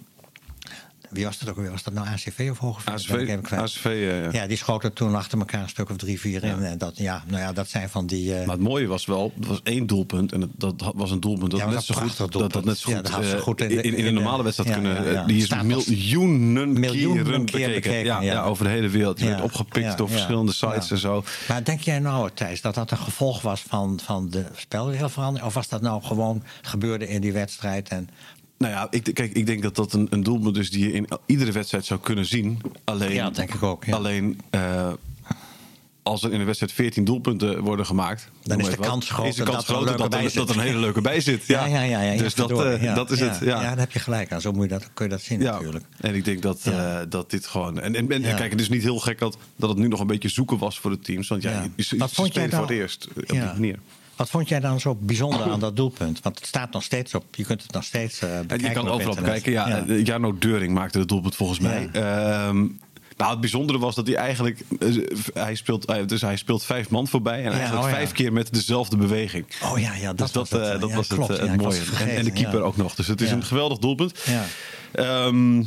wie 1.11 1.25
was 1.25 1.39
dat 1.39 1.49
ook 1.49 1.57
weer? 1.57 1.71
Was 1.71 1.83
dat 1.83 1.95
nou 1.95 2.07
ACV 2.07 2.49
of 2.51 2.59
Hogeveen? 2.59 2.95
ACV, 2.95 3.53
ACV 3.53 3.85
ja, 3.85 3.91
ja. 3.91 4.29
ja, 4.33 4.47
die 4.47 4.57
schoten 4.57 4.93
toen 4.93 5.15
achter 5.15 5.39
elkaar 5.39 5.63
een 5.63 5.69
stuk 5.69 5.91
of 5.91 5.97
drie, 5.97 6.21
vier 6.21 6.45
in. 6.45 6.63
En 6.63 6.79
dat, 6.79 6.97
ja, 6.97 7.25
nou 7.27 7.41
ja, 7.41 7.53
dat 7.53 7.69
zijn 7.69 7.89
van 7.89 8.07
die... 8.07 8.31
Uh... 8.31 8.39
Maar 8.47 8.55
het 8.55 8.65
mooie 8.65 8.87
was 8.87 9.07
wel, 9.07 9.33
het 9.39 9.47
was 9.47 9.61
één 9.63 9.87
doelpunt. 9.87 10.33
En 10.33 10.41
het, 10.41 10.51
dat 10.57 10.93
was 10.95 11.11
een 11.11 11.21
doelpunt 11.21 11.51
dat, 11.51 11.61
ja, 11.61 11.69
net, 11.69 11.83
zo 11.83 11.95
goed, 11.95 12.17
dat, 12.17 12.53
dat 12.53 12.65
net 12.65 12.79
zo 12.79 12.93
goed, 12.93 13.09
ja, 13.09 13.21
uh, 13.21 13.41
goed 13.41 13.61
in, 13.61 13.71
in, 13.71 13.83
in, 13.83 13.95
in, 13.95 14.07
een 14.07 14.15
normale 14.15 14.43
wedstrijd 14.43 14.73
kunnen... 14.73 15.27
Die 15.27 15.43
is 15.43 15.63
miljoenen, 15.63 16.81
miljoenen 16.81 17.25
keren 17.25 17.45
bekeken. 17.45 17.75
bekeken. 17.75 18.05
Ja, 18.05 18.21
ja, 18.21 18.45
over 18.45 18.65
de 18.65 18.71
hele 18.71 18.89
wereld. 18.89 19.19
Die 19.19 19.29
werd 19.29 19.43
opgepikt 19.43 19.97
door 19.97 20.09
verschillende 20.09 20.53
sites 20.53 20.91
en 20.91 20.99
zo. 20.99 21.25
Maar 21.49 21.65
denk 21.65 21.81
jij 21.81 21.99
nou, 21.99 22.31
Thijs, 22.35 22.61
dat 22.61 22.75
dat 22.75 22.91
een 22.91 22.99
gevolg 22.99 23.43
was 23.43 23.63
van, 23.69 24.01
van 24.03 24.31
de 24.31 24.45
spelregelverandering? 24.55 25.49
Of 25.49 25.55
was 25.55 25.69
dat 25.69 25.81
nou 25.81 26.03
gewoon 26.03 26.43
gebeurde 26.63 27.09
in 27.09 27.21
die 27.21 27.33
wedstrijd 27.33 27.89
en 27.89 28.09
nou 28.59 28.73
ja, 28.73 28.87
ik, 28.91 29.15
kijk, 29.15 29.33
ik 29.33 29.47
denk 29.47 29.63
dat 29.63 29.77
dat 29.77 29.93
een, 29.93 30.07
een 30.11 30.23
doelpunt 30.23 30.57
is 30.57 30.71
die 30.71 30.87
je 30.87 30.93
in 30.93 31.09
iedere 31.27 31.53
wedstrijd 31.53 31.85
zou 31.85 32.01
kunnen 32.01 32.27
zien. 32.27 32.61
Alleen, 32.85 33.13
ja, 33.13 33.31
denk 33.31 33.55
ik 33.55 33.63
ook. 33.63 33.85
Ja. 33.85 33.95
Alleen 33.95 34.41
uh, 34.51 34.93
als 36.07 36.23
er 36.23 36.33
in 36.33 36.41
een 36.41 36.47
wedstrijd 36.47 36.73
14 36.73 37.05
doelpunten 37.05 37.63
worden 37.63 37.87
gemaakt, 37.87 38.31
dan 38.43 38.61
is 38.61 38.71
de 38.71 38.77
kans 38.77 39.11
groter, 39.11 39.31
is 39.31 39.37
de 39.37 39.43
kans 39.43 39.67
dat, 39.67 39.87
dat, 39.87 40.15
er, 40.15 40.35
dat, 40.35 40.49
er 40.49 40.57
een 40.57 40.63
hele 40.63 40.79
leuke 40.79 41.01
bij 41.01 41.21
zit. 41.21 41.47
Ja, 41.47 41.67
ja, 41.67 41.83
ja. 41.83 42.01
ja, 42.01 42.23
dus 42.23 42.35
dat, 42.35 42.51
uh, 42.51 42.95
dat 42.95 43.11
is 43.11 43.21
het. 43.21 43.39
Ja. 43.41 43.47
ja, 43.47 43.61
daar 43.61 43.79
heb 43.79 43.93
je 43.93 43.99
gelijk 43.99 44.33
aan. 44.33 44.41
Zo 44.41 44.53
moet 44.53 44.63
je 44.63 44.69
dat, 44.69 44.91
kun 44.95 45.05
je 45.05 45.11
dat 45.11 45.21
zien 45.21 45.39
natuurlijk. 45.39 45.85
En 46.01 46.15
ik 46.15 46.25
denk 46.25 46.43
dat, 46.43 46.61
uh, 46.69 46.99
dat 47.09 47.31
dit 47.31 47.47
gewoon. 47.47 47.81
En, 47.81 47.95
en, 47.95 48.11
en 48.11 48.23
kijk, 48.23 48.51
het 48.51 48.61
is 48.61 48.69
niet 48.69 48.83
heel 48.83 48.99
gek 48.99 49.19
dat, 49.19 49.39
dat 49.57 49.69
het 49.69 49.79
nu 49.79 49.89
nog 49.89 50.01
een 50.01 50.07
beetje 50.07 50.29
zoeken 50.29 50.59
was 50.59 50.79
voor 50.79 50.91
de 50.91 50.99
teams. 50.99 51.29
Want 51.29 51.43
ja, 51.43 51.51
je, 51.51 51.71
je, 51.77 51.97
je, 51.99 52.09
voor 52.09 52.25
het 52.25 52.71
eerst 52.71 53.09
op 53.17 53.29
die 53.29 53.41
manier. 53.41 53.79
Wat 54.17 54.31
vond 54.31 54.49
jij 54.49 54.61
dan 54.61 54.81
zo 54.81 54.95
bijzonder 55.01 55.43
aan 55.43 55.61
dat 55.61 55.77
doelpunt? 55.77 56.21
Want 56.23 56.39
het 56.39 56.47
staat 56.47 56.73
nog 56.73 56.83
steeds 56.83 57.15
op. 57.15 57.25
Je 57.31 57.45
kunt 57.45 57.63
het 57.63 57.73
nog 57.73 57.85
steeds 57.85 58.23
uh, 58.23 58.41
bekijken. 58.41 58.69
Je 58.69 58.75
kan 58.75 58.89
overal 58.89 59.15
bekijken. 59.15 59.53
Ja, 59.53 59.69
ja. 59.69 59.95
Jarno 59.95 60.39
Deuring 60.39 60.75
maakte 60.75 60.99
het 60.99 61.09
doelpunt 61.09 61.37
volgens 61.37 61.59
mij. 61.59 61.89
Ja. 61.93 62.49
Um, 62.49 62.81
nou, 63.17 63.31
het 63.31 63.41
bijzondere 63.41 63.79
was 63.79 63.95
dat 63.95 64.07
hij 64.07 64.17
eigenlijk. 64.17 64.65
Hij 65.35 65.55
speelt, 65.55 66.09
dus 66.09 66.21
hij 66.21 66.37
speelt 66.37 66.65
vijf 66.65 66.91
man 66.91 67.09
voorbij. 67.09 67.45
En 67.45 67.53
eigenlijk 67.53 67.83
ja, 67.83 67.89
oh, 67.89 67.95
vijf 67.95 68.13
keer 68.13 68.33
met 68.33 68.53
dezelfde 68.53 68.97
beweging. 68.97 69.47
Oh 69.63 69.79
ja, 69.79 69.95
ja 69.95 70.07
dat 70.07 70.19
dus 70.19 70.33
dat, 70.33 70.49
was 70.49 70.61
het, 70.61 70.75
uh, 70.75 70.81
dat 70.81 70.93
was 70.93 71.07
klopt, 71.07 71.29
het, 71.29 71.41
het 71.41 71.57
mooie. 71.57 71.81
En, 71.99 72.09
en, 72.09 72.25
de 72.25 72.31
keeper 72.31 72.63
ook 72.63 72.77
nog. 72.77 72.95
Dus 72.95 73.07
het 73.07 73.21
is 73.21 73.31
een 73.31 73.45
geweldig 73.45 73.79
doelpunt. 73.79 74.21
Ja. 74.25 74.45
Um, 75.27 75.67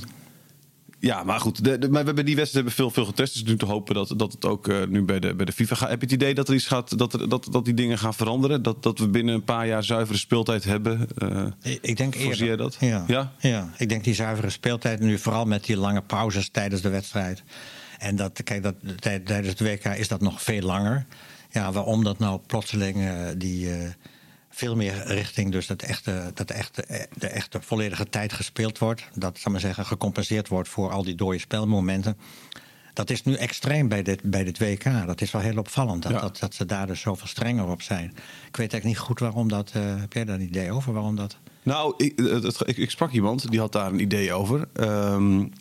ja, 1.00 1.24
maar 1.24 1.40
goed. 1.40 1.64
De, 1.64 1.78
de, 1.78 1.90
maar 1.90 2.00
we 2.00 2.06
hebben 2.06 2.26
die 2.26 2.36
wedstrijd 2.36 2.66
hebben 2.66 2.86
veel, 2.86 3.04
veel 3.04 3.06
getest. 3.06 3.34
Dus 3.34 3.44
nu 3.44 3.58
te 3.58 3.66
hopen 3.66 3.96
dat, 3.96 4.14
dat 4.16 4.32
het 4.32 4.46
ook 4.46 4.68
uh, 4.68 4.86
nu 4.88 5.04
bij 5.04 5.20
de, 5.20 5.36
bij 5.36 5.46
de 5.46 5.52
FIFA 5.52 5.76
gaat. 5.76 5.90
Heb 5.90 6.00
je 6.00 6.06
het 6.06 6.16
idee 6.16 6.34
dat 6.34 6.48
er 6.48 6.54
iets 6.56 6.66
gaat, 6.66 6.98
dat, 6.98 7.14
er, 7.14 7.30
dat, 7.30 7.48
dat 7.52 7.66
die 7.66 7.74
dingen 7.74 7.98
gaan 7.98 8.14
veranderen? 8.14 8.62
Dat, 8.62 8.84
dat 8.84 9.00
we 9.00 9.08
binnen 9.08 9.36
een 9.36 9.44
paar 9.44 9.68
jaar 9.68 9.84
zuivere 9.84 10.18
speeltijd 10.18 10.64
hebben? 10.64 11.08
Uh, 11.24 11.46
ik 11.82 11.98
denk 11.98 12.16
eerder. 12.16 12.46
jij 12.46 12.56
dat? 12.56 12.78
Ja. 12.80 13.04
ja. 13.08 13.34
Ja? 13.40 13.74
ik 13.78 13.90
denk 13.90 14.04
die 14.04 14.14
zuivere 14.14 14.50
speeltijd 14.50 15.00
nu 15.00 15.18
vooral 15.18 15.46
met 15.46 15.66
die 15.66 15.78
lange 15.78 16.02
pauzes 16.02 16.50
tijdens 16.50 16.82
de 16.82 16.90
wedstrijd. 16.90 17.44
En 17.98 18.16
dat, 18.16 18.44
kijk, 18.44 18.64
dat, 18.64 18.76
tijdens 19.00 19.48
het 19.48 19.60
WK 19.60 19.86
is 19.86 20.08
dat 20.08 20.22
nog 20.22 20.42
veel 20.42 20.62
langer. 20.62 21.06
Ja, 21.52 21.72
waarom 21.72 22.04
dat 22.04 22.20
nou 22.20 22.40
plotseling 22.48 22.98
uh, 22.98 23.12
die 23.38 23.70
veel 24.60 24.76
meer 24.76 25.04
richting 25.06 25.52
dus 25.52 25.68
dat 25.68 25.82
echte, 25.82 26.32
dat 26.34 26.52
echte, 26.52 27.08
de 27.18 27.28
echte 27.28 27.62
volledige 27.62 28.10
tijd 28.10 28.34
gespeeld 28.34 28.78
wordt. 28.78 29.08
Dat, 29.14 29.38
zal 29.38 29.52
maar 29.52 29.62
zeggen, 29.62 29.86
gecompenseerd 29.86 30.48
wordt 30.48 30.70
voor 30.70 30.92
al 30.92 31.04
die 31.04 31.16
dode 31.16 31.40
spelmomenten. 31.40 32.18
Dat 32.94 33.10
is 33.10 33.24
nu 33.24 33.34
extreem 33.34 33.88
bij 33.88 34.04
dit, 34.04 34.22
bij 34.24 34.44
dit 34.44 34.60
WK. 34.60 34.84
Dat 34.84 35.22
is 35.22 35.32
wel 35.32 35.42
heel 35.42 35.58
opvallend 35.58 36.04
dat, 36.04 36.12
ja. 36.12 36.20
dat, 36.20 36.38
dat, 36.40 36.54
ze 36.54 36.66
daar 36.66 36.88
dus 36.88 37.02
zoveel 37.02 37.28
strenger 37.28 37.68
op 37.68 37.82
zijn. 37.82 38.06
Ik 38.48 38.58
weet 38.58 38.74
eigenlijk 38.74 38.86
niet 38.86 38.98
goed 38.98 39.20
waarom 39.20 39.50
dat. 39.50 39.72
Uh, 39.78 40.00
heb 40.00 40.14
jij 40.14 40.26
daar 40.26 40.36
een 40.36 40.42
idee 40.42 40.72
over 40.72 40.94
waarom 40.94 41.16
dat? 41.16 41.38
Nou, 41.64 41.94
ik, 41.98 42.14
het, 42.18 42.62
ik, 42.66 42.78
ik, 42.78 42.90
sprak 42.90 43.12
iemand 43.12 43.52
die 43.52 43.60
had 43.60 43.72
daar 43.72 43.92
een 43.92 44.00
idee 44.00 44.34
over. 44.34 44.68
Um, 44.74 45.52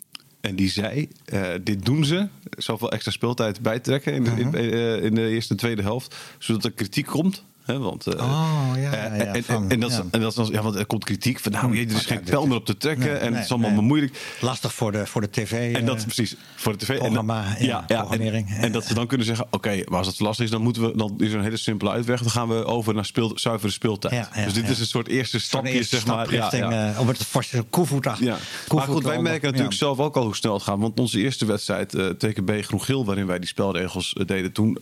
en 0.41 0.55
die 0.55 0.69
zei: 0.69 1.09
uh, 1.33 1.47
Dit 1.63 1.85
doen 1.85 2.05
ze, 2.05 2.27
zoveel 2.57 2.91
extra 2.91 3.11
speeltijd 3.11 3.61
bijtrekken 3.61 4.13
in 4.13 4.23
de, 4.23 4.29
uh 4.29 4.35
-huh. 4.35 4.63
in, 4.63 5.03
in 5.03 5.15
de 5.15 5.27
eerste 5.27 5.53
en 5.53 5.59
tweede 5.59 5.81
helft, 5.81 6.15
zodat 6.37 6.63
er 6.63 6.71
kritiek 6.71 7.05
komt 7.05 7.43
Want, 7.77 8.07
uh, 8.07 8.13
oh, 8.13 8.71
ja, 8.75 8.81
ja, 8.81 8.91
en, 8.91 9.43
van, 9.43 9.69
en, 9.69 9.79
dat 9.79 9.91
ja. 9.91 10.03
en 10.11 10.21
dat 10.21 10.37
is, 10.37 10.47
ja, 10.47 10.61
want 10.61 10.75
er 10.75 10.85
komt 10.85 11.03
kritiek 11.03 11.39
van, 11.39 11.51
nou, 11.51 11.77
er 11.77 11.95
is 11.95 12.05
geen 12.05 12.23
pijl 12.23 12.47
meer 12.47 12.57
op 12.57 12.65
te 12.65 12.77
trekken 12.77 13.05
nee, 13.05 13.15
en 13.15 13.25
nee, 13.25 13.33
het 13.33 13.43
is 13.43 13.51
allemaal 13.51 13.71
nee. 13.71 13.81
moeilijk. 13.81 14.37
Lastig 14.41 14.73
voor 14.73 14.91
de, 14.91 15.05
voor 15.05 15.21
de 15.21 15.29
tv. 15.29 15.75
En 15.75 15.85
dat 15.85 16.03
precies, 16.03 16.35
voor 16.55 16.77
de 16.77 16.85
tv. 16.85 16.97
Programma, 16.97 17.55
en, 17.57 17.65
ja, 17.65 17.83
ja, 17.87 18.07
en, 18.09 18.47
en, 18.47 18.71
dat 18.71 18.85
ze 18.85 18.93
dan 18.93 19.07
kunnen 19.07 19.25
zeggen, 19.25 19.45
oké, 19.45 19.55
okay, 19.55 19.85
maar 19.89 19.97
als 19.97 20.07
het 20.07 20.19
lastig 20.19 20.45
is, 20.45 20.51
dan, 20.51 20.61
moeten 20.61 20.81
we, 20.81 20.97
dan 20.97 21.15
is 21.17 21.31
er 21.31 21.37
een 21.37 21.43
hele 21.43 21.57
simpele 21.57 21.91
uitweg. 21.91 22.21
Dan 22.21 22.31
gaan 22.31 22.47
we 22.47 22.65
over 22.65 22.93
naar 22.93 23.05
speel, 23.05 23.31
zuivere 23.35 23.71
speeltijd. 23.71 24.27
dus 24.43 24.53
dit 24.53 24.69
is 24.69 24.79
een 24.79 24.85
soort 24.85 25.07
eerste 25.07 25.39
stapje, 25.39 25.71
eerste 25.71 25.95
zeg 25.95 26.05
maar. 26.05 26.27
Richting, 26.27 26.71
ja, 26.71 26.93
om 26.97 27.07
het 27.07 27.17
forse 27.25 27.65
koevoet 27.69 28.07
achter. 28.07 28.25
Ja. 28.25 28.37
Maar 28.73 28.87
goed, 28.87 29.03
wij 29.03 29.21
merken 29.21 29.47
natuurlijk 29.47 29.75
zelf 29.75 29.99
ook 29.99 30.15
al 30.15 30.23
hoe 30.23 30.35
snel 30.35 30.53
het 30.53 30.63
gaat. 30.63 30.79
Want 30.79 30.99
onze 30.99 31.19
eerste 31.19 31.45
wedstrijd, 31.45 31.93
uh, 31.93 32.09
TKB 32.09 32.51
Groen-Geel, 32.61 33.05
waarin 33.05 33.25
wij 33.25 33.39
die 33.39 33.47
spelregels 33.47 34.15
deden 34.25 34.51
toen, 34.51 34.77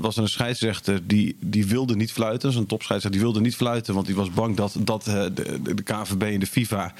was 0.00 0.16
er 0.16 0.22
een 0.22 0.28
scheidsrechter 0.28 1.06
die, 1.06 1.36
die 1.50 1.66
wilde 1.66 1.96
niet 1.96 2.12
fluiten. 2.12 2.52
Zo'n 2.52 2.66
topscheidsrechter 2.66 3.20
die 3.20 3.30
wilde 3.30 3.40
niet 3.40 3.56
fluiten, 3.56 3.94
want 3.94 4.06
die 4.06 4.14
was 4.14 4.30
bang 4.30 4.56
dat, 4.56 4.76
dat 4.78 5.06
uh, 5.08 5.14
de, 5.14 5.62
de, 5.62 5.82
KVB 5.82 6.22
en 6.22 6.40
de 6.40 6.46
FIFA 6.46 6.94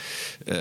uh, 0.47 0.57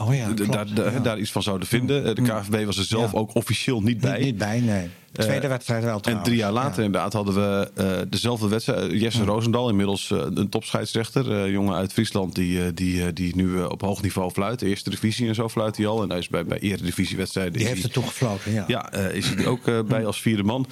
oh 0.00 0.14
ja, 0.14 0.32
klopt, 0.32 0.52
daar, 0.52 0.92
ja. 0.92 1.00
daar 1.00 1.18
iets 1.18 1.32
van 1.32 1.42
zouden 1.42 1.68
vinden. 1.68 2.14
De 2.14 2.22
KVB 2.22 2.64
was 2.64 2.78
er 2.78 2.84
zelf 2.84 3.14
ook 3.14 3.34
officieel 3.34 3.80
niet 3.80 4.00
bij. 4.00 4.16
Niet, 4.16 4.24
niet 4.24 4.38
bij, 4.38 4.60
nee. 4.60 4.88
Tweede 5.12 5.48
wedstrijd 5.48 5.84
wel 5.84 6.00
trouwens. 6.00 6.26
En 6.26 6.32
drie 6.32 6.44
jaar 6.44 6.52
later 6.52 6.84
inderdaad 6.84 7.12
hadden 7.12 7.34
we 7.34 8.06
dezelfde 8.08 8.48
wedstrijd. 8.48 8.92
Jesse 8.92 9.24
Roosendal, 9.24 9.68
inmiddels 9.68 10.10
een 10.10 10.48
topscheidsrechter. 10.48 11.50
Jongen 11.50 11.74
uit 11.74 11.92
Friesland 11.92 12.34
die, 12.34 12.74
die, 12.74 13.12
die 13.12 13.36
nu 13.36 13.62
op 13.62 13.80
hoog 13.80 14.02
niveau 14.02 14.30
fluit. 14.30 14.58
De 14.58 14.66
eerste 14.66 14.90
divisie 14.90 15.28
en 15.28 15.34
zo 15.34 15.48
fluit 15.48 15.76
hij 15.76 15.86
al. 15.86 16.02
En 16.02 16.08
hij 16.08 16.18
is 16.18 16.28
bij, 16.28 16.44
bij 16.44 16.58
eredivisiewedstrijden. 16.58 17.52
Die 17.52 17.66
heeft 17.66 17.84
er 17.84 17.90
toch 17.90 18.06
gefloten, 18.08 18.52
ja. 18.52 18.64
Ja, 18.66 18.92
is 18.92 19.28
hij 19.28 19.46
ook 19.46 19.86
bij 19.86 20.06
als 20.06 20.20
vierde 20.20 20.42
man. 20.42 20.66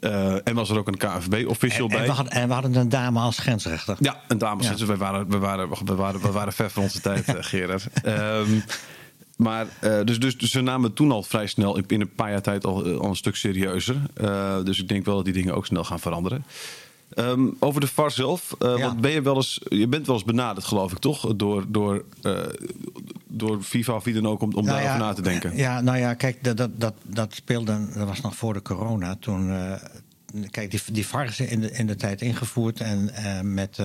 Uh, 0.00 0.34
en 0.44 0.54
was 0.54 0.70
er 0.70 0.78
ook 0.78 0.86
een 0.86 0.96
KNVB-official 0.96 1.88
bij. 1.88 1.98
En 1.98 2.04
we, 2.04 2.10
hadden, 2.10 2.32
en 2.32 2.48
we, 2.48 2.54
hadden, 2.54 2.74
een 2.74 2.88
dame 2.88 3.20
als 3.20 3.38
grensrechter. 3.38 3.96
Ja, 4.00 4.20
een 4.28 4.38
dame 4.38 4.56
als 4.56 4.66
grensrechter. 4.66 4.98
Ja. 4.98 5.02
We, 5.02 5.12
waren, 5.12 5.30
we, 5.30 5.38
waren, 5.38 5.68
we, 5.84 5.94
waren, 5.94 6.20
we 6.20 6.30
waren 6.30 6.52
ver 6.52 6.70
van 6.70 6.82
onze 6.82 7.00
tijd, 7.10 7.28
uh, 7.28 7.34
Gerard. 7.38 7.86
Um, 8.06 8.64
maar 9.36 9.66
uh, 9.84 9.98
dus, 10.04 10.20
dus, 10.20 10.38
dus, 10.38 10.50
ze 10.50 10.60
namen 10.60 10.92
toen 10.92 11.12
al 11.12 11.22
vrij 11.22 11.46
snel, 11.46 11.80
in 11.86 12.00
een 12.00 12.14
paar 12.14 12.30
jaar 12.30 12.42
tijd, 12.42 12.64
al, 12.64 12.84
al 12.84 13.08
een 13.08 13.16
stuk 13.16 13.36
serieuzer. 13.36 13.96
dus 14.64 14.78
ik 14.78 14.88
denk 14.88 15.04
wel 15.04 15.14
dat 15.14 15.24
die 15.24 15.34
dingen 15.34 15.54
ook 15.54 15.66
snel 15.66 15.84
gaan 15.84 16.00
veranderen. 16.00 16.44
Um, 17.16 17.56
over 17.58 17.80
de 17.80 17.86
VAR 17.86 18.10
zelf. 18.10 18.54
Uh, 18.58 18.78
ja. 18.78 18.94
ben 18.94 19.10
je, 19.10 19.22
wel 19.22 19.36
eens, 19.36 19.60
je 19.68 19.86
bent 19.86 20.06
wel 20.06 20.14
eens 20.16 20.24
benaderd, 20.24 20.66
geloof 20.66 20.92
ik, 20.92 20.98
toch? 20.98 21.36
Door, 21.36 21.64
door, 21.68 22.04
uh, 22.22 22.38
door 23.26 23.62
FIFA 23.62 23.94
of 23.94 24.04
wie 24.04 24.14
dan 24.14 24.26
ook 24.26 24.40
om, 24.40 24.48
om 24.54 24.64
nou 24.64 24.66
daarover 24.66 25.00
ja, 25.00 25.06
na 25.06 25.12
te 25.12 25.22
denken. 25.22 25.56
Ja, 25.56 25.80
nou 25.80 25.98
ja, 25.98 26.14
kijk, 26.14 26.44
dat, 26.44 26.68
dat, 26.76 26.94
dat 27.02 27.34
speelde. 27.34 27.88
Dat 27.94 28.08
was 28.08 28.20
nog 28.20 28.36
voor 28.36 28.52
de 28.52 28.62
corona. 28.62 29.16
Toen. 29.20 29.48
Uh, 29.48 29.74
kijk, 30.50 30.70
die, 30.70 30.80
die 30.92 31.06
VAR 31.06 31.26
is 31.26 31.40
in 31.40 31.60
de, 31.60 31.70
in 31.70 31.86
de 31.86 31.96
tijd 31.96 32.20
ingevoerd. 32.20 32.80
En 32.80 33.10
met 33.54 33.78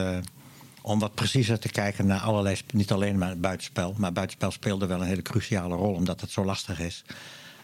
om 0.87 0.99
wat 0.99 1.13
preciezer 1.13 1.59
te 1.59 1.69
kijken 1.69 2.05
naar 2.05 2.19
allerlei, 2.19 2.57
niet 2.73 2.91
alleen 2.91 3.17
maar 3.17 3.29
het 3.29 3.41
buitenspel, 3.41 3.93
maar 3.97 4.13
buitenspel 4.13 4.51
speelde 4.51 4.85
wel 4.85 5.01
een 5.01 5.07
hele 5.07 5.21
cruciale 5.21 5.75
rol, 5.75 5.93
omdat 5.93 6.21
het 6.21 6.31
zo 6.31 6.45
lastig 6.45 6.79
is. 6.79 7.03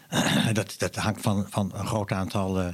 dat, 0.52 0.74
dat 0.78 0.96
hangt 0.96 1.20
van, 1.20 1.46
van 1.50 1.70
een 1.74 1.86
groot 1.86 2.12
aantal 2.12 2.60
eh, 2.60 2.66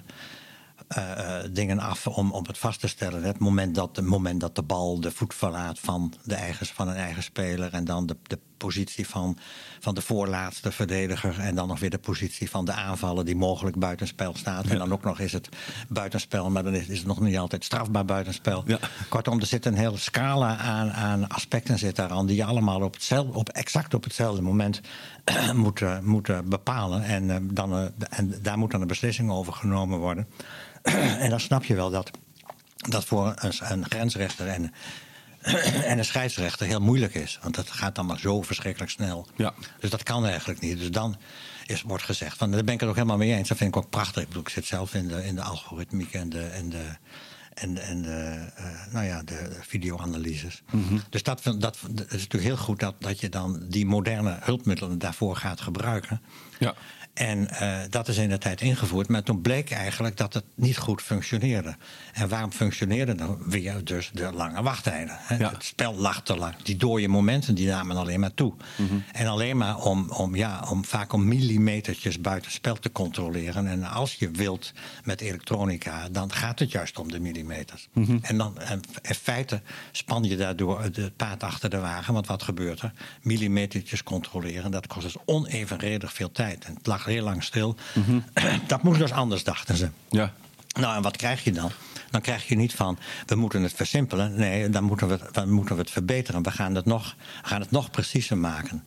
eh, 0.91 1.39
dingen 1.51 1.79
af 1.79 2.07
om, 2.07 2.33
om 2.33 2.47
het 2.47 2.59
vast 2.59 2.81
te 2.81 2.89
stellen. 2.89 3.23
Het 3.23 3.39
moment 3.39 3.75
dat, 3.75 3.97
het 3.97 4.05
moment 4.05 4.41
dat 4.41 4.55
de 4.55 4.63
bal 4.63 5.01
de 5.01 5.11
voet 5.11 5.35
verlaat 5.35 5.79
van, 5.79 6.13
de 6.25 6.35
eigen, 6.35 6.67
van 6.67 6.89
een 6.89 6.97
eigen 6.97 7.23
speler. 7.23 7.73
En 7.73 7.85
dan 7.85 8.07
de, 8.07 8.17
de 8.23 8.39
positie 8.61 9.09
van, 9.09 9.39
van 9.81 9.95
de 9.95 10.01
voorlaatste 10.01 10.73
verdediger. 10.73 11.39
En 11.39 11.55
dan 11.55 11.69
nog 11.69 11.81
weer 11.81 11.91
de 11.91 11.99
positie 11.99 12.51
van 12.51 12.65
de 12.65 12.73
aanvaller 12.73 13.25
die 13.25 13.37
mogelijk 13.37 13.79
buitenspel 13.79 14.35
staat. 14.37 14.67
En 14.67 14.79
dan 14.79 14.93
ook 14.93 15.05
nog 15.05 15.21
is 15.21 15.33
het 15.33 15.49
buitenspel, 15.89 16.51
maar 16.51 16.63
dan 16.63 16.75
is, 16.75 16.87
is 16.87 16.99
het 16.99 17.07
nog 17.07 17.21
niet 17.21 17.39
altijd 17.39 17.65
strafbaar 17.65 18.05
buitenspel. 18.05 18.63
Ja. 18.67 18.79
Kortom, 19.09 19.41
er 19.41 19.47
zit 19.47 19.67
een 19.67 19.75
hele 19.75 19.99
scala 19.99 20.57
aan, 20.57 20.91
aan 20.93 21.29
aspecten 21.29 21.79
zit 21.79 21.97
daaraan 21.97 22.27
die 22.27 22.37
je 22.37 22.45
allemaal 22.45 22.83
op 22.83 22.95
hetzelfde, 22.95 23.39
op, 23.39 23.49
exact 23.49 23.95
op 23.95 24.05
hetzelfde 24.05 24.43
moment 24.43 24.81
moeten, 25.55 26.05
moeten 26.05 26.49
bepalen. 26.49 27.03
En, 27.03 27.31
eh, 27.31 27.37
dan, 27.43 27.73
eh, 27.73 27.85
en 28.09 28.35
daar 28.43 28.59
moet 28.59 28.71
dan 28.71 28.81
een 28.81 28.87
beslissing 28.87 29.31
over 29.31 29.53
genomen 29.53 29.99
worden. 29.99 30.27
en 31.23 31.31
dan 31.31 31.41
snap 31.41 31.65
je 31.65 31.75
wel 31.75 31.91
dat 31.91 32.11
dat 32.89 33.05
voor 33.05 33.35
een, 33.37 33.53
een 33.59 33.85
grensrechter 33.85 34.47
en, 34.47 34.73
en 35.91 35.99
een 35.99 36.05
scheidsrechter 36.05 36.67
heel 36.67 36.81
moeilijk 36.81 37.15
is. 37.15 37.39
Want 37.43 37.55
dat 37.55 37.71
gaat 37.71 37.95
dan 37.95 38.07
maar 38.07 38.19
zo 38.19 38.43
verschrikkelijk 38.43 38.91
snel. 38.91 39.27
Ja. 39.37 39.55
Dus 39.81 39.91
dat 39.91 40.03
kan 40.03 40.27
eigenlijk 40.27 40.61
niet. 40.61 40.79
Dus 40.79 40.91
dan 40.91 41.17
is, 41.67 41.83
wordt 41.83 42.05
gezegd, 42.05 42.37
van, 42.37 42.51
daar 42.51 42.65
ben 42.65 42.75
ik 42.75 42.81
het 42.81 42.89
ook 42.89 42.95
helemaal 42.95 43.17
mee 43.17 43.35
eens. 43.35 43.49
Dat 43.49 43.57
vind 43.59 43.77
ik 43.77 43.83
ook 43.83 43.91
prachtig. 43.91 44.23
Ik, 44.23 44.29
bedoel, 44.29 44.43
ik 44.43 44.49
zit 44.49 44.67
zelf 44.67 44.95
in 44.95 45.09
de, 45.09 45.25
in 45.27 45.35
de 45.35 45.43
algoritmiek 45.43 46.13
en 46.13 46.29
de, 46.29 46.43
en 46.45 46.69
de, 46.69 46.85
en, 47.55 47.79
en 47.79 48.03
de, 48.03 48.47
eh, 48.57 48.65
nou 48.93 49.07
ja, 49.07 49.23
de 49.23 49.57
videoanalyses. 49.61 50.63
Dus 51.11 51.23
dat, 51.23 51.41
vind- 51.41 51.61
dat, 51.61 51.79
dat 51.91 52.07
is 52.07 52.13
natuurlijk 52.13 52.43
heel 52.45 52.57
goed 52.57 52.81
dat, 52.81 52.95
dat 52.99 53.21
je 53.21 53.29
dan 53.29 53.65
die 53.69 53.87
moderne 53.87 54.39
hulpmiddelen 54.41 54.99
daarvoor 54.99 55.37
gaat 55.37 55.61
gebruiken. 55.61 56.21
Ja. 56.59 56.75
En 57.21 57.49
eh, 57.51 57.79
dat 57.91 58.09
is 58.09 58.17
in 58.17 58.29
de 58.29 58.39
tijd 58.39 58.61
ingevoerd. 58.61 59.09
Maar 59.09 59.23
toen 59.23 59.41
bleek 59.41 59.71
eigenlijk 59.71 60.17
dat 60.17 60.35
het 60.35 60.45
niet 60.55 60.79
goed 60.79 61.03
functioneerde. 61.03 61.77
En 62.13 62.29
waarom 62.29 62.53
functioneerde 62.53 63.15
dan 63.15 63.39
weer 63.47 63.85
dus 63.85 64.11
de 64.13 64.33
lange 64.33 64.63
wachttijden? 64.63 65.17
Hè? 65.19 65.37
Ja. 65.37 65.51
Het 65.51 65.65
spel 65.65 65.95
lag 65.95 66.23
te 66.23 66.37
lang. 66.37 66.55
Die 66.63 66.77
dode 66.77 67.09
momenten 67.09 67.55
die 67.55 67.69
namen 67.69 67.97
alleen 67.97 68.21
maar 68.21 68.35
toe. 68.35 68.55
En 69.13 69.27
alleen 69.27 69.57
maar 69.57 69.79
om, 69.79 70.11
om, 70.11 70.37
ja, 70.37 70.67
om 70.71 70.85
vaak 70.85 71.13
om 71.13 71.29
millimetertjes 71.29 72.21
buiten 72.21 72.51
spel 72.51 72.79
te 72.79 72.93
controleren. 72.93 73.67
En 73.67 73.85
als 73.85 74.15
je 74.15 74.31
wilt 74.31 74.73
met 75.05 75.21
elektronica, 75.21 76.09
dan 76.09 76.33
gaat 76.33 76.59
het 76.59 76.71
juist 76.71 76.99
om 76.99 77.11
de 77.11 77.21
millimeters. 77.21 77.89
En 78.23 78.37
dan 78.37 78.59
en 78.59 78.81
in 79.03 79.15
feite 79.15 79.61
span 79.93 80.25
je 80.25 80.37
daardoor 80.37 80.83
het 80.83 81.17
paard 81.17 81.43
achter 81.43 81.71
de 81.71 81.79
wagen. 81.79 82.15
Want 82.15 82.27
wat 82.27 82.43
gebeurt 82.43 82.81
er? 82.81 82.93
Millimetertjes 83.23 84.03
controleren, 84.03 84.71
dat 84.71 84.87
kost 84.87 85.03
dus 85.03 85.17
onevenredig 85.25 86.13
veel 86.13 86.33
tijd. 86.33 86.65
En 86.65 86.75
het 86.75 86.87
lag 86.87 87.09
heel 87.11 87.25
lang 87.25 87.43
stil. 87.43 87.77
Dat 88.67 88.83
moest 88.83 88.99
dus 88.99 89.13
anders, 89.13 89.45
dachten 89.45 89.77
ze. 89.77 89.89
Ja. 90.11 90.33
Nou, 90.81 90.97
en 90.97 91.03
wat 91.03 91.17
krijg 91.17 91.45
je 91.45 91.53
dan? 91.53 91.71
Dan 92.11 92.21
krijg 92.21 92.49
je 92.49 92.57
niet 92.57 92.75
van, 92.75 92.99
we 93.27 93.35
moeten 93.35 93.63
het 93.63 93.73
versimpelen. 93.73 94.35
Nee, 94.35 94.69
dan 94.71 94.85
moeten 94.85 95.09
we, 95.09 95.13
het- 95.21 95.35
dan 95.35 95.51
moeten 95.51 95.75
we 95.75 95.81
het 95.81 95.91
verbeteren. 95.91 96.43
We 96.43 96.51
gaan 96.51 96.75
het, 96.75 96.85
nog, 96.85 97.15
gaan 97.43 97.61
het 97.61 97.71
nog 97.71 97.91
preciezer 97.91 98.39
maken. 98.39 98.87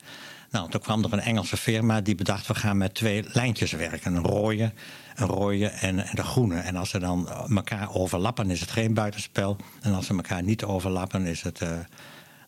Nou, 0.51 0.69
toen 0.69 0.81
kwam 0.81 1.03
er 1.03 1.13
een 1.13 1.19
Engelse 1.19 1.57
firma 1.57 2.01
die 2.01 2.15
bedacht... 2.15 2.47
we 2.47 2.55
gaan 2.55 2.77
met 2.77 2.93
twee 2.95 3.23
lijntjes 3.27 3.71
werken. 3.71 4.15
Een 4.15 4.23
rode, 4.23 4.71
een 5.15 5.27
rode 5.27 5.67
en, 5.67 5.99
en 5.99 6.15
de 6.15 6.23
groene. 6.23 6.59
En 6.59 6.75
als 6.75 6.89
ze 6.89 6.99
dan 6.99 7.29
elkaar 7.55 7.93
overlappen, 7.93 8.49
is 8.51 8.59
het 8.59 8.71
geen 8.71 8.93
buitenspel. 8.93 9.57
En 9.81 9.93
als 9.93 10.05
ze 10.05 10.15
elkaar 10.15 10.43
niet 10.43 10.63
overlappen, 10.63 11.25
is 11.25 11.41
het... 11.41 11.61
eh, 11.61 11.69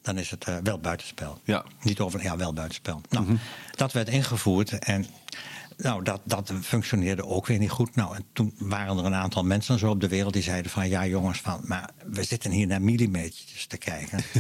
dan 0.02 0.18
is 0.18 0.30
het 0.30 0.44
eh, 0.46 0.56
wel 0.64 0.80
buitenspel. 0.80 1.42
Ja. 1.44 1.64
Niet 1.82 2.00
over, 2.00 2.24
ja, 2.24 2.38
wel 2.38 2.54
buitenspel. 2.54 3.02
Nou, 3.10 3.38
dat 3.76 3.92
werd 3.92 4.10
ingevoerd 4.10 4.80
en 4.80 5.06
nou, 5.78 6.04
dat, 6.04 6.22
dat 6.24 6.54
functioneerde 6.62 7.26
ook 7.26 7.48
weer 7.48 7.60
niet 7.60 7.70
goed. 7.70 7.96
Nou, 7.96 8.16
en 8.16 8.26
toen 8.34 8.54
waren 8.58 8.98
er 8.98 9.06
een 9.06 9.16
aantal 9.16 9.44
mensen 9.44 9.80
zo 9.80 9.90
op 9.90 10.02
de 10.02 10.08
wereld 10.08 10.34
die 10.34 10.44
zeiden 10.44 10.72
van... 10.72 10.90
ja 10.90 11.06
jongens, 11.06 11.42
van, 11.42 11.62
maar 11.64 11.90
we 12.06 12.24
zitten 12.24 12.52
hier 12.52 12.68
naar 12.68 12.82
millimetertjes 12.82 13.66
te 13.66 13.78
kijken. 13.78 14.20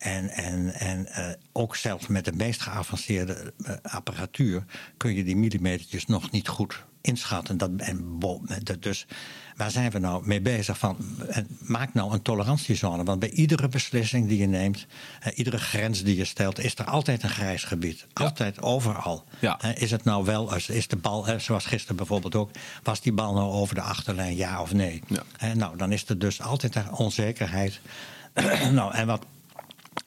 en 0.00 0.28
en, 0.30 0.74
en 0.74 1.06
eh, 1.06 1.26
ook 1.52 1.76
zelfs 1.76 2.06
met 2.06 2.24
de 2.24 2.32
meest 2.32 2.60
geavanceerde 2.60 3.52
eh, 3.64 3.74
apparatuur... 3.82 4.64
kun 4.96 5.14
je 5.14 5.24
die 5.24 5.36
millimetertjes 5.36 6.06
nog 6.06 6.30
niet 6.30 6.48
goed 6.48 6.84
inschatten. 7.00 7.58
Dat, 7.58 7.70
en, 7.76 8.18
bo- 8.18 8.42
dat- 8.62 8.82
dus 8.82 9.06
waar 9.56 9.70
zijn 9.70 9.90
we 9.90 9.98
nou 9.98 10.26
mee 10.26 10.40
bezig? 10.40 10.78
Van, 10.78 10.96
en 11.28 11.46
maak 11.60 11.94
nou 11.94 12.12
een 12.12 12.22
tolerantiezone. 12.22 13.04
Want 13.04 13.20
bij 13.20 13.30
iedere 13.30 13.68
beslissing 13.68 14.28
die 14.28 14.38
je 14.38 14.46
neemt, 14.46 14.86
eh, 15.20 15.38
iedere 15.38 15.58
grens 15.58 16.02
die 16.02 16.16
je 16.16 16.24
stelt, 16.24 16.58
is 16.58 16.74
er 16.78 16.84
altijd 16.84 17.22
een 17.22 17.28
grijs 17.30 17.64
gebied. 17.64 18.06
Altijd, 18.12 18.62
overal. 18.62 19.24
Ja. 19.38 19.60
Eh, 19.60 19.82
is 19.82 19.90
het 19.90 20.04
nou 20.04 20.24
wel, 20.24 20.52
als- 20.52 20.68
is 20.68 20.88
de 20.88 20.96
bal, 20.96 21.26
eh, 21.26 21.38
zoals 21.38 21.66
gisteren 21.66 21.96
bijvoorbeeld 21.96 22.34
ook, 22.34 22.50
was 22.82 23.00
die 23.00 23.12
bal 23.12 23.34
nou 23.34 23.50
over 23.52 23.74
de 23.74 23.80
achterlijn, 23.82 24.36
ja 24.36 24.60
of 24.62 24.72
nee? 24.72 25.02
Ja. 25.06 25.22
Eh, 25.38 25.52
nou, 25.52 25.76
dan 25.76 25.92
is 25.92 26.08
er 26.08 26.18
dus 26.18 26.40
altijd 26.40 26.74
een 26.74 26.92
onzekerheid. 26.92 27.80
nou, 28.72 28.94
en 28.94 29.06
wat. 29.06 29.24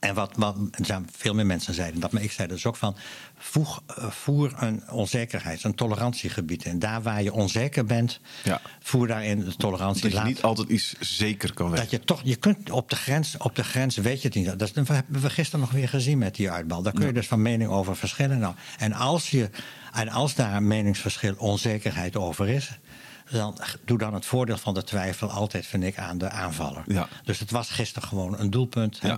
En 0.04 0.14
wat, 0.14 0.32
wat 0.36 0.56
er 0.72 0.86
zijn 0.86 1.08
veel 1.16 1.34
meer 1.34 1.46
mensen 1.46 1.74
zeiden 1.74 2.00
dat, 2.00 2.12
maar 2.12 2.22
ik 2.24 2.32
zei 2.32 2.48
dus 2.48 2.66
ook 2.66 2.76
van... 2.76 2.96
Voeg, 3.38 3.84
eh, 3.88 4.10
voer 4.10 4.54
een 4.60 4.84
onzekerheid, 4.92 5.64
een 5.64 5.76
tolerantiegebied 5.76 6.66
in. 6.66 6.80
Daar 6.80 7.02
waar 7.02 7.24
je 7.24 7.34
onzeker 7.34 7.86
bent, 7.86 8.20
Ja. 8.44 8.62
voer 8.80 9.08
daarin 9.08 9.40
de 9.40 9.56
tolerantie. 9.56 10.02
Dat 10.02 10.12
je 10.12 10.18
Laat- 10.18 10.26
niet 10.28 10.42
altijd 10.42 10.70
iets 10.70 10.96
zeker 11.00 11.54
kan 11.54 11.66
weten. 11.70 11.82
dat 11.84 11.92
je 11.92 12.00
toch, 12.00 12.22
je 12.24 12.36
kunt 12.36 12.70
op 12.70 12.90
de 12.90 12.96
grens, 12.96 13.38
op 13.38 13.56
de 13.56 13.64
grens 13.64 13.96
weet 13.98 14.22
je 14.22 14.28
het 14.28 14.38
niet. 14.38 14.60
Dat 14.60 14.72
hebben 14.76 15.22
we 15.22 15.30
gisteren 15.30 15.60
nog 15.60 15.72
weer 15.72 15.90
gezien 15.90 16.18
met 16.18 16.36
die 16.36 16.52
uitbal. 16.52 16.82
Daar 16.82 16.94
kun 16.94 17.06
je 17.06 17.14
dus 17.14 17.28
van 17.28 17.42
mening 17.42 17.70
over 17.70 17.96
verschillen. 17.96 18.40
Nou, 18.40 18.56
en, 18.78 18.94
als 18.94 19.30
je, 19.30 19.50
en 19.94 20.10
als 20.10 20.36
daar 20.36 20.64
meningsverschil, 20.64 21.36
onzekerheid 21.38 22.16
over 22.16 22.50
is, 22.50 22.80
dan 23.38 23.58
doe 23.86 23.98
dan 23.98 24.14
het 24.14 24.26
voordeel 24.26 24.58
van 24.58 24.74
de 24.74 24.84
twijfel 24.84 25.30
altijd, 25.30 25.66
vind 25.66 25.84
ik, 25.84 25.98
aan 25.98 26.18
de 26.18 26.30
aanvaller. 26.30 26.84
Ja. 26.88 27.08
Dus 27.24 27.40
het 27.40 27.52
was 27.52 27.70
gisteren 27.70 28.08
gewoon 28.08 28.40
een 28.40 28.50
doelpunt. 28.50 29.00
Ja. 29.02 29.18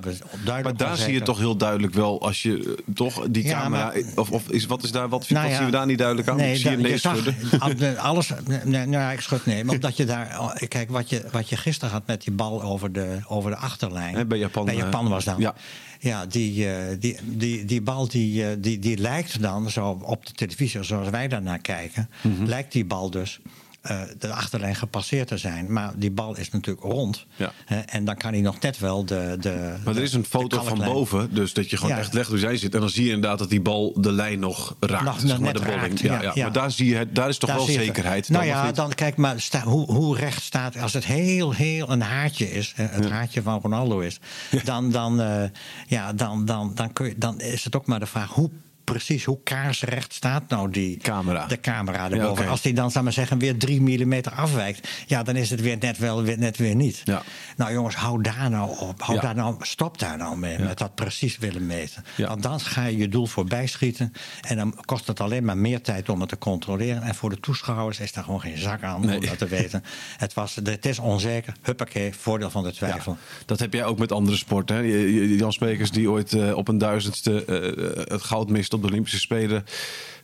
Maar 0.63 0.78
daar 0.78 0.97
zie 0.97 1.13
je 1.13 1.21
toch 1.21 1.38
heel 1.38 1.56
duidelijk 1.58 1.93
wel 1.93 2.21
als 2.21 2.41
je 2.41 2.75
eh, 2.88 2.93
toch 2.95 3.25
die 3.30 3.43
Ja, 3.45 3.62
camera. 3.62 3.86
maar- 3.86 4.01
of, 4.15 4.32
of 4.32 4.49
is, 4.49 4.65
wat 4.65 4.84
is 4.84 4.91
daar, 4.91 5.10
wat, 5.10 5.30
Nou 5.30 5.49
ja, 5.49 5.56
zien 5.56 5.65
we 5.65 5.71
daar 5.71 5.86
niet 5.86 5.97
duidelijk 5.97 6.28
aan? 6.28 6.36
Nee, 6.38 6.54
ik 6.54 6.60
zie 6.60 6.71
je 6.71 6.78
nee 6.88 6.97
schudden. 6.97 7.97
alles. 7.97 8.30
Nee, 8.45 8.60
nee, 8.63 8.86
nou 8.86 8.91
ja, 9.04 9.12
ik 9.12 9.19
schud 9.21 9.45
nee. 9.45 9.63
Maar 9.63 9.75
omdat 9.75 9.97
je 9.97 10.06
daar. 10.06 10.54
Kijk, 10.67 10.89
wat 10.89 11.10
je, 11.10 11.23
wat 11.32 11.49
je 11.49 11.58
gisteren 11.58 11.93
had 11.93 12.08
met 12.08 12.23
die 12.23 12.34
bal 12.34 12.62
over 12.63 12.91
de, 12.91 13.19
over 13.28 13.49
de 13.51 13.58
achterlijn. 13.58 14.28
Bij 14.28 14.38
Japan, 14.38 14.65
Bij 14.65 14.73
eh, 14.73 14.80
Japan 14.80 15.08
was 15.10 15.23
dan. 15.23 15.39
ja. 15.39 15.54
Ja, 15.99 16.25
die, 16.25 16.69
eh, 16.69 16.95
die, 16.99 17.17
die, 17.23 17.65
die 17.65 17.82
bal 17.82 18.08
die, 18.08 18.60
die, 18.60 18.80
die 18.80 18.97
lijkt 18.97 19.41
dan 19.41 19.69
zo 19.71 19.99
op 20.04 20.25
de 20.25 20.32
televisie, 20.34 20.84
zoals 20.84 21.10
wij 21.10 21.28
daarnaar 21.28 21.60
kijken, 21.60 22.10
Mhm. 22.21 22.43
lijkt 22.45 22.71
die 22.71 22.86
bal 22.86 23.10
dus. 23.10 23.39
Eh, 23.86 24.02
de 24.19 24.32
achterlijn 24.34 24.76
gepasseerd 24.76 25.28
te 25.28 25.38
zijn. 25.38 25.74
Maar 25.74 25.91
die 25.95 26.12
bal 26.12 26.38
is 26.38 26.52
natuurlijk 26.52 26.86
rond. 26.86 27.26
Ja. 27.36 27.52
Hè, 27.65 27.80
en 27.80 28.06
dan 28.06 28.15
kan 28.17 28.32
hij 28.34 28.41
nog 28.41 28.60
net 28.60 28.80
wel 28.80 29.06
de. 29.06 29.38
de 29.39 29.76
Maar 29.84 29.95
er 29.95 30.02
is 30.02 30.13
een 30.13 30.26
foto 30.26 30.63
van 30.63 30.78
boven, 30.78 31.34
dus 31.34 31.54
dat 31.54 31.69
je 31.69 31.78
gewoon 31.78 31.91
Ja. 31.91 31.98
echt 32.00 32.13
legt 32.13 32.30
hoe 32.30 32.38
zij 32.38 32.58
zit. 32.58 32.74
En 32.74 32.80
dan 32.80 32.89
zie 32.89 33.04
je 33.06 33.12
inderdaad 33.12 33.39
dat 33.39 33.50
die 33.50 33.62
bal 33.62 33.93
de 34.02 34.12
lijn 34.12 34.39
nog 34.39 34.76
raakt. 34.80 35.04
Nog 35.04 35.19
zeg 35.19 35.30
maar, 35.30 35.39
net 35.39 35.54
de 35.54 35.60
bolling. 35.60 35.82
raakt, 35.82 36.00
ja, 36.00 36.13
ja, 36.13 36.21
ja. 36.21 36.32
ja. 36.36 36.43
Maar 36.43 36.54
daar, 36.54 36.71
zie 36.71 36.89
je, 36.89 36.95
het- 36.95 37.15
daar 37.15 37.30
is 37.30 37.38
toch 37.38 37.50
Daar 37.50 37.58
wel 37.58 37.67
zekerheid. 37.67 38.30
Nou 38.30 38.45
ja, 38.45 38.71
dan 38.71 38.93
kijk 38.93 39.15
maar 39.17 39.39
sta, 39.41 39.62
hoe, 39.63 39.91
hoe 39.91 40.17
recht 40.17 40.43
staat. 40.43 40.78
Als 40.78 40.93
het 40.93 41.06
heel, 41.06 41.52
heel 41.52 41.89
een 41.89 42.02
haartje 42.02 42.52
is, 42.52 42.74
het 42.76 43.10
haartje 43.10 43.41
van 43.41 43.60
Ronaldo 43.62 44.00
is, 44.00 44.19
dan, 44.63 44.91
dan, 44.91 45.21
eh, 45.21 45.43
ja, 45.88 46.13
dan, 46.13 46.45
dan, 46.45 46.71
dan, 46.76 46.93
kun 46.93 47.06
je, 47.08 47.17
dan 47.17 47.39
is 47.41 47.63
het 47.63 47.76
ook 47.76 47.86
maar 47.86 48.00
de 48.00 48.06
vraag 48.06 48.30
hoe. 48.30 48.50
Precies, 48.86 49.24
hoe 49.24 49.39
kaarsrecht 49.43 50.13
staat 50.13 50.50
nou 50.50 50.69
die 50.69 50.98
Camera. 50.98 51.45
de 51.45 51.60
camera 51.60 52.12
erboven? 52.12 52.48
Als 52.48 52.62
die 52.62 52.74
dan, 52.74 52.91
zou 52.91 53.04
maar 53.04 53.13
zeggen, 53.13 53.39
weer 53.39 53.58
drie 53.58 53.82
millimeter 53.82 54.32
afwijkt, 54.32 54.89
ja, 55.08 55.24
dan 55.24 55.36
is 55.36 55.50
het 55.50 55.62
weer 55.62 55.78
net 55.80 55.98
wel, 55.98 56.24
weer, 56.24 56.38
net 56.38 56.58
weer 56.58 56.76
niet. 56.76 57.02
Ja. 57.04 57.24
Nou 57.58 57.74
jongens, 57.74 57.95
hou 57.95 58.21
daar 58.21 58.50
nou 58.50 58.80
op. 58.80 59.02
Hou 59.02 59.15
Ja. 59.15 59.21
daar 59.21 59.36
nou, 59.36 59.56
stop 59.60 60.00
daar 60.00 60.17
nou 60.17 60.38
mee, 60.38 60.60
met 60.60 60.78
dat 60.78 60.95
precies 60.95 61.38
willen 61.38 61.65
meten. 61.65 62.04
Want 62.17 62.43
dan 62.43 62.60
ga 62.60 62.86
je 62.86 62.98
je 62.98 63.10
doel 63.10 63.26
voorbij 63.26 63.67
schieten. 63.67 64.13
En 64.48 64.56
dan 64.58 64.78
kost 64.86 65.08
het 65.08 65.19
alleen 65.19 65.45
maar 65.45 65.58
meer 65.58 65.82
tijd 65.82 66.10
om 66.10 66.19
het 66.19 66.30
te 66.30 66.38
controleren. 66.38 67.02
En 67.02 67.15
voor 67.15 67.30
de 67.30 67.39
toeschouwers 67.39 68.00
is 68.00 68.13
daar 68.13 68.24
gewoon 68.24 68.41
geen 68.41 68.58
zak 68.58 68.84
aan 68.84 69.06
Nee. 69.06 69.17
om 69.19 69.26
dat 69.26 69.38
te 69.38 69.48
weten. 69.48 69.84
Het, 70.17 70.34
was, 70.34 70.56
het 70.63 70.86
is 70.86 71.00
onzeker. 71.00 71.54
Huppakee, 71.62 72.13
voordeel 72.13 72.50
van 72.50 72.63
de 72.63 72.74
twijfel. 72.74 73.17
Dat 73.45 73.60
heb 73.60 73.74
jij 73.74 73.86
ook 73.86 74.00
met 74.00 74.12
andere 74.12 74.38
sporten. 74.38 74.76
Hè? 74.76 74.82
Jan 74.82 75.54
die 75.91 76.10
ooit 76.10 76.34
eh, 76.34 76.56
op 76.56 76.67
een 76.67 76.78
duizendste 76.78 77.45
eh, 77.45 78.12
het 78.13 78.21
goud 78.24 78.50
mist 78.50 78.74
op 78.76 78.82
de 78.82 78.88
Olympische 78.88 79.20
Spelen. 79.20 79.64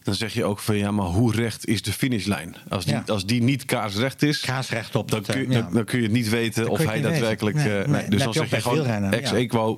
Dan 0.04 0.14
zeg 0.14 0.34
je 0.34 0.44
ook 0.44 0.60
van 0.60 0.78
ja, 0.78 0.92
maar 0.92 1.06
hoe 1.06 1.36
recht 1.36 1.68
is 1.68 1.82
de 1.82 1.94
finishlijn? 1.94 2.56
Als 2.70 2.86
die, 2.86 2.94
Ja. 2.94 3.04
als 3.08 3.26
die 3.26 3.42
niet 3.44 3.66
kaarsrecht 3.66 4.22
is, 4.22 4.40
Kaarsrecht 4.40 4.96
op 4.96 5.12
dan, 5.12 5.20
het, 5.20 5.32
kun, 5.32 5.52
eh, 5.52 5.74
dan, 5.74 5.86
kun 5.86 5.98
je 5.98 6.04
het 6.04 6.14
niet 6.14 6.30
weten 6.30 6.64
Dan 6.64 6.72
of 6.72 6.86
hij 6.86 7.02
daadwerkelijk. 7.02 7.56
Nee, 7.56 7.80
eh, 7.80 7.88
nee, 7.88 8.10
dus 8.10 8.24
dat 8.24 8.34
dan 8.34 8.48
zeg 8.48 8.50
je 8.50 8.62
gewoon 8.62 8.78
wielrennen, 8.78 9.12
ex 9.12 9.30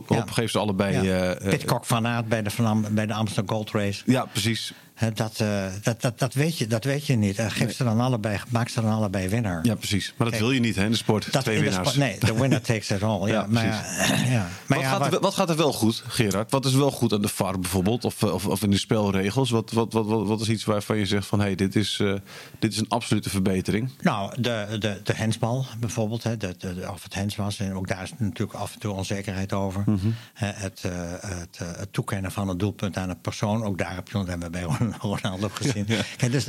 ja. 0.09 0.25
geef 0.25 0.51
ze 0.51 0.59
allebei. 0.59 1.01
Ja. 1.01 1.37
Pitcock 1.49 1.85
van 1.85 2.07
Aert 2.07 2.27
bij 2.27 2.43
de, 2.43 2.51
bij 2.91 3.05
de 3.05 3.13
Amsterdam 3.13 3.55
Gold 3.55 3.71
Race. 3.71 4.01
ja, 4.05 4.25
precies. 4.25 4.73
Dat, 5.13 5.39
eh, 5.39 5.63
dat, 5.83 6.01
dat, 6.01 6.19
dat, 6.19 6.33
weet 6.33 6.57
je, 6.57 6.67
dat 6.67 6.83
weet 6.83 7.05
je 7.05 7.15
niet. 7.15 7.39
Uh, 7.39 7.45
geef 7.49 7.75
ze 7.75 7.83
dan 7.83 7.99
allebei, 7.99 8.39
maak 8.49 8.69
ze 8.69 8.81
dan 8.81 8.91
allebei 8.91 9.27
winnaar. 9.29 9.59
Ja, 9.65 9.75
precies. 9.75 10.07
Maar 10.07 10.17
dat 10.17 10.29
Kijk, 10.29 10.41
wil 10.41 10.51
je 10.51 10.59
niet 10.59 10.75
hè, 10.75 10.83
in 10.83 10.91
de 10.91 10.97
sport. 10.97 11.31
Dat 11.31 11.43
Twee 11.43 11.59
winnaars. 11.59 11.89
sport- 11.89 11.95
nee, 11.95 12.19
de 12.19 12.33
winner 12.39 12.61
takes 12.61 12.89
it 12.91 13.03
all. 13.03 13.21
Ja, 13.27 13.33
Ja, 13.33 13.45
maar, 13.49 13.85
precies. 14.07 14.27
ja, 14.29 14.47
maar 14.67 14.77
wat, 14.77 14.87
gaat 14.87 15.13
er, 15.13 15.19
wat- 15.19 15.33
gaat 15.33 15.49
er 15.49 15.55
wel 15.57 15.73
goed, 15.73 16.03
Gerard? 16.07 16.51
Wat 16.51 16.65
is 16.65 16.73
wel 16.73 16.91
goed 16.91 17.13
aan 17.13 17.21
de 17.21 17.27
VAR 17.27 17.59
bijvoorbeeld? 17.59 18.05
Of, 18.05 18.23
of, 18.23 18.45
of 18.47 18.63
in 18.63 18.69
de 18.69 18.77
spelregels? 18.77 19.49
Wat, 19.49 19.71
wat, 19.71 19.93
wat, 19.93 20.05
wat, 20.05 20.27
wat 20.27 20.41
is 20.41 20.49
iets 20.49 20.63
waarvan 20.63 20.97
je 20.97 21.05
zegt 21.05 21.27
van... 21.27 21.39
hé, 21.39 21.45
hey, 21.45 21.55
dit, 21.55 21.75
is, 21.75 21.99
eh, 22.01 22.13
dit 22.59 22.71
is 22.73 22.79
een 22.79 22.89
absolute 22.89 23.29
verbetering? 23.29 23.89
Nou, 24.01 24.41
de, 24.41 24.75
de, 24.79 24.99
de 25.03 25.13
hensbal 25.15 25.65
bijvoorbeeld, 25.79 26.23
hè, 26.23 26.37
de, 26.37 26.55
of 26.91 27.03
het 27.03 27.13
hens 27.13 27.35
was. 27.35 27.59
En 27.59 27.73
ook 27.75 27.87
daar 27.87 28.03
is 28.03 28.11
natuurlijk 28.17 28.59
af 28.59 28.73
en 28.73 28.79
toe 28.79 28.93
onzekerheid 28.93 29.53
over. 29.53 29.83
Mhm. 29.85 29.97
Het, 30.33 30.81
eh, 30.83 30.91
het, 31.19 31.57
eh, 31.59 31.67
het 31.75 31.93
toekennen 31.93 32.31
van 32.31 32.49
een 32.49 32.57
doelpunt 32.57 32.97
aan 32.97 33.09
een 33.09 33.21
persoon. 33.21 33.63
Ook 33.63 33.77
daar 33.77 33.95
heb 33.95 34.07
je, 34.09 34.17
hebben 34.17 34.39
we 34.39 34.49
bij 34.49 34.67
Ronaldo 34.99 35.49
gezien. 35.53 35.85
Kijk, 36.17 36.31
dus 36.31 36.45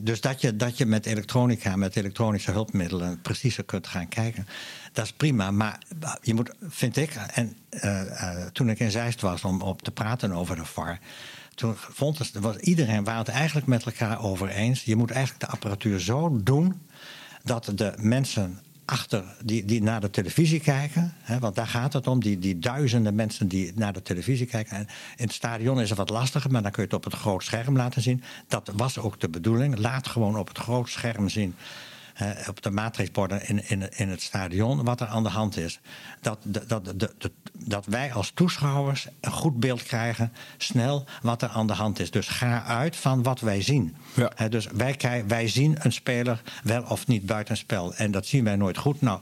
dus 0.00 0.20
dat, 0.20 0.40
je, 0.40 0.56
dat 0.56 0.78
je 0.78 0.86
met 0.86 1.06
elektronica, 1.06 1.76
met 1.76 1.96
elektronische 1.96 2.50
hulpmiddelen... 2.50 3.20
preciezer 3.20 3.64
kunt 3.64 3.86
gaan 3.86 4.08
kijken, 4.08 4.46
dat 4.92 5.04
is 5.04 5.12
prima. 5.12 5.50
Maar 5.50 5.78
je 6.22 6.34
moet, 6.34 6.50
vind 6.60 6.96
ik... 6.96 7.14
en 7.34 7.56
eh, 7.68 8.00
eh, 8.00 8.46
toen 8.46 8.68
ik 8.68 8.78
in 8.78 8.90
Zeist 8.90 9.20
was 9.20 9.44
om 9.44 9.62
op 9.62 9.82
te 9.82 9.90
praten 9.90 10.32
over 10.32 10.56
de 10.56 10.64
VAR... 10.64 10.98
Toen 11.54 11.74
vond 11.76 12.18
het, 12.18 12.32
was 12.32 12.56
iedereen 12.56 13.04
waren 13.04 13.20
het 13.24 13.28
eigenlijk 13.28 13.66
met 13.66 13.84
elkaar 13.84 14.22
over 14.22 14.48
eens. 14.48 14.82
Je 14.84 14.96
moet 14.96 15.10
eigenlijk 15.10 15.44
de 15.44 15.50
apparatuur 15.50 16.00
zo 16.00 16.42
doen 16.42 16.80
dat 17.42 17.72
de 17.74 17.92
mensen 17.96 18.60
achter 18.84 19.24
die, 19.44 19.64
die 19.64 19.82
naar 19.82 20.00
de 20.00 20.10
televisie 20.10 20.60
kijken, 20.60 21.14
hè, 21.20 21.38
want 21.38 21.54
daar 21.54 21.66
gaat 21.66 21.92
het 21.92 22.06
om, 22.06 22.20
die, 22.20 22.38
die 22.38 22.58
duizenden 22.58 23.14
mensen 23.14 23.48
die 23.48 23.72
naar 23.74 23.92
de 23.92 24.02
televisie 24.02 24.46
kijken. 24.46 24.76
En 24.76 24.86
in 25.16 25.24
het 25.24 25.32
stadion 25.32 25.80
is 25.80 25.88
het 25.88 25.98
wat 25.98 26.10
lastiger, 26.10 26.50
maar 26.50 26.62
dan 26.62 26.70
kun 26.70 26.82
je 26.82 26.88
het 26.88 26.96
op 26.96 27.12
het 27.12 27.20
groot 27.20 27.44
scherm 27.44 27.76
laten 27.76 28.02
zien. 28.02 28.22
Dat 28.48 28.70
was 28.76 28.98
ook 28.98 29.20
de 29.20 29.28
bedoeling. 29.28 29.78
Laat 29.78 30.08
gewoon 30.08 30.38
op 30.38 30.48
het 30.48 30.58
groot 30.58 30.88
scherm 30.88 31.28
zien. 31.28 31.54
Eh, 32.14 32.48
op 32.48 32.62
de 32.62 32.70
matrixborden 32.70 33.48
in, 33.48 33.68
in, 33.68 33.88
in 33.96 34.08
het 34.08 34.22
stadion 34.22 34.84
wat 34.84 35.00
er 35.00 35.06
aan 35.06 35.22
de 35.22 35.28
hand 35.28 35.56
is. 35.56 35.80
Dat, 36.20 36.38
dat, 36.44 36.68
dat, 36.68 37.30
dat, 37.58 37.86
wij 37.86 38.12
als 38.12 38.30
toeschouwers 38.30 39.06
een 39.20 39.32
goed 39.32 39.60
beeld 39.60 39.82
krijgen, 39.82 40.32
snel, 40.56 41.04
wat 41.22 41.42
er 41.42 41.48
aan 41.48 41.66
de 41.66 41.72
hand 41.72 41.98
is. 42.00 42.10
Dus 42.10 42.28
ga 42.28 42.64
uit 42.64 42.96
van 42.96 43.22
wat 43.22 43.40
wij 43.40 43.62
zien. 43.62 43.96
Ja. 44.14 44.48
Dus 44.48 44.66
wij, 44.66 45.24
wij 45.26 45.48
zien 45.48 45.76
een 45.78 45.92
speler 45.92 46.42
wel 46.62 46.82
of 46.82 47.06
niet 47.06 47.26
buitenspel. 47.26 47.94
En 47.94 48.10
dat 48.10 48.26
zien 48.26 48.44
wij 48.44 48.56
nooit 48.56 48.78
goed. 48.78 49.00
Nou, 49.00 49.20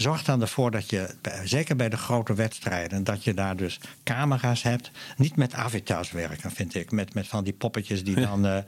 zorg 0.00 0.22
dan 0.24 0.40
ervoor 0.40 0.70
dat 0.70 0.90
je, 0.90 1.14
zeker 1.44 1.76
bij 1.76 1.88
de 1.88 1.96
grote 1.96 2.34
wedstrijden, 2.34 3.04
dat 3.04 3.24
je 3.24 3.34
daar 3.34 3.56
dus 3.56 3.80
camera's 4.04 4.62
hebt. 4.62 4.90
Niet 5.16 5.36
met 5.36 5.54
avatars 5.54 6.10
werken, 6.10 6.50
vind 6.50 6.74
ik. 6.74 6.90
Met, 6.90 7.14
met 7.14 7.26
van 7.28 7.44
die 7.44 7.52
poppetjes 7.52 8.04
die 8.04 8.14
dan. 8.20 8.46
eh, 8.46 8.58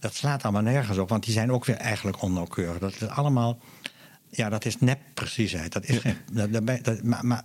dat 0.00 0.14
slaat 0.14 0.42
allemaal 0.42 0.62
nergens 0.62 0.98
op, 0.98 1.08
want 1.08 1.24
die 1.24 1.32
zijn 1.32 1.52
ook 1.52 1.64
weer 1.64 1.76
eigenlijk 1.76 2.22
onnauwkeurig. 2.22 2.78
Dat 2.78 2.92
is 3.00 3.08
allemaal. 3.08 3.58
Ja, 4.30 4.48
dat 4.48 4.64
is 4.64 4.78
nep 4.78 4.98
preciesheid. 5.14 5.72
Dat 5.72 5.84
is 5.84 5.98
geen, 5.98 6.16
dat, 6.82 7.02
maar, 7.02 7.26
maar 7.26 7.44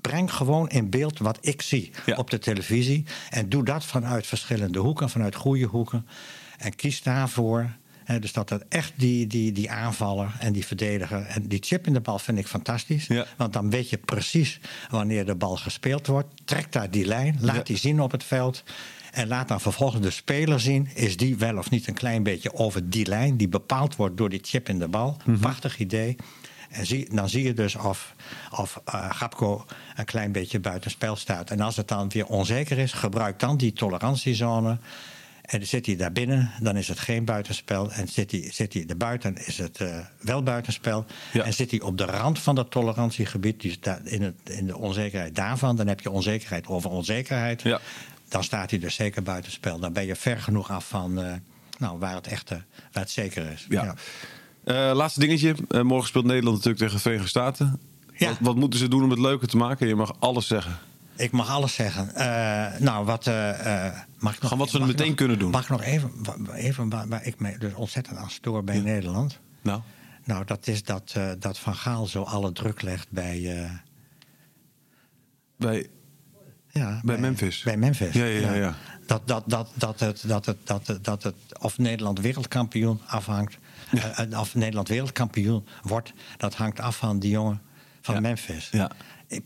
breng 0.00 0.32
gewoon 0.32 0.68
in 0.68 0.90
beeld 0.90 1.18
wat 1.18 1.38
ik 1.40 1.62
zie 1.62 1.90
Ja. 2.06 2.16
op 2.16 2.30
de 2.30 2.38
televisie. 2.38 3.04
En 3.30 3.48
doe 3.48 3.64
dat 3.64 3.84
vanuit 3.84 4.26
verschillende 4.26 4.78
hoeken, 4.78 5.10
vanuit 5.10 5.34
goede 5.34 5.64
hoeken. 5.64 6.06
En 6.58 6.74
kies 6.76 7.02
daarvoor. 7.02 7.70
Dus 8.20 8.32
dat 8.32 8.50
het 8.50 8.64
echt 8.68 8.92
die, 8.96 9.26
die, 9.26 9.52
die 9.52 9.70
aanvaller 9.70 10.34
en 10.38 10.52
die 10.52 10.66
verdediger. 10.66 11.26
En 11.26 11.48
die 11.48 11.58
chip 11.62 11.86
in 11.86 11.92
de 11.92 12.00
bal 12.00 12.18
vind 12.18 12.38
ik 12.38 12.46
fantastisch. 12.46 13.06
Ja. 13.06 13.26
Want 13.36 13.52
dan 13.52 13.70
weet 13.70 13.90
je 13.90 13.96
precies 13.98 14.60
wanneer 14.90 15.26
de 15.26 15.34
bal 15.34 15.56
gespeeld 15.56 16.06
wordt. 16.06 16.28
Trek 16.44 16.72
daar 16.72 16.90
die 16.90 17.04
lijn, 17.04 17.36
laat 17.40 17.56
Ja. 17.56 17.62
die 17.62 17.76
zien 17.76 18.00
op 18.00 18.10
het 18.12 18.24
veld. 18.24 18.62
En 19.12 19.28
laat 19.28 19.48
dan 19.48 19.60
vervolgens 19.60 20.02
de 20.02 20.10
speler 20.10 20.60
zien. 20.60 20.88
Is 20.94 21.16
die 21.16 21.36
wel 21.36 21.56
of 21.58 21.70
niet 21.70 21.88
een 21.88 21.94
klein 21.94 22.22
beetje 22.22 22.54
over 22.54 22.90
die 22.90 23.06
lijn. 23.06 23.36
Die 23.36 23.48
bepaald 23.48 23.96
wordt 23.96 24.16
door 24.16 24.28
die 24.28 24.40
chip 24.42 24.68
in 24.68 24.78
de 24.78 24.88
bal. 24.88 25.16
Mhm. 25.24 25.38
Prachtig 25.38 25.78
idee. 25.78 26.16
En 26.70 26.86
zie, 26.86 27.14
dan 27.14 27.28
zie 27.28 27.42
je 27.44 27.54
dus 27.54 27.74
of, 27.76 28.14
of 28.50 28.80
Gapco 29.10 29.64
een 29.96 30.04
klein 30.04 30.32
beetje 30.32 30.60
buitenspel 30.60 31.16
staat. 31.16 31.50
En 31.50 31.60
als 31.60 31.76
het 31.76 31.88
dan 31.88 32.08
weer 32.08 32.26
onzeker 32.26 32.78
is, 32.78 32.92
gebruik 32.92 33.38
dan 33.40 33.56
die 33.56 33.72
tolerantiezone. 33.72 34.78
En 35.48 35.66
zit 35.66 35.86
hij 35.86 35.96
daar 35.96 36.12
binnen, 36.12 36.50
dan 36.60 36.76
is 36.76 36.88
het 36.88 36.98
geen 36.98 37.24
buitenspel. 37.24 37.92
En 37.92 38.08
zit 38.08 38.30
hij, 38.30 38.50
zit 38.52 38.72
hij 38.72 38.84
erbuiten, 38.86 39.46
is 39.46 39.58
het 39.58 39.80
eh, 39.80 39.98
wel 40.20 40.42
buitenspel. 40.42 41.04
Ja. 41.32 41.44
En 41.44 41.52
zit 41.52 41.70
hij 41.70 41.80
op 41.80 41.98
de 41.98 42.04
rand 42.04 42.38
van 42.38 42.54
dat 42.54 42.70
tolerantiegebied, 42.70 43.60
dus 43.60 43.80
daar, 43.80 44.00
in, 44.04 44.22
het, 44.22 44.34
in 44.44 44.66
de 44.66 44.76
onzekerheid 44.76 45.34
daarvan, 45.34 45.76
dan 45.76 45.86
heb 45.86 46.00
je 46.00 46.10
onzekerheid 46.10 46.66
over 46.66 46.90
onzekerheid. 46.90 47.62
Ja. 47.62 47.80
Dan 48.28 48.44
staat 48.44 48.70
hij 48.70 48.78
dus 48.78 48.94
zeker 48.94 49.22
buitenspel. 49.22 49.78
Dan 49.78 49.92
ben 49.92 50.06
je 50.06 50.16
ver 50.16 50.40
genoeg 50.40 50.70
af 50.70 50.88
van 50.88 51.22
eh, 51.22 51.32
nou, 51.78 51.98
waar, 51.98 52.14
het 52.14 52.26
echte, 52.26 52.62
waar 52.92 53.02
het 53.02 53.10
zeker 53.10 53.50
is. 53.50 53.66
Ja. 53.68 53.94
Eh, 54.64 54.90
laatste 54.94 55.20
dingetje. 55.20 55.54
Morgen 55.82 56.08
speelt 56.08 56.24
Nederland 56.24 56.56
natuurlijk 56.56 56.82
tegen 56.82 56.94
de 56.96 57.02
Verenigde 57.02 57.28
Staten. 57.28 57.80
Ja. 58.14 58.28
Wat, 58.28 58.38
wat 58.40 58.56
moeten 58.56 58.78
ze 58.78 58.88
doen 58.88 59.04
om 59.04 59.10
het 59.10 59.18
leuker 59.18 59.48
te 59.48 59.56
maken? 59.56 59.88
Je 59.88 59.94
mag 59.94 60.12
alles 60.18 60.46
zeggen. 60.46 60.78
Ik 61.18 61.32
mag 61.32 61.48
alles 61.50 61.74
zeggen. 61.74 62.14
Eh, 62.14 62.80
nou, 62.80 63.04
wat. 63.04 63.26
eh, 63.26 63.86
eh, 63.86 63.94
mag 64.18 64.34
ik 64.36 64.40
nog, 64.42 64.54
wat 64.54 64.74
ik 64.74 64.80
meteen 64.86 65.06
nog- 65.06 65.16
kunnen 65.16 65.38
doen. 65.38 65.50
Mag 65.50 65.62
ik 65.62 65.68
nog 65.68 65.82
even, 65.82 66.10
even 66.54 66.88
waar, 66.88 67.08
waar 67.08 67.24
ik 67.26 67.40
me 67.40 67.58
dus 67.58 67.74
ontzettend 67.74 68.16
aan 68.18 68.30
stoor 68.30 68.64
bij 68.64 68.80
Nederland? 68.80 69.38
Nou, 69.62 69.80
Nou, 70.24 70.44
dat 70.44 70.66
is 70.66 70.82
dat, 70.82 71.14
dat 71.38 71.58
Van 71.58 71.74
Gaal 71.74 72.06
zo 72.06 72.22
alle 72.22 72.52
druk 72.52 72.82
legt 72.82 73.10
bij. 73.10 73.68
bij, 75.56 75.86
ja, 76.68 77.00
Bij 77.04 77.18
Memphis. 77.18 77.62
Bij 77.62 77.76
Memphis. 77.76 78.14
Ja, 78.14 78.24
ja, 78.24 78.40
ja, 78.40 78.54
ja. 78.54 78.74
Dat, 79.06 79.22
dat, 79.28 79.42
dat, 79.46 79.68
dat, 79.74 80.00
het, 80.00 80.22
dat, 80.26 80.46
het, 80.46 80.56
dat, 80.64 80.86
het, 80.86 81.04
dat 81.04 81.22
het 81.22 81.34
of 81.60 81.78
Nederland 81.78 82.20
wereldkampioen 82.20 83.00
afhangt. 83.06 83.58
eh, 83.90 84.40
of 84.40 84.54
Nederland 84.54 84.88
wereldkampioen 84.88 85.66
wordt, 85.82 86.12
dat 86.36 86.54
hangt 86.54 86.80
af 86.80 86.96
van 86.96 87.18
die 87.18 87.30
jongen 87.30 87.60
van 88.00 88.14
Ja. 88.14 88.20
Memphis. 88.20 88.68
Ja. 88.72 88.90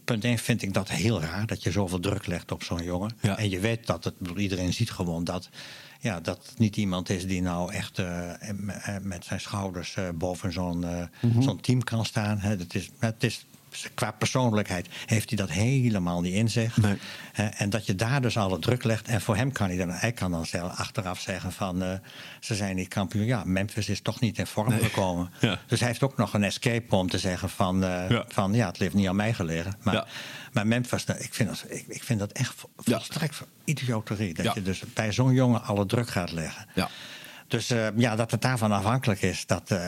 Punt 0.04 0.24
1 0.24 0.38
vind 0.38 0.62
ik 0.62 0.72
dat 0.74 0.88
heel 0.88 1.20
raar, 1.20 1.46
dat 1.46 1.62
je 1.62 1.70
zoveel 1.70 2.00
druk 2.00 2.26
legt 2.26 2.52
op 2.52 2.62
zo'n 2.62 2.82
jongen. 2.84 3.10
Ja. 3.20 3.38
En 3.38 3.50
je 3.50 3.60
weet 3.60 3.86
dat 3.86 4.04
het, 4.04 4.14
iedereen 4.36 4.72
ziet 4.72 4.90
gewoon 4.90 5.24
dat, 5.24 5.48
ja, 6.00 6.20
dat 6.20 6.46
het 6.48 6.58
niet 6.58 6.76
iemand 6.76 7.10
is 7.10 7.26
die 7.26 7.42
nou 7.42 7.72
echt 7.72 7.98
eh, 7.98 8.48
eh, 8.50 8.96
met 9.02 9.24
zijn 9.24 9.40
schouders 9.40 9.94
eh, 9.96 10.08
boven 10.14 10.52
zo'n 10.52 10.78
Mhm. 11.20 11.42
zo'n 11.42 11.60
team 11.60 11.84
kan 11.84 12.04
staan. 12.04 12.38
Hè. 12.38 12.56
Is, 12.72 12.90
het 12.98 13.24
is, 13.24 13.46
qua 13.94 14.10
persoonlijkheid 14.10 14.88
heeft 15.06 15.28
hij 15.28 15.38
dat 15.38 15.50
helemaal 15.50 16.20
niet 16.20 16.34
in 16.34 16.50
zich. 16.50 16.76
Nee. 16.76 16.96
En 17.32 17.70
dat 17.70 17.86
je 17.86 17.94
daar 17.94 18.20
dus 18.22 18.36
alle 18.36 18.58
druk 18.58 18.84
legt. 18.84 19.08
En 19.08 19.20
voor 19.20 19.36
hem 19.36 19.52
kan 19.52 19.68
hij 19.68 19.76
dan, 19.76 19.90
hij 19.90 20.12
kan 20.12 20.30
dan 20.30 20.46
zelf 20.46 20.78
achteraf 20.78 21.20
zeggen 21.20 21.52
van 21.52 21.82
eh, 21.82 21.92
ze 22.40 22.54
zijn 22.54 22.76
niet 22.76 22.88
kampioen. 22.88 23.24
Ja, 23.24 23.42
Memphis 23.44 23.88
is 23.88 24.00
toch 24.00 24.20
niet 24.20 24.38
in 24.38 24.46
vorm 24.46 24.70
gekomen. 24.78 25.30
Ja. 25.40 25.58
Dus 25.66 25.78
hij 25.78 25.88
heeft 25.88 26.02
ook 26.02 26.16
nog 26.16 26.34
een 26.34 26.44
escape 26.44 26.96
om 26.96 27.10
te 27.10 27.18
zeggen 27.18 27.50
van, 27.50 27.84
eh, 27.84 28.10
Ja. 28.10 28.24
van 28.28 28.52
ja, 28.54 28.66
het 28.66 28.76
heeft 28.76 28.94
niet 28.94 29.08
aan 29.08 29.16
mij 29.16 29.32
gelegen. 29.34 29.74
Maar, 29.82 29.94
Ja. 29.94 30.06
maar 30.52 30.66
Memphis, 30.66 31.04
nou, 31.04 31.20
ik 31.20 31.34
vind 31.34 31.48
dat, 31.48 31.64
ik, 31.68 31.84
ik 31.88 32.02
vind 32.04 32.18
dat 32.18 32.32
echt 32.32 32.54
volstrekt 32.76 33.42
idioterie. 33.64 34.34
Dat 34.34 34.54
je 34.54 34.62
dus 34.62 34.82
bij 34.94 35.12
zo'n 35.12 35.32
jongen 35.32 35.62
alle 35.62 35.86
druk 35.86 36.08
gaat 36.10 36.32
leggen. 36.32 36.66
Ja. 36.74 36.88
Dus 37.52 37.70
eh, 37.70 37.86
ja, 37.96 38.16
dat 38.16 38.30
het 38.30 38.42
daarvan 38.42 38.72
afhankelijk 38.72 39.22
is, 39.22 39.46
dat, 39.46 39.70
eh, 39.70 39.78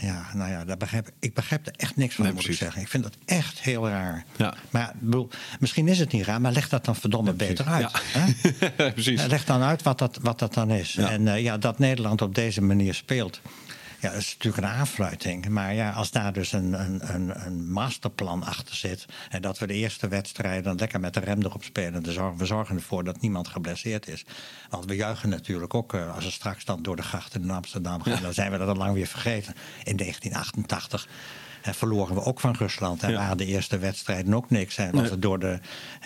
ja, 0.00 0.26
nou 0.34 0.50
ja, 0.50 0.64
daar 0.64 0.76
begrijp, 0.76 1.10
ik 1.20 1.34
begrijp 1.34 1.66
er 1.66 1.72
echt 1.76 1.96
niks 1.96 2.14
van, 2.14 2.24
Nee, 2.24 2.34
moet 2.34 2.48
ik 2.48 2.54
zeggen. 2.54 2.80
Ik 2.80 2.88
vind 2.88 3.02
dat 3.02 3.16
echt 3.24 3.60
heel 3.60 3.88
raar. 3.88 4.24
Ja. 4.36 4.54
Maar 4.70 4.92
bedoel, 4.98 5.28
misschien 5.60 5.88
is 5.88 5.98
het 5.98 6.12
niet 6.12 6.24
raar, 6.24 6.40
maar 6.40 6.52
leg 6.52 6.68
dat 6.68 6.84
dan 6.84 6.96
verdomme 6.96 7.32
beter 7.32 7.66
uit. 7.66 7.90
Ja. 7.92 8.20
hè? 8.20 8.92
precies. 8.92 9.26
Leg 9.26 9.44
dan 9.44 9.62
uit 9.62 9.82
wat 9.82 9.98
dat, 9.98 10.18
wat 10.22 10.38
dat 10.38 10.54
dan 10.54 10.70
is. 10.70 10.92
Ja. 10.92 11.10
En 11.10 11.28
eh, 11.28 11.42
ja, 11.42 11.58
dat 11.58 11.78
Nederland 11.78 12.22
op 12.22 12.34
deze 12.34 12.62
manier 12.62 12.94
speelt. 12.94 13.40
Ja, 14.02 14.10
dat 14.10 14.20
is 14.20 14.32
natuurlijk 14.32 14.62
een 14.64 14.72
aanfluiting. 14.72 15.48
Maar 15.48 15.74
ja, 15.74 15.90
als 15.90 16.10
daar 16.10 16.32
dus 16.32 16.52
een, 16.52 16.72
een, 16.72 17.14
een, 17.14 17.46
een 17.46 17.72
masterplan 17.72 18.44
achter 18.44 18.74
zit. 18.74 19.06
En 19.28 19.42
dat 19.42 19.58
we 19.58 19.66
de 19.66 19.74
eerste 19.74 20.08
wedstrijd 20.08 20.64
dan 20.64 20.76
lekker 20.76 21.00
met 21.00 21.14
de 21.14 21.20
rem 21.20 21.42
erop 21.42 21.64
spelen. 21.64 22.02
We 22.36 22.46
zorgen 22.46 22.76
ervoor 22.76 23.04
dat 23.04 23.20
niemand 23.20 23.48
geblesseerd 23.48 24.08
is. 24.08 24.24
Want 24.70 24.84
we 24.84 24.96
juichen 24.96 25.28
natuurlijk 25.28 25.74
ook 25.74 25.94
eh, 25.94 26.14
als 26.14 26.24
er 26.24 26.32
straks 26.32 26.64
dan 26.64 26.82
door 26.82 26.96
de 26.96 27.02
grachten 27.02 27.42
in 27.42 27.50
Amsterdam 27.50 28.02
gaan. 28.02 28.22
Dan 28.22 28.34
zijn 28.34 28.50
we 28.50 28.58
dat 28.58 28.68
al 28.68 28.74
lang 28.74 28.94
weer 28.94 29.06
vergeten. 29.06 29.54
In 29.84 29.96
1988 29.96 31.08
eh, 31.62 31.72
verloren 31.72 32.14
we 32.14 32.24
ook 32.24 32.40
van 32.40 32.54
Rusland. 32.58 33.02
En 33.02 33.10
Ja. 33.10 33.16
waren 33.16 33.36
de 33.36 33.46
eerste 33.46 33.78
wedstrijden 33.78 34.34
ook 34.34 34.50
niks. 34.50 34.76
En 34.76 34.90
was 34.92 35.10
het 35.10 35.22
door 35.22 35.38
de, 35.38 35.58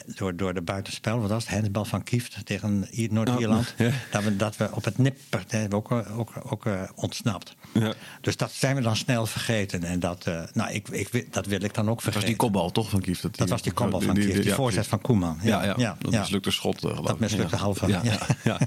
door, 0.07 0.37
door 0.37 0.55
de 0.55 0.63
buitenspel, 0.63 1.21
wat 1.21 1.31
was 1.31 1.45
het? 1.47 1.53
Handbal 1.61 1.85
van 1.85 2.03
Kieft 2.03 2.47
tegen 2.47 2.89
Noord-Ierland. 3.11 3.75
Ja. 3.79 3.91
Dat, 4.11 4.23
we, 4.25 4.37
dat 4.37 4.57
we 4.57 4.69
op 4.73 4.85
het 4.85 4.99
nipper 4.99 5.45
hè, 5.49 5.59
hebben 5.59 5.79
we 5.79 5.95
ook, 5.95 6.07
ook, 6.17 6.33
ook 6.53 6.67
eh, 6.67 6.81
ontsnapt. 6.95 7.55
Ja. 7.73 7.93
Dus 8.21 8.37
dat 8.37 8.53
zijn 8.53 8.77
we 8.77 8.83
dan 8.83 8.97
snel 8.97 9.27
vergeten. 9.27 9.85
En 9.85 10.01
dat, 10.01 10.27
eh, 10.27 10.43
nou, 10.53 10.73
ik, 10.73 10.89
ik, 10.89 11.33
dat 11.33 11.47
wil 11.47 11.63
ik 11.63 11.75
dan 11.75 11.89
ook 11.89 11.95
Dat 11.95 12.05
was 12.05 12.13
vergeten. 12.13 12.27
die 12.29 12.37
kopbal 12.37 12.71
toch 12.73 12.91
van 12.91 13.01
Kief? 13.01 13.21
Dat 13.21 13.49
was 13.49 13.63
die 13.63 13.73
kopbal 13.73 14.01
van 14.01 14.15
Kieft, 14.15 14.43
die 14.43 14.53
voorzet 14.55 14.87
van 14.87 15.01
Koeman. 15.01 15.39
Ja, 15.43 15.75
ja, 15.77 15.97
dat 16.01 16.11
mislukte 16.13 16.51
schot. 16.51 16.85
eh, 16.85 17.03
Dat 17.05 17.19
mislukte 17.19 17.57
halve. 17.57 17.87
Ja. 17.87 18.03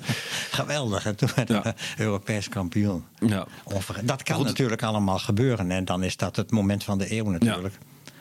Geweldig. 0.51 1.05
En 1.05 1.15
toen 1.15 1.29
werden 1.35 1.55
Ja. 1.55 1.61
we 1.61 2.03
Europees 2.03 2.49
kampioen. 2.49 3.03
Ja. 3.19 3.47
Dat 4.03 4.23
kan 4.23 4.35
Goed. 4.35 4.45
natuurlijk 4.45 4.83
allemaal 4.83 5.19
gebeuren. 5.19 5.71
En 5.71 5.85
dan 5.85 6.03
is 6.03 6.17
dat 6.17 6.35
het 6.35 6.51
moment 6.51 6.78
van 6.83 6.97
de 6.97 7.13
eeuw 7.17 7.29
natuurlijk. 7.29 7.77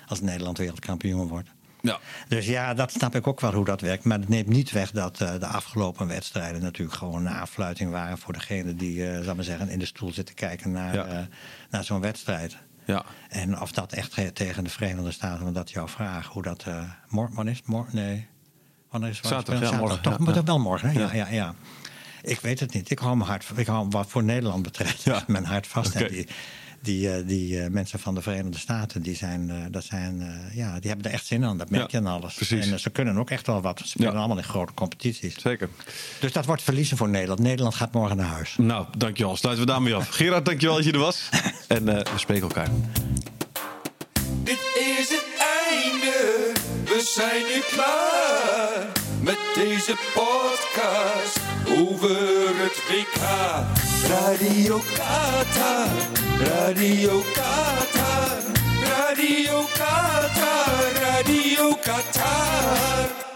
Als 0.07 0.21
Nederland 0.21 0.59
wereldkampioen 0.59 1.29
wordt. 1.29 1.49
Ja. 1.81 1.99
Dus 2.29 2.47
ja, 2.47 2.75
dat 2.75 2.93
snap 2.93 3.15
ik 3.15 3.27
ook 3.27 3.41
wel 3.41 3.53
hoe 3.53 3.65
dat 3.65 3.81
werkt. 3.81 4.05
Maar 4.05 4.19
het 4.19 4.29
neemt 4.29 4.49
niet 4.49 4.71
weg 4.71 4.91
dat 4.91 5.21
eh, 5.21 5.33
de 5.39 5.47
afgelopen 5.47 6.07
wedstrijden 6.07 6.63
natuurlijk 6.63 6.99
gewoon 6.99 7.27
een 7.27 7.33
aanfluiting 7.33 7.91
waren 7.91 8.19
voor 8.19 8.33
degene 8.33 8.75
die, 8.75 9.11
eh 9.11 9.25
zal 9.25 9.35
maar 9.35 9.45
zeggen, 9.45 9.69
in 9.69 9.79
de 9.79 9.85
stoel 9.87 10.13
zitten 10.13 10.35
kijken 10.35 10.71
naar, 10.73 10.95
Ja. 10.95 11.05
eh, 11.05 11.19
naar 11.71 11.85
zo'n 11.85 12.01
wedstrijd. 12.01 12.57
Ja. 12.85 13.05
En 13.29 13.61
of 13.61 13.73
dat 13.73 13.93
echt 13.93 14.13
ge- 14.15 14.33
tegen 14.33 14.65
de 14.65 14.71
Verenigde 14.71 15.11
Staten, 15.11 15.43
want 15.43 15.55
dat 15.55 15.67
is 15.69 15.73
jouw 15.75 15.89
vraag, 15.89 16.27
hoe 16.27 16.43
dat. 16.43 16.63
eh 16.67 16.83
mor 17.09 17.29
wanneer 17.33 17.53
is 17.53 17.59
het? 17.59 17.69
Mor 17.69 17.87
nee. 17.93 18.27
Wanneer 18.91 19.11
is? 19.11 19.21
Zaterdag, 19.23 19.71
ja, 19.71 19.77
morgen, 19.77 20.01
Toch, 20.03 20.19
maar 20.19 20.35
toch 20.35 20.45
wel 20.45 20.59
morgen, 20.61 20.89
hè? 20.91 21.01
Ja, 21.01 21.15
Ja. 21.15 21.29
ja. 21.29 21.55
Ik 22.23 22.41
weet 22.41 22.61
het 22.61 22.73
niet. 22.75 22.91
Ik 22.91 22.99
hou 22.99 23.17
mijn 23.17 23.29
hart, 23.31 23.47
ik 23.57 23.67
hou 23.67 23.87
wat 23.91 24.09
voor 24.11 24.25
Nederland 24.25 24.63
betreft, 24.63 25.03
Ja. 25.03 25.23
mijn 25.27 25.45
hart 25.45 25.67
vast. 25.67 25.95
En 25.95 26.03
Oké. 26.03 26.13
die, 26.13 26.29
die, 26.83 27.11
eh, 27.13 27.27
die 27.27 27.61
eh, 27.63 27.71
mensen 27.71 27.99
van 27.99 28.15
de 28.15 28.23
Verenigde 28.23 28.59
Staten, 28.59 29.03
die, 29.03 29.17
zijn, 29.17 29.51
eh, 29.51 29.57
dat 29.71 29.85
zijn, 29.85 30.21
eh, 30.23 30.57
ja, 30.57 30.79
die 30.81 30.89
hebben 30.91 31.07
er 31.07 31.13
echt 31.13 31.27
zin 31.27 31.45
aan. 31.45 31.59
Dat 31.59 31.71
merk 31.71 31.91
Ja, 31.91 31.99
je 32.01 32.07
aan 32.07 32.13
alles. 32.13 32.35
precies. 32.35 32.71
En 32.71 32.81
ze 32.81 32.91
kunnen 32.91 33.17
ook 33.19 33.31
echt 33.31 33.47
wel 33.47 33.61
wat. 33.61 33.79
Ze 33.79 33.89
spelen 33.89 34.13
Ja. 34.13 34.19
allemaal 34.19 34.37
in 34.37 34.45
grote 34.45 34.75
competities. 34.75 35.41
Zeker. 35.41 35.69
Dus 36.21 36.33
dat 36.33 36.45
wordt 36.45 36.63
verliezen 36.63 36.97
voor 36.97 37.09
Nederland. 37.09 37.41
Nederland 37.41 37.75
gaat 37.75 37.93
morgen 37.93 38.17
naar 38.17 38.27
huis. 38.27 38.55
Nou, 38.59 38.87
dankjewel. 38.99 39.37
Sluiten 39.37 39.65
we 39.67 39.71
daarmee 39.73 39.95
af. 39.95 40.09
Gerard, 40.19 40.45
dankjewel 40.47 40.77
dat 40.77 40.85
je 40.85 40.93
er 40.93 40.99
was. 40.99 41.29
En 41.69 41.89
eh, 41.89 42.13
we 42.13 42.19
spreken 42.19 42.43
elkaar. 42.43 42.69
Dit 44.45 44.61
is 44.99 45.09
het 45.09 45.27
einde, 45.63 46.53
we 46.85 47.13
zijn 47.15 47.43
nu 47.55 47.61
klaar 47.71 48.87
met 49.23 49.39
deze 49.55 49.97
podcast 50.15 51.41
over 51.79 52.68
WK. 52.89 53.21
Radio 54.09 54.79
Qatar, 54.97 55.89
Radio 56.41 57.23
Qatar, 57.37 58.41
Radio 58.81 59.63
Qatar, 59.77 60.95
Radio 60.99 61.77
Qatar. 61.85 63.19